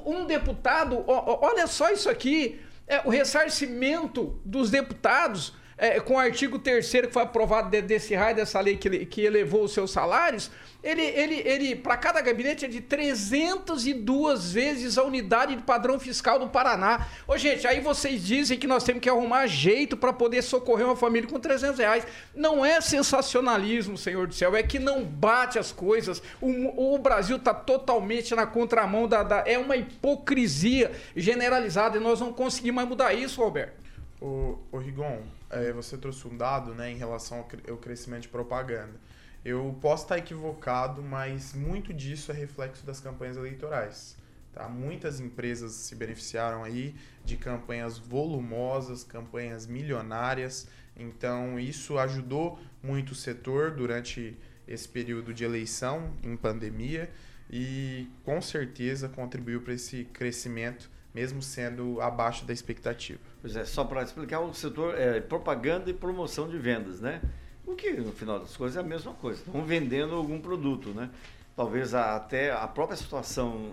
Um 0.05 0.27
deputado, 0.27 1.03
olha 1.07 1.67
só 1.67 1.91
isso 1.91 2.11
aqui, 2.11 2.61
é 2.87 3.01
o 3.05 3.11
ressarcimento 3.11 4.41
dos 4.45 4.71
deputados 4.71 5.55
é, 5.79 6.01
com 6.01 6.15
o 6.15 6.19
artigo 6.19 6.59
3 6.59 6.91
que 6.91 7.13
foi 7.13 7.23
aprovado 7.23 7.71
de, 7.71 7.81
desse 7.81 8.13
raio 8.15 8.35
dessa 8.35 8.61
lei 8.61 8.77
que, 8.77 9.07
que 9.07 9.23
elevou 9.23 9.63
os 9.63 9.73
seus 9.73 9.93
salários, 9.93 10.51
ele, 10.83 11.03
ele, 11.03 11.35
ele 11.45 11.77
para 11.77 11.97
cada 11.97 12.21
gabinete 12.21 12.65
é 12.65 12.69
de 12.69 12.81
302 12.81 14.53
vezes 14.53 14.99
a 14.99 15.05
unidade 15.05 15.55
de 15.55 15.63
padrão 15.63 15.99
fiscal 16.01 16.39
do 16.39 16.49
Paraná. 16.49 17.07
Ô, 17.27 17.37
gente, 17.37 17.67
aí 17.67 17.81
vocês 17.81 18.25
dizem 18.25 18.59
que 18.59 18.67
nós 18.67 18.83
temos 18.83 19.01
que 19.01 19.09
arrumar 19.09 19.47
jeito 19.47 19.97
para 19.97 20.13
poder 20.13 20.43
socorrer 20.43 20.87
uma 20.87 20.97
família 20.97 21.29
com 21.29 21.39
300 21.39 21.79
reais. 21.79 22.07
Não 22.35 22.65
é 22.65 22.81
sensacionalismo, 22.81 23.97
Senhor 23.97 24.27
do 24.27 24.35
céu, 24.35 24.57
é 24.57 24.63
que 24.63 24.79
não 24.79 25.05
bate 25.05 25.59
as 25.59 25.71
coisas. 25.71 26.23
O, 26.41 26.95
o 26.95 26.99
Brasil 26.99 27.37
está 27.37 27.55
totalmente 27.55 28.35
na 28.35 28.47
contramão 28.47 29.07
da, 29.07 29.23
da. 29.23 29.45
É 29.47 29.59
uma 29.59 29.77
hipocrisia 29.77 30.91
generalizada 31.15 31.97
e 31.97 32.01
nós 32.01 32.21
não 32.21 32.33
conseguimos 32.33 32.77
mais 32.77 32.89
mudar 32.89 33.15
isso, 33.15 33.43
Roberto. 33.43 33.79
O, 34.21 34.59
o 34.73 34.79
Rigon, 34.79 35.23
é, 35.51 35.73
você 35.73 35.97
trouxe 35.97 36.27
um 36.27 36.37
dado 36.37 36.75
né, 36.75 36.91
em 36.91 36.97
relação 36.97 37.47
ao, 37.69 37.77
crescimento 37.77 38.23
de 38.23 38.29
propaganda. 38.29 39.01
Eu 39.45 39.77
posso 39.81 40.05
estar 40.05 40.19
equivocado, 40.19 41.03
mas 41.03 41.55
muito 41.55 41.93
disso 41.95 42.31
é 42.31 42.35
reflexo 42.35 42.85
das 42.85 43.01
campanhas 43.01 43.37
eleitorais. 43.37 44.17
Tá? 44.53 44.69
Muitas 44.69 45.21
empresas 45.21 45.73
se 45.73 45.95
beneficiaram 45.95 46.65
aí 46.65 46.95
de 47.25 47.37
campanhas 47.37 47.99
volumosas, 47.99 49.05
campanhas 49.05 49.67
milionárias. 49.67 50.67
Então, 50.97 51.59
isso 51.59 51.99
ajudou 51.99 52.59
muito 52.83 53.13
o 53.13 53.15
setor 53.15 53.71
durante 53.71 54.37
esse 54.67 54.89
período 54.89 55.33
de 55.33 55.45
eleição, 55.45 56.13
em 56.23 56.37
pandemia, 56.37 57.11
e 57.51 58.09
com 58.25 58.43
certeza 58.43 59.09
contribuiu 59.09 59.63
para 59.63 59.73
esse 59.73 60.05
crescimento 60.13 60.91
mesmo 61.15 61.43
sendo 61.43 62.01
abaixo 62.01 62.45
da 62.45 62.53
expectativa. 62.53 63.21
Pois 63.41 63.57
é, 63.57 63.65
só 63.65 63.85
para 63.85 64.03
explicar, 64.03 64.41
o 64.41 64.53
setor 64.53 64.99
é 64.99 65.21
propaganda 65.21 65.91
e 65.91 65.95
promoção 65.95 66.49
de 66.49 66.59
vendas, 66.59 67.01
né? 67.01 67.21
O 67.67 67.75
que, 67.75 67.93
no 67.93 68.13
final 68.13 68.39
das 68.39 68.57
coisas, 68.57 68.77
é 68.77 68.81
a 68.81 68.83
mesma 68.83 69.13
coisa. 69.15 69.43
Estão 69.45 69.65
vendendo 69.65 70.15
algum 70.15 70.41
produto, 70.41 70.91
né? 70.91 71.11
Talvez 71.55 71.93
até 71.93 72.53
a 72.53 72.67
própria 72.69 72.97
situação 72.97 73.73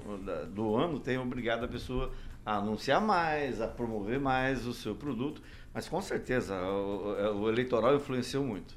do 0.54 0.76
ano 0.76 1.00
tenha 1.00 1.22
obrigado 1.22 1.66
a 1.66 1.68
pessoa 1.68 2.12
a 2.46 2.58
anunciar 2.58 3.02
mais, 3.02 3.62
a 3.62 3.68
promover 3.68 4.20
mais 4.20 4.66
o 4.66 4.74
seu 4.74 4.96
produto, 4.96 5.42
mas 5.74 5.88
com 5.88 6.02
certeza 6.02 6.56
o, 6.56 7.42
o 7.42 7.50
eleitoral 7.50 7.96
influenciou 7.96 8.44
muito. 8.44 8.76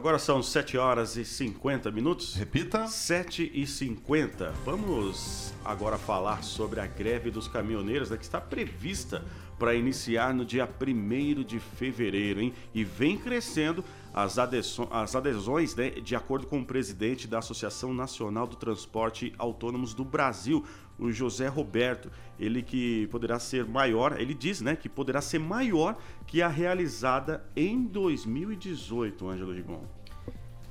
Agora 0.00 0.18
são 0.18 0.42
7 0.42 0.78
horas 0.78 1.14
e 1.16 1.26
50 1.26 1.90
minutos. 1.90 2.34
Repita. 2.34 2.86
7 2.86 3.52
e 3.52 3.66
50. 3.66 4.50
Vamos 4.64 5.52
agora 5.62 5.98
falar 5.98 6.42
sobre 6.42 6.80
a 6.80 6.86
greve 6.86 7.30
dos 7.30 7.46
caminhoneiros, 7.46 8.08
né, 8.08 8.16
que 8.16 8.24
está 8.24 8.40
prevista 8.40 9.22
para 9.58 9.74
iniciar 9.74 10.32
no 10.32 10.42
dia 10.42 10.66
1 10.66 11.44
de 11.44 11.60
fevereiro, 11.60 12.40
hein? 12.40 12.54
E 12.74 12.82
vem 12.82 13.18
crescendo 13.18 13.84
as, 14.14 14.38
adesões, 14.38 14.88
as 14.90 15.14
adesões 15.14 15.76
né, 15.76 15.90
de 15.90 16.16
acordo 16.16 16.46
com 16.46 16.60
o 16.60 16.64
presidente 16.64 17.28
da 17.28 17.40
Associação 17.40 17.92
Nacional 17.92 18.46
do 18.46 18.56
Transporte 18.56 19.34
Autônomos 19.36 19.92
do 19.92 20.02
Brasil, 20.02 20.64
o 21.00 21.10
José 21.10 21.48
Roberto. 21.48 22.10
Ele 22.38 22.62
que 22.62 23.06
poderá 23.08 23.38
ser 23.38 23.64
maior, 23.64 24.18
ele 24.20 24.34
diz 24.34 24.60
né, 24.60 24.76
que 24.76 24.88
poderá 24.88 25.20
ser 25.20 25.38
maior 25.38 25.96
que 26.26 26.42
a 26.42 26.48
realizada 26.48 27.44
em 27.56 27.82
2018, 27.82 29.28
Ângelo 29.28 29.52
Rigon. 29.52 29.82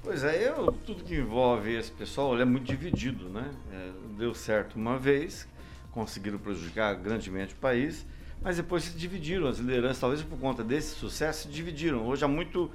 Pois 0.02 0.24
é, 0.24 0.48
eu, 0.48 0.72
tudo 0.86 1.04
que 1.04 1.16
envolve 1.16 1.76
esse 1.76 1.92
pessoal 1.92 2.40
é 2.40 2.46
muito 2.46 2.66
dividido, 2.66 3.30
né? 3.30 3.52
É, 3.72 3.92
deu 4.18 4.34
certo 4.34 4.76
uma 4.76 4.98
vez, 4.98 5.48
conseguiram 5.92 6.38
prejudicar 6.38 6.96
grandemente 6.96 7.54
o 7.54 7.58
país, 7.58 8.06
mas 8.42 8.56
depois 8.56 8.86
se 8.86 8.98
dividiram, 8.98 9.48
as 9.48 9.60
lideranças, 9.60 10.00
talvez 10.00 10.24
por 10.24 10.40
conta 10.40 10.64
desse 10.64 10.96
sucesso, 10.96 11.44
se 11.44 11.54
dividiram. 11.54 12.08
Hoje 12.08 12.24
há 12.24 12.28
muito 12.28 12.72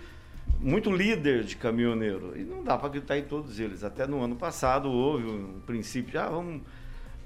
muito 0.60 0.90
líder 0.90 1.44
de 1.44 1.56
caminhoneiro. 1.56 2.32
E 2.36 2.42
não 2.42 2.62
dá 2.62 2.76
para 2.76 2.88
gritar 2.88 3.18
em 3.18 3.24
todos 3.24 3.58
eles. 3.58 3.82
Até 3.82 4.06
no 4.06 4.22
ano 4.22 4.36
passado 4.36 4.90
houve 4.90 5.26
um 5.26 5.60
princípio 5.60 6.20
ah, 6.20 6.28
vamos, 6.28 6.62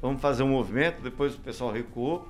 vamos 0.00 0.20
fazer 0.20 0.42
um 0.42 0.48
movimento, 0.48 1.02
depois 1.02 1.34
o 1.34 1.38
pessoal 1.38 1.72
recuou. 1.72 2.28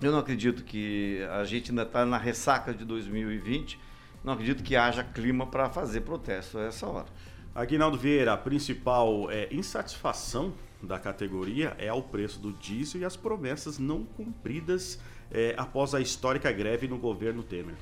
Eu 0.00 0.12
não 0.12 0.18
acredito 0.18 0.62
que 0.62 1.26
a 1.30 1.44
gente 1.44 1.70
ainda 1.70 1.82
está 1.82 2.06
na 2.06 2.16
ressaca 2.16 2.72
de 2.72 2.84
2020. 2.84 3.78
Não 4.22 4.32
acredito 4.32 4.62
que 4.62 4.76
haja 4.76 5.02
clima 5.02 5.46
para 5.46 5.68
fazer 5.68 6.02
protesto 6.02 6.58
a 6.58 6.64
essa 6.64 6.86
hora. 6.86 7.06
Aguinaldo 7.54 7.98
Vieira, 7.98 8.32
a 8.32 8.36
principal 8.36 9.30
é, 9.30 9.48
insatisfação 9.50 10.52
da 10.82 10.98
categoria 10.98 11.74
é 11.78 11.88
ao 11.88 12.02
preço 12.02 12.38
do 12.38 12.52
diesel 12.52 13.00
e 13.00 13.04
as 13.04 13.16
promessas 13.16 13.78
não 13.78 14.04
cumpridas 14.04 15.00
é, 15.30 15.54
após 15.56 15.94
a 15.94 16.00
histórica 16.00 16.52
greve 16.52 16.86
no 16.86 16.98
governo 16.98 17.42
Temer. 17.42 17.74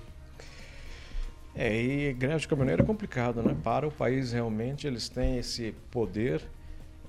É, 1.54 1.82
e 1.82 2.12
greve 2.12 2.40
de 2.40 2.48
caminhoneiro 2.48 2.82
é 2.82 2.86
complicado, 2.86 3.42
né? 3.42 3.56
Para 3.62 3.86
o 3.86 3.90
país 3.90 4.32
realmente 4.32 4.86
eles 4.86 5.08
têm 5.08 5.38
esse 5.38 5.74
poder, 5.90 6.42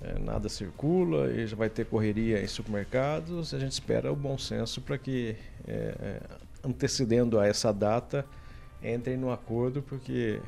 é, 0.01 0.19
nada 0.19 0.49
circula, 0.49 1.31
e 1.31 1.47
já 1.47 1.55
vai 1.55 1.69
ter 1.69 1.85
correria 1.85 2.41
em 2.41 2.47
supermercados. 2.47 3.53
A 3.53 3.59
gente 3.59 3.71
espera 3.71 4.11
o 4.11 4.15
bom 4.15 4.37
senso 4.37 4.81
para 4.81 4.97
que, 4.97 5.35
é, 5.67 6.19
antecedendo 6.63 7.39
a 7.39 7.47
essa 7.47 7.71
data, 7.73 8.25
entrem 8.81 9.17
no 9.17 9.31
acordo, 9.31 9.81
porque 9.81 10.39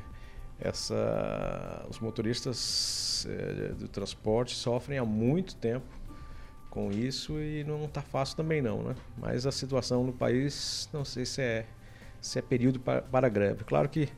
essa, 0.58 1.86
os 1.88 1.98
motoristas 1.98 3.26
é, 3.28 3.72
do 3.72 3.88
transporte 3.88 4.54
sofrem 4.54 4.98
há 4.98 5.04
muito 5.04 5.56
tempo 5.56 5.86
com 6.68 6.92
isso 6.92 7.40
e 7.40 7.64
não 7.64 7.84
está 7.84 8.00
fácil 8.00 8.36
também 8.36 8.62
não, 8.62 8.82
né? 8.82 8.94
Mas 9.18 9.44
a 9.44 9.50
situação 9.50 10.04
no 10.04 10.12
país, 10.12 10.88
não 10.92 11.04
sei 11.04 11.26
se 11.26 11.42
é, 11.42 11.66
se 12.20 12.38
é 12.38 12.42
período 12.42 12.78
para, 12.78 13.02
para 13.02 13.28
greve. 13.28 13.64
Claro 13.64 13.88
que 13.88 14.08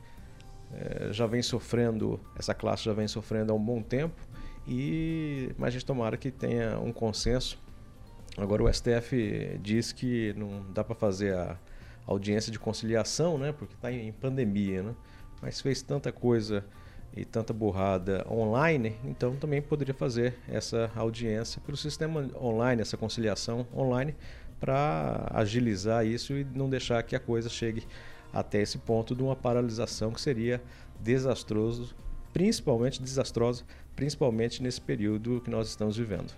é, 0.71 1.11
já 1.11 1.25
vem 1.25 1.41
sofrendo, 1.41 2.19
essa 2.37 2.53
classe 2.53 2.83
já 2.83 2.93
vem 2.93 3.07
sofrendo 3.07 3.51
há 3.51 3.55
um 3.55 3.63
bom 3.63 3.81
tempo, 3.81 4.15
e, 4.67 5.51
mas 5.57 5.69
a 5.69 5.71
gente 5.71 5.85
tomara 5.85 6.17
que 6.17 6.31
tenha 6.31 6.79
um 6.79 6.91
consenso. 6.91 7.57
Agora 8.37 8.63
o 8.63 8.73
STF 8.73 9.59
diz 9.61 9.91
que 9.91 10.33
não 10.33 10.65
dá 10.73 10.83
para 10.83 10.95
fazer 10.95 11.35
a 11.35 11.57
audiência 12.05 12.51
de 12.51 12.59
conciliação, 12.59 13.37
né? 13.37 13.51
Porque 13.51 13.75
está 13.75 13.91
em 13.91 14.11
pandemia, 14.11 14.83
né? 14.83 14.95
Mas 15.41 15.61
fez 15.61 15.81
tanta 15.81 16.11
coisa 16.11 16.65
e 17.15 17.23
tanta 17.23 17.53
burrada 17.53 18.25
online, 18.29 18.97
então 19.03 19.35
também 19.35 19.61
poderia 19.61 19.93
fazer 19.93 20.35
essa 20.47 20.89
audiência 20.95 21.61
pelo 21.61 21.77
sistema 21.77 22.27
online, 22.35 22.81
essa 22.81 22.97
conciliação 22.97 23.67
online, 23.75 24.15
para 24.59 25.29
agilizar 25.31 26.05
isso 26.05 26.33
e 26.33 26.43
não 26.43 26.69
deixar 26.69 27.03
que 27.03 27.15
a 27.15 27.19
coisa 27.19 27.49
chegue 27.49 27.85
até 28.31 28.61
esse 28.61 28.79
ponto 28.79 29.15
de 29.15 29.21
uma 29.21 29.35
paralisação 29.35 30.11
que 30.11 30.19
seria 30.19 30.59
desastroso, 30.99 31.95
principalmente 32.33 33.01
desastrosa, 33.01 33.63
principalmente 33.95 34.61
nesse 34.61 34.81
período 34.81 35.39
que 35.41 35.49
nós 35.49 35.69
estamos 35.69 35.95
vivendo. 35.95 36.33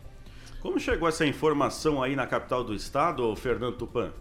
Como 0.62 0.80
chegou 0.80 1.08
essa 1.08 1.26
informação 1.26 2.04
aí 2.04 2.16
na 2.16 2.28
capital 2.28 2.64
do 2.64 2.76
estado, 2.76 3.36
Fernando 3.36 3.78
Tupan? 3.78 4.12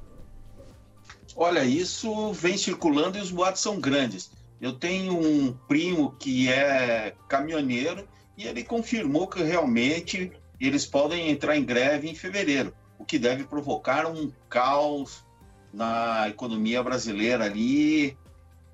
Olha, 1.36 1.64
isso 1.64 2.32
vem 2.32 2.56
circulando 2.56 3.18
e 3.18 3.20
os 3.20 3.30
boatos 3.30 3.60
são 3.60 3.80
grandes. 3.80 4.30
Eu 4.60 4.72
tenho 4.72 5.18
um 5.18 5.52
primo 5.66 6.12
que 6.12 6.48
é 6.48 7.14
caminhoneiro 7.28 8.06
e 8.36 8.46
ele 8.46 8.62
confirmou 8.62 9.26
que 9.26 9.42
realmente 9.42 10.30
eles 10.60 10.86
podem 10.86 11.30
entrar 11.30 11.56
em 11.56 11.64
greve 11.64 12.08
em 12.08 12.14
fevereiro, 12.14 12.72
o 12.98 13.04
que 13.04 13.18
deve 13.18 13.44
provocar 13.44 14.06
um 14.06 14.30
caos 14.48 15.24
na 15.72 16.28
economia 16.28 16.82
brasileira 16.82 17.44
ali 17.44 18.16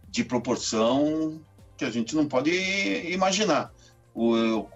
de 0.08 0.22
proporção 0.22 1.40
que 1.80 1.84
a 1.86 1.90
gente 1.90 2.14
não 2.14 2.26
pode 2.26 2.50
imaginar. 3.10 3.72
eu 4.14 4.68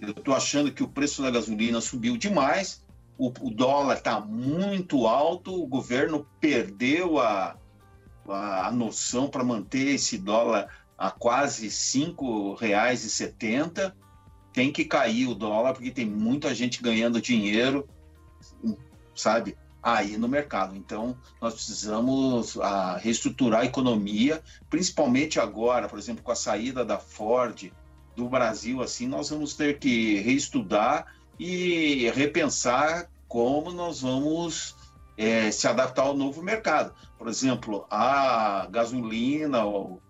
estou 0.00 0.32
achando 0.32 0.70
que 0.70 0.84
o 0.84 0.88
preço 0.88 1.20
da 1.20 1.32
gasolina 1.32 1.80
subiu 1.80 2.16
demais, 2.16 2.86
o, 3.18 3.26
o 3.26 3.50
dólar 3.50 3.96
está 3.96 4.20
muito 4.20 5.08
alto, 5.08 5.52
o 5.52 5.66
governo 5.66 6.24
perdeu 6.40 7.18
a, 7.18 7.56
a, 8.28 8.68
a 8.68 8.70
noção 8.70 9.28
para 9.28 9.42
manter 9.42 9.96
esse 9.96 10.16
dólar 10.16 10.68
a 10.96 11.10
quase 11.10 11.64
R$ 11.64 11.72
5,70. 11.72 13.92
Tem 14.52 14.70
que 14.70 14.84
cair 14.84 15.26
o 15.26 15.34
dólar, 15.34 15.72
porque 15.72 15.90
tem 15.90 16.06
muita 16.06 16.54
gente 16.54 16.80
ganhando 16.80 17.20
dinheiro, 17.20 17.88
sabe? 19.12 19.58
Aí 19.96 20.16
no 20.16 20.28
mercado. 20.28 20.76
Então, 20.76 21.16
nós 21.40 21.54
precisamos 21.54 22.58
a, 22.58 22.66
ah, 22.66 22.96
reestruturar 22.98 23.62
a 23.62 23.64
economia, 23.64 24.42
principalmente 24.68 25.40
agora, 25.40 25.88
por 25.88 25.98
exemplo, 25.98 26.22
com 26.22 26.32
a 26.32 26.36
saída 26.36 26.84
da 26.84 26.98
Ford 26.98 27.72
do 28.16 28.28
Brasil, 28.28 28.82
assim, 28.82 29.06
nós 29.06 29.30
vamos 29.30 29.54
ter 29.54 29.78
que 29.78 30.16
reestudar 30.20 31.06
e 31.38 32.10
repensar 32.10 33.08
como 33.28 33.70
nós 33.70 34.00
vamos 34.00 34.74
é, 35.16 35.50
se 35.50 35.68
adaptar 35.68 36.02
ao 36.02 36.16
novo 36.16 36.42
mercado. 36.42 36.92
Por 37.16 37.28
exemplo, 37.28 37.86
a 37.90 38.66
gasolina, 38.70 39.64
o 39.64 40.00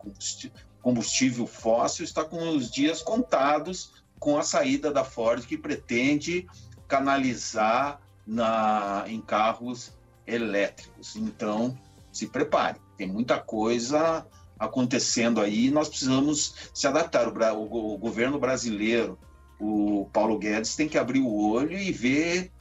combustível 0.80 1.46
fóssil 1.46 2.04
está 2.04 2.24
com 2.24 2.50
os 2.50 2.70
dias 2.70 3.02
contados 3.02 3.92
com 4.18 4.38
a 4.38 4.42
saída 4.42 4.90
da 4.90 5.04
Ford, 5.04 5.44
que 5.44 5.56
pretende 5.56 6.46
canalizar 6.86 8.00
na, 8.28 9.04
em 9.06 9.20
carros 9.20 9.90
elétricos. 10.26 11.16
Então, 11.16 11.76
se 12.12 12.26
prepare, 12.26 12.78
tem 12.96 13.08
muita 13.08 13.40
coisa 13.40 14.26
acontecendo 14.58 15.40
aí, 15.40 15.70
nós 15.70 15.88
precisamos 15.88 16.70
se 16.74 16.86
adaptar. 16.86 17.26
O, 17.28 17.62
o, 17.62 17.94
o 17.94 17.98
governo 17.98 18.38
brasileiro, 18.38 19.18
o 19.58 20.08
Paulo 20.12 20.38
Guedes, 20.38 20.76
tem 20.76 20.88
que 20.88 20.98
abrir 20.98 21.20
o 21.20 21.50
olho 21.50 21.78
e 21.78 21.90
ver 21.90 22.52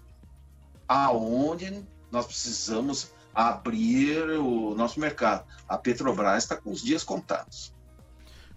aonde 0.88 1.84
nós 2.10 2.26
precisamos 2.26 3.12
abrir 3.34 4.40
o 4.40 4.74
nosso 4.74 5.00
mercado. 5.00 5.46
A 5.68 5.78
Petrobras 5.78 6.44
está 6.44 6.56
com 6.56 6.72
os 6.72 6.82
dias 6.82 7.04
contados. 7.04 7.76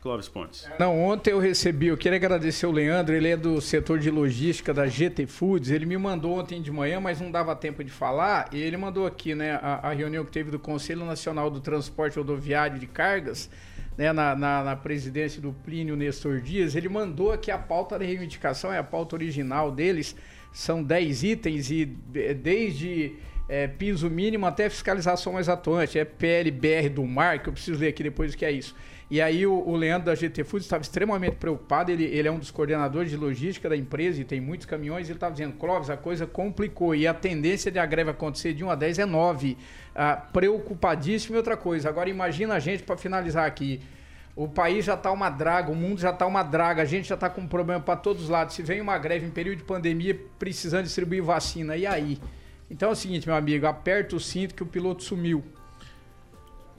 Clóvis 0.00 0.28
Pontes. 0.28 0.66
Não, 0.78 0.98
ontem 0.98 1.30
eu 1.30 1.38
recebi, 1.38 1.88
eu 1.88 1.96
queria 1.96 2.16
agradecer 2.16 2.64
o 2.64 2.72
Leandro, 2.72 3.14
ele 3.14 3.28
é 3.28 3.36
do 3.36 3.60
setor 3.60 3.98
de 3.98 4.10
logística 4.10 4.72
da 4.72 4.86
GT 4.86 5.26
Foods, 5.26 5.70
ele 5.70 5.84
me 5.84 5.98
mandou 5.98 6.38
ontem 6.38 6.62
de 6.62 6.72
manhã, 6.72 6.98
mas 6.98 7.20
não 7.20 7.30
dava 7.30 7.54
tempo 7.54 7.84
de 7.84 7.90
falar, 7.90 8.48
e 8.50 8.58
ele 8.58 8.78
mandou 8.78 9.06
aqui, 9.06 9.34
né, 9.34 9.58
a, 9.62 9.90
a 9.90 9.92
reunião 9.92 10.24
que 10.24 10.32
teve 10.32 10.50
do 10.50 10.58
Conselho 10.58 11.04
Nacional 11.04 11.50
do 11.50 11.60
Transporte 11.60 12.16
Rodoviário 12.16 12.78
de 12.78 12.86
Cargas, 12.86 13.50
né, 13.98 14.10
na, 14.10 14.34
na, 14.34 14.64
na, 14.64 14.76
presidência 14.76 15.42
do 15.42 15.52
Plínio 15.52 15.94
Nestor 15.94 16.40
Dias, 16.40 16.74
ele 16.74 16.88
mandou 16.88 17.30
aqui 17.30 17.50
a 17.50 17.58
pauta 17.58 17.98
da 17.98 18.04
reivindicação, 18.04 18.72
é 18.72 18.78
a 18.78 18.84
pauta 18.84 19.16
original 19.16 19.70
deles, 19.70 20.16
são 20.50 20.82
10 20.82 21.24
itens 21.24 21.70
e 21.70 21.84
desde 21.84 23.16
é, 23.46 23.68
piso 23.68 24.08
mínimo 24.08 24.46
até 24.46 24.70
fiscalização 24.70 25.34
mais 25.34 25.46
atuante, 25.48 25.98
é 25.98 26.06
PLBR 26.06 26.88
do 26.88 27.04
mar, 27.04 27.42
que 27.42 27.50
eu 27.50 27.52
preciso 27.52 27.78
ler 27.78 27.88
aqui 27.88 28.02
depois 28.02 28.32
o 28.32 28.36
que 28.36 28.46
é 28.46 28.50
isso. 28.50 28.74
E 29.10 29.20
aí 29.20 29.44
o, 29.44 29.52
o 29.52 29.74
Leandro 29.74 30.06
da 30.06 30.14
GT 30.14 30.44
Foods 30.44 30.66
estava 30.66 30.82
extremamente 30.82 31.34
preocupado, 31.34 31.90
ele, 31.90 32.04
ele 32.04 32.28
é 32.28 32.30
um 32.30 32.38
dos 32.38 32.52
coordenadores 32.52 33.10
de 33.10 33.16
logística 33.16 33.68
da 33.68 33.76
empresa 33.76 34.20
e 34.20 34.24
tem 34.24 34.40
muitos 34.40 34.66
caminhões, 34.66 35.08
ele 35.08 35.16
estava 35.16 35.32
dizendo, 35.32 35.54
Clóvis, 35.54 35.90
a 35.90 35.96
coisa 35.96 36.28
complicou 36.28 36.94
e 36.94 37.08
a 37.08 37.12
tendência 37.12 37.72
de 37.72 37.80
a 37.80 37.84
greve 37.84 38.10
acontecer 38.10 38.54
de 38.54 38.62
1 38.62 38.70
a 38.70 38.74
10 38.76 39.00
é 39.00 39.06
9. 39.06 39.58
Ah, 39.96 40.14
preocupadíssimo 40.14 41.34
e 41.34 41.38
outra 41.38 41.56
coisa. 41.56 41.88
Agora 41.88 42.08
imagina 42.08 42.54
a 42.54 42.60
gente, 42.60 42.84
para 42.84 42.96
finalizar 42.96 43.44
aqui, 43.44 43.80
o 44.36 44.46
país 44.46 44.84
já 44.84 44.94
está 44.94 45.10
uma 45.10 45.28
draga, 45.28 45.72
o 45.72 45.74
mundo 45.74 46.00
já 46.00 46.10
está 46.10 46.24
uma 46.24 46.44
draga, 46.44 46.82
a 46.82 46.84
gente 46.84 47.08
já 47.08 47.16
está 47.16 47.28
com 47.28 47.40
um 47.40 47.48
problema 47.48 47.80
para 47.80 47.96
todos 47.96 48.22
os 48.22 48.28
lados. 48.28 48.54
Se 48.54 48.62
vem 48.62 48.80
uma 48.80 48.96
greve 48.96 49.26
em 49.26 49.30
período 49.30 49.58
de 49.58 49.64
pandemia 49.64 50.16
precisando 50.38 50.84
distribuir 50.84 51.22
vacina, 51.22 51.76
e 51.76 51.84
aí? 51.84 52.16
Então 52.70 52.90
é 52.90 52.92
o 52.92 52.96
seguinte, 52.96 53.26
meu 53.26 53.34
amigo, 53.34 53.66
aperta 53.66 54.14
o 54.14 54.20
cinto 54.20 54.54
que 54.54 54.62
o 54.62 54.66
piloto 54.66 55.02
sumiu. 55.02 55.44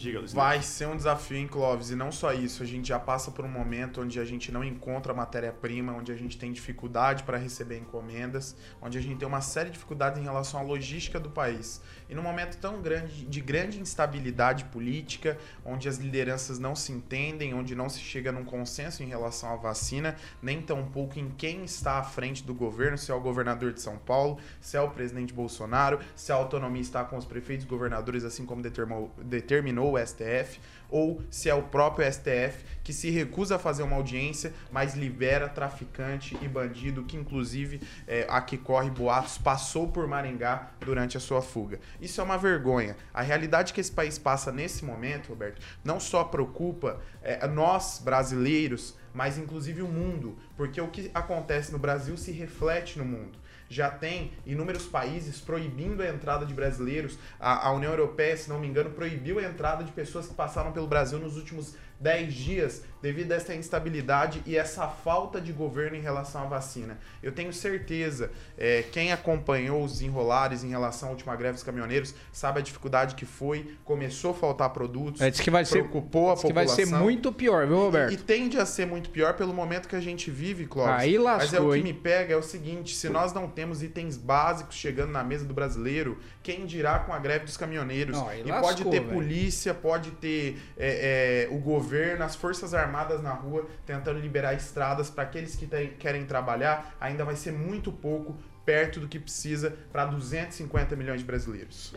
Diga, 0.01 0.19
Vai 0.33 0.63
ser 0.63 0.87
um 0.87 0.95
desafio, 0.97 1.37
hein, 1.37 1.47
Clóvis? 1.47 1.91
E 1.91 1.95
não 1.95 2.11
só 2.11 2.33
isso, 2.33 2.63
a 2.63 2.65
gente 2.65 2.87
já 2.87 2.99
passa 2.99 3.29
por 3.29 3.45
um 3.45 3.47
momento 3.47 4.01
onde 4.01 4.19
a 4.19 4.25
gente 4.25 4.51
não 4.51 4.63
encontra 4.63 5.13
matéria-prima, 5.13 5.93
onde 5.93 6.11
a 6.11 6.15
gente 6.15 6.39
tem 6.39 6.51
dificuldade 6.51 7.21
para 7.21 7.37
receber 7.37 7.77
encomendas, 7.77 8.55
onde 8.81 8.97
a 8.97 9.01
gente 9.01 9.19
tem 9.19 9.27
uma 9.27 9.41
série 9.41 9.69
de 9.69 9.73
dificuldades 9.73 10.19
em 10.19 10.23
relação 10.23 10.59
à 10.59 10.63
logística 10.63 11.19
do 11.19 11.29
país. 11.29 11.83
E 12.12 12.14
num 12.14 12.22
momento 12.22 12.57
tão 12.57 12.82
grande 12.82 13.26
de 13.26 13.39
grande 13.39 13.80
instabilidade 13.80 14.66
política, 14.66 15.38
onde 15.64 15.88
as 15.88 15.95
lideranças 15.95 16.59
não 16.59 16.76
se 16.76 16.91
entendem, 16.91 17.53
onde 17.53 17.74
não 17.74 17.88
se 17.88 18.01
chega 18.01 18.34
num 18.34 18.43
consenso 18.43 19.01
em 19.01 19.07
relação 19.07 19.53
à 19.53 19.55
vacina, 19.55 20.18
nem 20.41 20.62
tampouco 20.62 21.18
em 21.18 21.30
quem 21.30 21.64
está 21.64 21.99
à 21.99 22.03
frente 22.03 22.43
do 22.43 22.53
governo, 22.53 22.97
se 22.97 23.09
é 23.12 23.16
o 23.16 23.22
governador 23.22 23.72
de 23.72 23.80
São 23.80 23.97
Paulo, 23.97 24.38
se 24.59 24.76
é 24.76 24.82
o 24.82 24.89
presidente 24.89 25.34
Bolsonaro, 25.34 26.01
se 26.14 26.34
a 26.34 26.36
autonomia 26.36 26.82
está 26.82 27.05
com 27.05 27.16
os 27.16 27.24
prefeitos 27.24 27.66
governadores, 27.66 28.26
assim 28.26 28.45
como 28.45 28.62
determinou, 28.62 29.09
determinou 29.24 29.93
o 29.93 30.05
STF, 30.05 30.59
ou 30.91 31.23
se 31.31 31.49
é 31.49 31.55
o 31.55 31.63
próprio 31.63 32.05
STF 32.11 32.65
que 32.83 32.91
se 32.91 33.09
recusa 33.09 33.55
a 33.55 33.59
fazer 33.59 33.83
uma 33.83 33.95
audiência, 33.95 34.53
mas 34.71 34.95
libera 34.95 35.47
traficante 35.47 36.37
e 36.41 36.47
bandido, 36.47 37.03
que 37.03 37.15
inclusive 37.15 37.81
é, 38.07 38.25
a 38.29 38.41
que 38.41 38.57
corre 38.57 38.89
boatos 38.89 39.37
passou 39.37 39.87
por 39.87 40.07
Maringá 40.07 40.71
durante 40.81 41.15
a 41.15 41.19
sua 41.19 41.41
fuga. 41.41 41.79
Isso 42.01 42.19
é 42.19 42.23
uma 42.23 42.37
vergonha. 42.37 42.97
A 43.13 43.21
realidade 43.21 43.73
que 43.73 43.79
esse 43.79 43.91
país 43.91 44.17
passa 44.17 44.51
nesse 44.51 44.83
momento, 44.83 45.29
Roberto, 45.29 45.61
não 45.83 45.99
só 45.99 46.23
preocupa 46.23 46.99
é, 47.21 47.47
nós 47.47 48.01
brasileiros, 48.03 48.95
mas 49.13 49.37
inclusive 49.37 49.81
o 49.81 49.87
mundo, 49.87 50.37
porque 50.57 50.81
o 50.81 50.87
que 50.87 51.09
acontece 51.13 51.71
no 51.71 51.79
Brasil 51.79 52.17
se 52.17 52.31
reflete 52.31 52.97
no 52.97 53.05
mundo 53.05 53.39
já 53.72 53.89
tem 53.89 54.34
inúmeros 54.45 54.86
países 54.86 55.39
proibindo 55.39 56.03
a 56.03 56.07
entrada 56.09 56.45
de 56.45 56.53
brasileiros. 56.53 57.17
A, 57.39 57.69
a, 57.69 57.72
União 57.72 57.91
Europeia, 57.91 58.36
se 58.36 58.49
não 58.49 58.59
me 58.59 58.67
engano, 58.67 58.89
proibiu 58.89 59.39
a 59.39 59.43
entrada 59.43 59.82
de 59.82 59.91
pessoas 59.93 60.28
que 60.28 60.34
passaram 60.34 60.74
pelo 60.74 60.88
Brasil 60.88 61.17
nos 61.17 61.38
últimos 61.38 61.74
10 62.01 62.33
dias 62.33 62.83
devido 63.01 63.31
a 63.31 63.35
essa 63.35 63.53
instabilidade 63.55 64.41
e 64.45 64.55
essa 64.55 64.87
falta 64.87 65.41
de 65.41 65.51
governo 65.51 65.97
em 65.97 66.01
relação 66.01 66.43
à 66.43 66.45
vacina. 66.45 66.99
Eu 67.21 67.31
tenho 67.31 67.51
certeza, 67.51 68.31
é, 68.57 68.83
quem 68.91 69.11
acompanhou 69.11 69.83
os 69.83 70.01
enrolares 70.01 70.63
em 70.63 70.69
relação 70.69 71.09
à 71.09 71.11
última 71.11 71.35
greve 71.35 71.53
dos 71.53 71.63
caminhoneiros 71.63 72.13
sabe 72.31 72.59
a 72.59 72.61
dificuldade 72.61 73.15
que 73.15 73.25
foi, 73.25 73.75
começou 73.83 74.31
a 74.31 74.33
faltar 74.33 74.69
produtos, 74.69 75.21
é, 75.21 75.29
diz 75.29 75.39
que 75.39 75.49
vai 75.49 75.65
preocupou 75.65 76.27
ser, 76.27 76.31
a 76.33 76.35
população. 76.35 76.49
que 76.49 76.53
vai 76.53 76.67
ser 76.67 76.85
muito 76.85 77.31
pior, 77.31 77.65
viu, 77.65 77.77
Roberto? 77.77 78.11
E, 78.11 78.15
e, 78.15 78.17
tende 78.17 78.59
a 78.59 78.65
ser 78.65 78.85
muito 78.85 79.09
pior 79.09 79.33
pelo 79.35 79.53
momento 79.53 79.87
que 79.87 79.95
a 79.95 80.01
gente 80.01 80.29
vive, 80.29 80.67
Clóvis. 80.67 80.93
Aí 80.93 81.17
lascou, 81.17 81.45
Mas 81.45 81.53
é 81.53 81.59
o 81.59 81.71
que 81.71 81.77
hein? 81.77 81.83
me 81.83 81.93
pega 81.93 82.33
é 82.33 82.37
o 82.37 82.43
seguinte, 82.43 82.95
se 82.95 83.09
nós 83.09 83.33
não 83.33 83.47
temos 83.47 83.81
itens 83.81 84.15
básicos 84.15 84.75
chegando 84.75 85.11
na 85.11 85.23
mesa 85.23 85.45
do 85.45 85.53
brasileiro, 85.53 86.19
quem 86.43 86.65
dirá 86.65 86.99
com 86.99 87.13
a 87.13 87.19
greve 87.19 87.45
dos 87.45 87.57
caminhoneiros? 87.57 88.15
Não, 88.15 88.33
e 88.33 88.43
lascou, 88.43 88.69
pode 88.69 88.83
ter 88.85 88.99
véio. 88.99 89.13
polícia, 89.13 89.73
pode 89.73 90.11
ter 90.11 90.61
é, 90.77 91.47
é, 91.49 91.53
o 91.53 91.57
governo 91.57 91.90
governo, 91.91 92.23
as 92.23 92.35
Forças 92.35 92.73
Armadas 92.73 93.21
na 93.21 93.33
rua, 93.33 93.67
tentando 93.85 94.17
liberar 94.17 94.53
estradas 94.53 95.09
para 95.09 95.23
aqueles 95.23 95.57
que 95.57 95.65
tem, 95.65 95.89
querem 95.89 96.25
trabalhar, 96.25 96.95
ainda 97.01 97.25
vai 97.25 97.35
ser 97.35 97.51
muito 97.51 97.91
pouco 97.91 98.37
perto 98.65 99.01
do 99.01 99.07
que 99.07 99.19
precisa 99.19 99.75
para 99.91 100.05
250 100.05 100.95
milhões 100.95 101.19
de 101.19 101.25
brasileiros. 101.25 101.93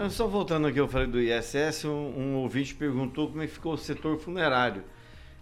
É, 0.00 0.08
só 0.08 0.28
voltando 0.28 0.68
aqui, 0.68 0.78
eu 0.78 0.86
falei 0.86 1.08
do 1.08 1.20
ISS, 1.20 1.86
um, 1.86 1.90
um 1.90 2.34
ouvinte 2.36 2.74
perguntou 2.74 3.28
como 3.28 3.42
é 3.42 3.46
que 3.46 3.52
ficou 3.52 3.74
o 3.74 3.78
setor 3.78 4.16
funerário 4.18 4.84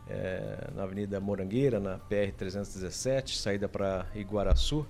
é, 0.07 0.69
na 0.75 0.83
Avenida 0.83 1.19
Morangueira, 1.19 1.79
na 1.79 1.99
PR-317, 1.99 3.35
saída 3.35 3.67
para 3.67 4.05
Iguaraçu, 4.15 4.85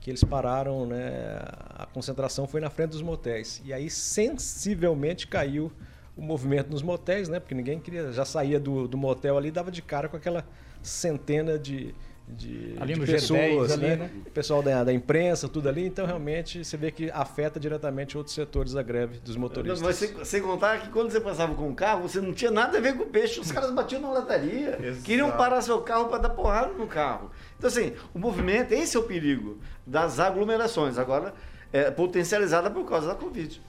que 0.00 0.10
eles 0.10 0.24
pararam, 0.24 0.86
né, 0.86 1.38
a 1.70 1.86
concentração 1.86 2.46
foi 2.46 2.60
na 2.60 2.70
frente 2.70 2.90
dos 2.90 3.02
motéis. 3.02 3.62
E 3.64 3.72
aí 3.72 3.88
sensivelmente 3.88 5.26
caiu 5.26 5.70
o 6.16 6.22
movimento 6.22 6.70
nos 6.70 6.82
motéis, 6.82 7.28
né, 7.28 7.38
porque 7.38 7.54
ninguém 7.54 7.78
queria, 7.78 8.12
já 8.12 8.24
saía 8.24 8.58
do, 8.58 8.88
do 8.88 8.96
motel 8.96 9.36
ali 9.36 9.50
dava 9.50 9.70
de 9.70 9.80
cara 9.80 10.08
com 10.08 10.16
aquela 10.16 10.44
centena 10.82 11.58
de, 11.58 11.94
de, 12.28 12.76
ali 12.80 12.94
de 12.94 13.00
no 13.00 13.06
pessoas, 13.06 13.72
G10, 13.72 13.76
né? 13.76 13.92
ali, 13.92 13.96
né? 14.02 14.10
pessoal 14.32 14.62
da, 14.62 14.84
da 14.84 14.92
imprensa, 14.92 15.48
tudo 15.48 15.68
ali. 15.68 15.86
Então, 15.86 16.06
realmente, 16.06 16.64
você 16.64 16.76
vê 16.76 16.90
que 16.90 17.10
afeta 17.10 17.58
diretamente 17.58 18.16
outros 18.16 18.34
setores 18.34 18.72
da 18.72 18.82
greve 18.82 19.18
dos 19.20 19.36
motoristas. 19.36 19.82
Mas 19.82 19.96
sem, 19.96 20.24
sem 20.24 20.42
contar 20.42 20.80
que 20.80 20.88
quando 20.88 21.10
você 21.10 21.20
passava 21.20 21.54
com 21.54 21.68
o 21.68 21.74
carro, 21.74 22.08
você 22.08 22.20
não 22.20 22.32
tinha 22.32 22.50
nada 22.50 22.78
a 22.78 22.80
ver 22.80 22.96
com 22.96 23.04
o 23.04 23.06
peixe. 23.06 23.40
Os 23.40 23.52
caras 23.52 23.70
batiam 23.70 24.00
na 24.00 24.10
lataria, 24.10 24.78
queriam 25.04 25.30
parar 25.32 25.60
seu 25.60 25.80
carro 25.80 26.06
para 26.06 26.18
dar 26.18 26.30
porrada 26.30 26.72
no 26.72 26.86
carro. 26.86 27.30
Então, 27.58 27.68
assim, 27.68 27.92
o 28.14 28.18
movimento, 28.18 28.72
esse 28.72 28.96
é 28.96 29.00
o 29.00 29.04
perigo 29.04 29.58
das 29.86 30.18
aglomerações. 30.18 30.98
Agora, 30.98 31.34
é 31.72 31.90
potencializada 31.90 32.70
por 32.70 32.88
causa 32.88 33.08
da 33.08 33.14
Covid. 33.14 33.60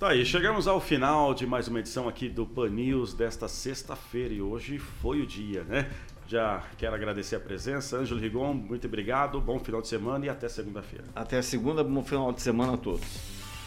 Tá 0.00 0.08
aí, 0.08 0.24
chegamos 0.24 0.66
ao 0.66 0.80
final 0.80 1.34
de 1.34 1.46
mais 1.46 1.68
uma 1.68 1.78
edição 1.78 2.08
aqui 2.08 2.26
do 2.26 2.46
Pan 2.46 2.70
News 2.70 3.12
desta 3.12 3.46
sexta-feira 3.46 4.32
e 4.32 4.40
hoje 4.40 4.78
foi 4.78 5.20
o 5.20 5.26
dia, 5.26 5.62
né? 5.64 5.90
Já 6.30 6.62
quero 6.78 6.94
agradecer 6.94 7.34
a 7.34 7.40
presença. 7.40 7.96
Ângelo 7.96 8.20
Rigon, 8.20 8.54
muito 8.54 8.86
obrigado, 8.86 9.40
bom 9.40 9.58
final 9.58 9.82
de 9.82 9.88
semana 9.88 10.26
e 10.26 10.28
até 10.28 10.48
segunda-feira. 10.48 11.06
Até 11.12 11.42
segunda, 11.42 11.82
bom 11.82 12.04
final 12.04 12.32
de 12.32 12.40
semana 12.40 12.74
a 12.74 12.76
todos. 12.76 13.02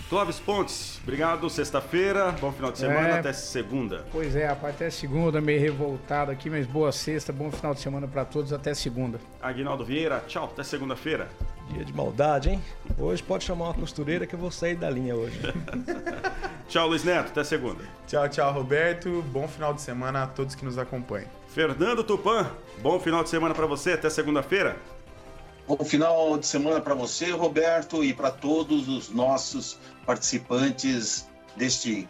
Clóvis 0.08 0.40
Pontes, 0.40 0.98
obrigado, 1.04 1.50
sexta-feira, 1.50 2.32
bom 2.40 2.54
final 2.54 2.72
de 2.72 2.78
semana, 2.78 3.08
É. 3.10 3.20
até 3.20 3.34
segunda. 3.34 4.06
Pois 4.14 4.34
é, 4.34 4.46
rapaz, 4.46 4.76
até 4.76 4.90
segunda, 4.90 5.42
meio 5.42 5.60
revoltado 5.60 6.32
aqui, 6.32 6.50
mas 6.50 6.66
boa 6.66 6.94
sexta, 6.94 7.34
bom 7.34 7.52
final 7.52 7.74
de 7.74 7.82
semana 7.82 8.08
para 8.08 8.24
todos, 8.24 8.54
até 8.54 8.74
segunda. 8.74 9.20
Aguinaldo 9.42 9.84
Vieira, 9.84 10.24
tchau, 10.26 10.46
até 10.46 10.64
segunda-feira. 10.64 11.28
Dia 11.70 11.84
de 11.84 11.92
maldade, 11.94 12.50
hein? 12.50 12.62
Hoje 12.98 13.22
pode 13.22 13.44
chamar 13.44 13.66
uma 13.66 13.74
costureira 13.74 14.26
que 14.26 14.36
eu 14.36 14.40
vou 14.40 14.52
sair 14.52 14.76
da 14.78 14.90
linha 14.90 15.16
hoje. 15.18 15.38
Tchau, 16.70 16.88
Luiz 16.88 17.04
Neto, 17.04 17.28
até 17.28 17.44
segunda. 17.44 17.84
Tchau, 18.08 18.28
tchau, 18.30 18.52
Roberto. 18.54 19.22
Bom 19.32 19.48
final 19.48 19.74
de 19.74 19.82
semana 19.82 20.24
a 20.24 20.28
todos 20.28 20.56
que 20.56 20.66
nos 20.66 20.78
acompanham. 20.78 21.28
Fernando 21.54 22.04
Tupan, 22.04 22.50
bom 22.80 23.00
final 23.00 23.24
de 23.24 23.30
semana 23.30 23.54
para 23.54 23.68
você, 23.68 23.92
até 23.92 24.10
segunda-feira. 24.10 24.76
Bom 25.68 25.78
final 25.86 26.36
de 26.36 26.48
semana 26.48 26.82
para 26.82 26.96
você, 26.96 27.30
Roberto, 27.30 28.04
e 28.04 28.12
para 28.12 28.32
todos 28.32 28.90
os 28.90 29.12
nossos 29.12 29.78
participantes 30.04 31.28
deste 31.56 32.08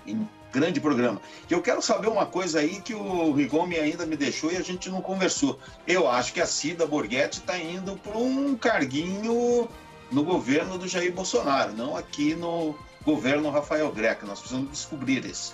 grande 0.49 0.79
programa. 0.79 1.21
Eu 1.49 1.61
quero 1.61 1.81
saber 1.81 2.07
uma 2.07 2.25
coisa 2.25 2.59
aí 2.59 2.79
que 2.79 2.95
o 2.95 3.33
Rigomi 3.33 3.75
ainda 3.75 4.05
me 4.05 4.15
deixou 4.15 4.49
e 4.49 4.55
a 4.55 4.61
gente 4.61 4.89
não 4.89 5.01
conversou. 5.01 5.59
Eu 5.85 6.09
acho 6.09 6.31
que 6.31 6.39
a 6.39 6.45
Cida 6.45 6.85
Borghetti 6.87 7.39
está 7.39 7.57
indo 7.57 7.97
para 7.97 8.17
um 8.17 8.55
carguinho 8.55 9.67
no 10.09 10.23
governo 10.23 10.77
do 10.77 10.87
Jair 10.87 11.11
Bolsonaro, 11.11 11.73
não 11.73 11.97
aqui 11.97 12.33
no 12.33 12.73
governo 13.03 13.49
Rafael 13.49 13.91
Greca. 13.91 14.25
Nós 14.25 14.39
precisamos 14.39 14.71
descobrir 14.71 15.25
isso. 15.25 15.53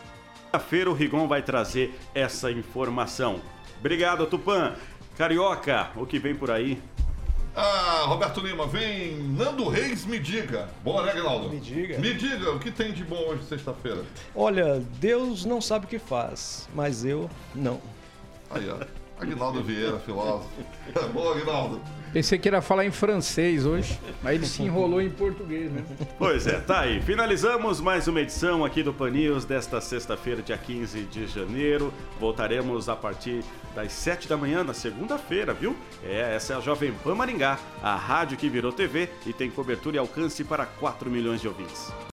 Segunda-feira 0.51 0.89
o 0.91 0.93
Rigon 0.93 1.27
vai 1.27 1.41
trazer 1.41 1.93
essa 2.13 2.51
informação. 2.51 3.41
Obrigado, 3.79 4.25
Tupan. 4.25 4.75
Carioca, 5.17 5.89
o 5.95 6.05
que 6.05 6.19
vem 6.19 6.35
por 6.35 6.51
aí? 6.51 6.81
Ah, 7.55 8.03
Roberto 8.05 8.39
Lima, 8.39 8.65
vem 8.67 9.17
Nando 9.17 9.67
Reis, 9.67 10.05
me 10.05 10.19
diga. 10.19 10.69
Boa, 10.83 11.03
né, 11.03 11.11
Aguinaldo? 11.11 11.49
Me 11.49 11.59
diga. 11.59 11.97
Me 11.97 12.13
diga, 12.13 12.51
o 12.51 12.59
que 12.59 12.71
tem 12.71 12.93
de 12.93 13.03
bom 13.03 13.17
hoje, 13.27 13.43
sexta-feira? 13.43 14.03
Olha, 14.35 14.79
Deus 14.99 15.43
não 15.45 15.59
sabe 15.59 15.85
o 15.85 15.89
que 15.89 15.99
faz, 15.99 16.69
mas 16.73 17.03
eu 17.03 17.29
não. 17.53 17.81
Aí, 18.49 18.69
ó. 18.69 18.77
Aguinaldo 19.21 19.61
Vieira, 19.61 19.99
filósofo. 19.99 20.47
Boa, 21.13 21.35
Aguinaldo. 21.35 21.81
Pensei 22.11 22.39
que 22.39 22.47
era 22.47 22.61
falar 22.61 22.85
em 22.85 22.91
francês 22.91 23.65
hoje, 23.65 23.99
mas 24.23 24.35
ele 24.35 24.45
se 24.45 24.63
enrolou 24.63 24.99
em 25.01 25.09
português, 25.09 25.71
né? 25.71 25.83
Pois 26.17 26.47
é, 26.47 26.59
tá 26.59 26.81
aí. 26.81 26.99
Finalizamos 27.01 27.79
mais 27.79 28.07
uma 28.07 28.19
edição 28.19 28.65
aqui 28.65 28.81
do 28.81 28.91
Pan 28.91 29.11
News 29.11 29.45
desta 29.45 29.79
sexta-feira, 29.79 30.41
dia 30.41 30.57
15 30.57 31.01
de 31.03 31.27
janeiro. 31.27 31.93
Voltaremos 32.19 32.89
a 32.89 32.95
partir 32.95 33.43
das 33.75 33.91
7 33.91 34.27
da 34.27 34.35
manhã 34.35 34.63
na 34.63 34.73
segunda-feira, 34.73 35.53
viu? 35.53 35.75
É, 36.03 36.35
essa 36.35 36.53
é 36.53 36.57
a 36.57 36.59
Jovem 36.59 36.91
Pan 37.03 37.13
Maringá, 37.13 37.59
a 37.81 37.95
rádio 37.95 38.37
que 38.37 38.49
virou 38.49 38.71
TV 38.71 39.09
e 39.25 39.31
tem 39.31 39.51
cobertura 39.51 39.97
e 39.97 39.99
alcance 39.99 40.43
para 40.43 40.65
4 40.65 41.09
milhões 41.09 41.41
de 41.41 41.47
ouvintes. 41.47 41.91